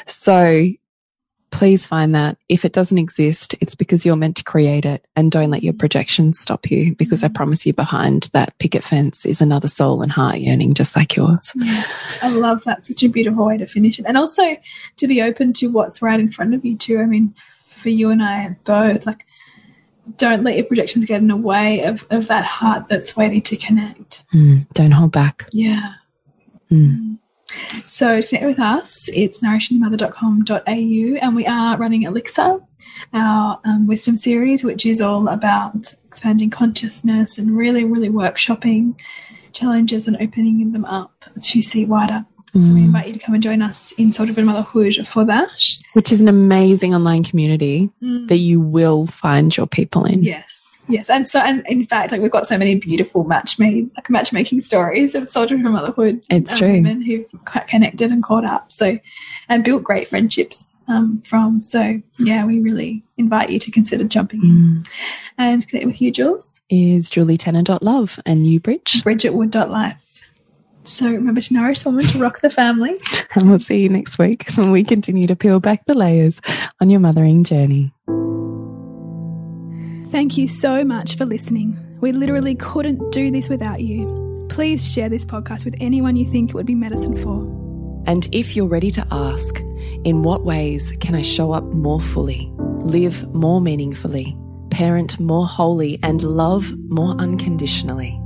so 0.05 0.65
please 1.49 1.85
find 1.85 2.15
that 2.15 2.37
if 2.47 2.63
it 2.63 2.71
doesn't 2.71 2.97
exist 2.97 3.53
it's 3.59 3.75
because 3.75 4.05
you're 4.05 4.15
meant 4.15 4.37
to 4.37 4.43
create 4.43 4.85
it 4.85 5.05
and 5.15 5.31
don't 5.31 5.51
let 5.51 5.63
your 5.63 5.73
mm-hmm. 5.73 5.79
projections 5.79 6.39
stop 6.39 6.71
you 6.71 6.95
because 6.95 7.23
i 7.23 7.27
mm-hmm. 7.27 7.33
promise 7.33 7.65
you 7.65 7.73
behind 7.73 8.23
that 8.33 8.57
picket 8.59 8.83
fence 8.83 9.25
is 9.25 9.41
another 9.41 9.67
soul 9.67 10.01
and 10.01 10.11
heart 10.11 10.39
yearning 10.39 10.73
just 10.73 10.95
like 10.95 11.15
yours 11.17 11.53
Yes, 11.87 12.19
I 12.21 12.29
love 12.29 12.63
that. 12.63 12.85
Such 12.85 13.03
a 13.03 13.09
beautiful 13.09 13.45
way 13.45 13.57
to 13.57 13.67
finish 13.67 13.99
it. 13.99 14.05
And 14.07 14.17
also 14.17 14.57
to 14.97 15.07
be 15.07 15.21
open 15.21 15.53
to 15.53 15.67
what's 15.67 16.01
right 16.01 16.19
in 16.19 16.31
front 16.31 16.53
of 16.53 16.65
you, 16.65 16.75
too. 16.77 16.99
I 16.99 17.05
mean, 17.05 17.33
for 17.67 17.89
you 17.89 18.09
and 18.09 18.23
I 18.23 18.55
both, 18.63 19.05
like, 19.05 19.25
don't 20.15 20.43
let 20.43 20.55
your 20.55 20.65
projections 20.65 21.05
get 21.05 21.21
in 21.21 21.27
the 21.27 21.35
way 21.35 21.83
of, 21.83 22.05
of 22.09 22.27
that 22.27 22.45
heart 22.45 22.87
that's 22.87 23.17
waiting 23.17 23.41
to 23.43 23.57
connect. 23.57 24.23
Mm, 24.33 24.67
don't 24.73 24.91
hold 24.91 25.11
back 25.11 25.47
Yeah. 25.51 25.93
Mm. 26.71 27.17
So 27.85 28.21
to 28.21 28.27
connect 28.27 28.45
with 28.45 28.59
us, 28.59 29.09
it's 29.13 29.41
nourishingmother.com.au 29.43 31.17
and 31.21 31.35
we 31.35 31.45
are 31.45 31.77
running 31.77 32.03
Elixir, 32.03 32.59
our 33.13 33.59
um, 33.63 33.87
wisdom 33.87 34.17
series, 34.17 34.63
which 34.63 34.85
is 34.85 35.01
all 35.01 35.27
about 35.29 35.93
expanding 36.05 36.49
consciousness 36.49 37.37
and 37.37 37.55
really, 37.55 37.85
really 37.85 38.09
workshopping 38.09 38.95
challenges 39.53 40.07
and 40.07 40.17
opening 40.17 40.71
them 40.71 40.85
up 40.85 41.25
to 41.41 41.61
see 41.61 41.85
wider. 41.85 42.25
So 42.53 42.73
we 42.73 42.81
invite 42.85 43.07
you 43.07 43.13
to 43.13 43.19
come 43.19 43.35
and 43.35 43.43
join 43.43 43.61
us 43.61 43.91
in 43.93 44.11
Soul 44.11 44.25
Driven 44.25 44.45
Motherhood 44.45 45.05
for 45.07 45.23
that. 45.25 45.49
Which 45.93 46.11
is 46.11 46.21
an 46.21 46.27
amazing 46.27 46.95
online 46.95 47.23
community 47.23 47.89
Mm. 48.01 48.27
that 48.29 48.37
you 48.37 48.59
will 48.61 49.05
find 49.05 49.55
your 49.55 49.67
people 49.67 50.05
in. 50.05 50.23
Yes. 50.23 50.63
Yes, 50.89 51.09
and 51.09 51.27
so 51.27 51.39
and 51.41 51.65
in 51.67 51.83
fact, 51.85 52.13
like 52.13 52.21
we've 52.21 52.31
got 52.31 52.47
so 52.47 52.57
many 52.57 52.75
beautiful 52.75 53.25
matchmaking 53.25 53.91
like 53.97 54.09
matchmaking 54.09 54.61
stories 54.61 55.15
of 55.15 55.29
Soul 55.29 55.45
Driven 55.45 55.69
Motherhood. 55.73 56.23
It's 56.29 56.53
um, 56.53 56.57
true. 56.57 56.71
Women 56.71 57.01
who've 57.01 57.25
quite 57.43 57.67
connected 57.67 58.09
and 58.09 58.23
caught 58.23 58.45
up. 58.45 58.71
So, 58.71 58.97
and 59.49 59.65
built 59.65 59.83
great 59.83 60.07
friendships 60.07 60.79
um, 60.87 61.21
from. 61.25 61.61
So, 61.61 62.01
yeah, 62.19 62.45
we 62.45 62.61
really 62.61 63.03
invite 63.17 63.49
you 63.49 63.59
to 63.59 63.69
consider 63.69 64.05
jumping 64.05 64.39
in 64.41 64.47
Mm. 64.49 64.87
and 65.37 65.67
connect 65.67 65.87
with 65.87 66.01
you, 66.01 66.09
Jules. 66.09 66.61
Is 66.69 67.09
julietanner.love 67.09 68.19
and 68.25 68.47
you, 68.47 68.61
Bridge. 68.61 69.03
Bridgetwood.life. 69.03 70.16
So 70.87 71.11
remember 71.11 71.41
to 71.41 71.53
nourish 71.53 71.85
woman 71.85 72.05
to 72.05 72.19
rock 72.19 72.41
the 72.41 72.49
family. 72.49 72.99
And 73.35 73.49
we'll 73.49 73.59
see 73.59 73.81
you 73.81 73.89
next 73.89 74.17
week 74.17 74.49
when 74.55 74.71
we 74.71 74.83
continue 74.83 75.27
to 75.27 75.35
peel 75.35 75.59
back 75.59 75.85
the 75.85 75.93
layers 75.93 76.41
on 76.81 76.89
your 76.89 76.99
mothering 76.99 77.43
journey. 77.43 77.93
Thank 80.09 80.37
you 80.37 80.47
so 80.47 80.83
much 80.83 81.17
for 81.17 81.25
listening. 81.25 81.77
We 81.99 82.13
literally 82.13 82.55
couldn't 82.55 83.11
do 83.11 83.29
this 83.29 83.47
without 83.47 83.81
you. 83.81 84.47
Please 84.49 84.91
share 84.91 85.09
this 85.09 85.23
podcast 85.23 85.65
with 85.65 85.75
anyone 85.79 86.15
you 86.15 86.25
think 86.25 86.49
it 86.49 86.55
would 86.55 86.65
be 86.65 86.73
medicine 86.73 87.15
for. 87.15 87.41
And 88.07 88.27
if 88.31 88.55
you're 88.55 88.65
ready 88.65 88.89
to 88.91 89.05
ask, 89.11 89.59
in 90.03 90.23
what 90.23 90.45
ways 90.45 90.93
can 90.99 91.13
I 91.13 91.21
show 91.21 91.51
up 91.51 91.65
more 91.65 91.99
fully, 91.99 92.49
live 92.55 93.27
more 93.35 93.61
meaningfully, 93.61 94.35
parent 94.71 95.19
more 95.19 95.45
wholly, 95.45 95.99
and 96.01 96.23
love 96.23 96.73
more 96.89 97.11
unconditionally? 97.19 98.19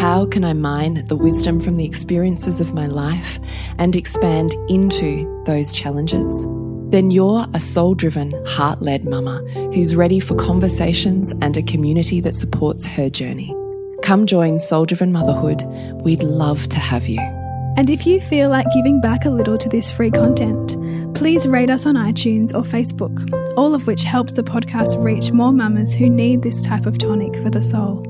How 0.00 0.24
can 0.24 0.46
I 0.46 0.54
mine 0.54 1.04
the 1.08 1.14
wisdom 1.14 1.60
from 1.60 1.74
the 1.74 1.84
experiences 1.84 2.58
of 2.58 2.72
my 2.72 2.86
life 2.86 3.38
and 3.76 3.94
expand 3.94 4.54
into 4.70 5.42
those 5.44 5.74
challenges? 5.74 6.46
Then 6.88 7.10
you're 7.10 7.46
a 7.52 7.60
soul 7.60 7.94
driven, 7.94 8.32
heart 8.46 8.80
led 8.80 9.04
mama 9.04 9.42
who's 9.74 9.94
ready 9.94 10.18
for 10.18 10.34
conversations 10.36 11.32
and 11.42 11.54
a 11.54 11.62
community 11.62 12.22
that 12.22 12.34
supports 12.34 12.86
her 12.86 13.10
journey. 13.10 13.54
Come 14.00 14.24
join 14.24 14.58
Soul 14.58 14.86
Driven 14.86 15.12
Motherhood. 15.12 15.64
We'd 16.02 16.22
love 16.22 16.66
to 16.70 16.80
have 16.80 17.06
you. 17.06 17.20
And 17.76 17.90
if 17.90 18.06
you 18.06 18.22
feel 18.22 18.48
like 18.48 18.72
giving 18.72 19.02
back 19.02 19.26
a 19.26 19.30
little 19.30 19.58
to 19.58 19.68
this 19.68 19.90
free 19.90 20.10
content, 20.10 20.78
please 21.14 21.46
rate 21.46 21.68
us 21.68 21.84
on 21.84 21.96
iTunes 21.96 22.54
or 22.54 22.62
Facebook, 22.62 23.30
all 23.58 23.74
of 23.74 23.86
which 23.86 24.04
helps 24.04 24.32
the 24.32 24.44
podcast 24.44 24.96
reach 25.04 25.30
more 25.30 25.52
mamas 25.52 25.92
who 25.92 26.08
need 26.08 26.40
this 26.40 26.62
type 26.62 26.86
of 26.86 26.96
tonic 26.96 27.36
for 27.42 27.50
the 27.50 27.62
soul. 27.62 28.09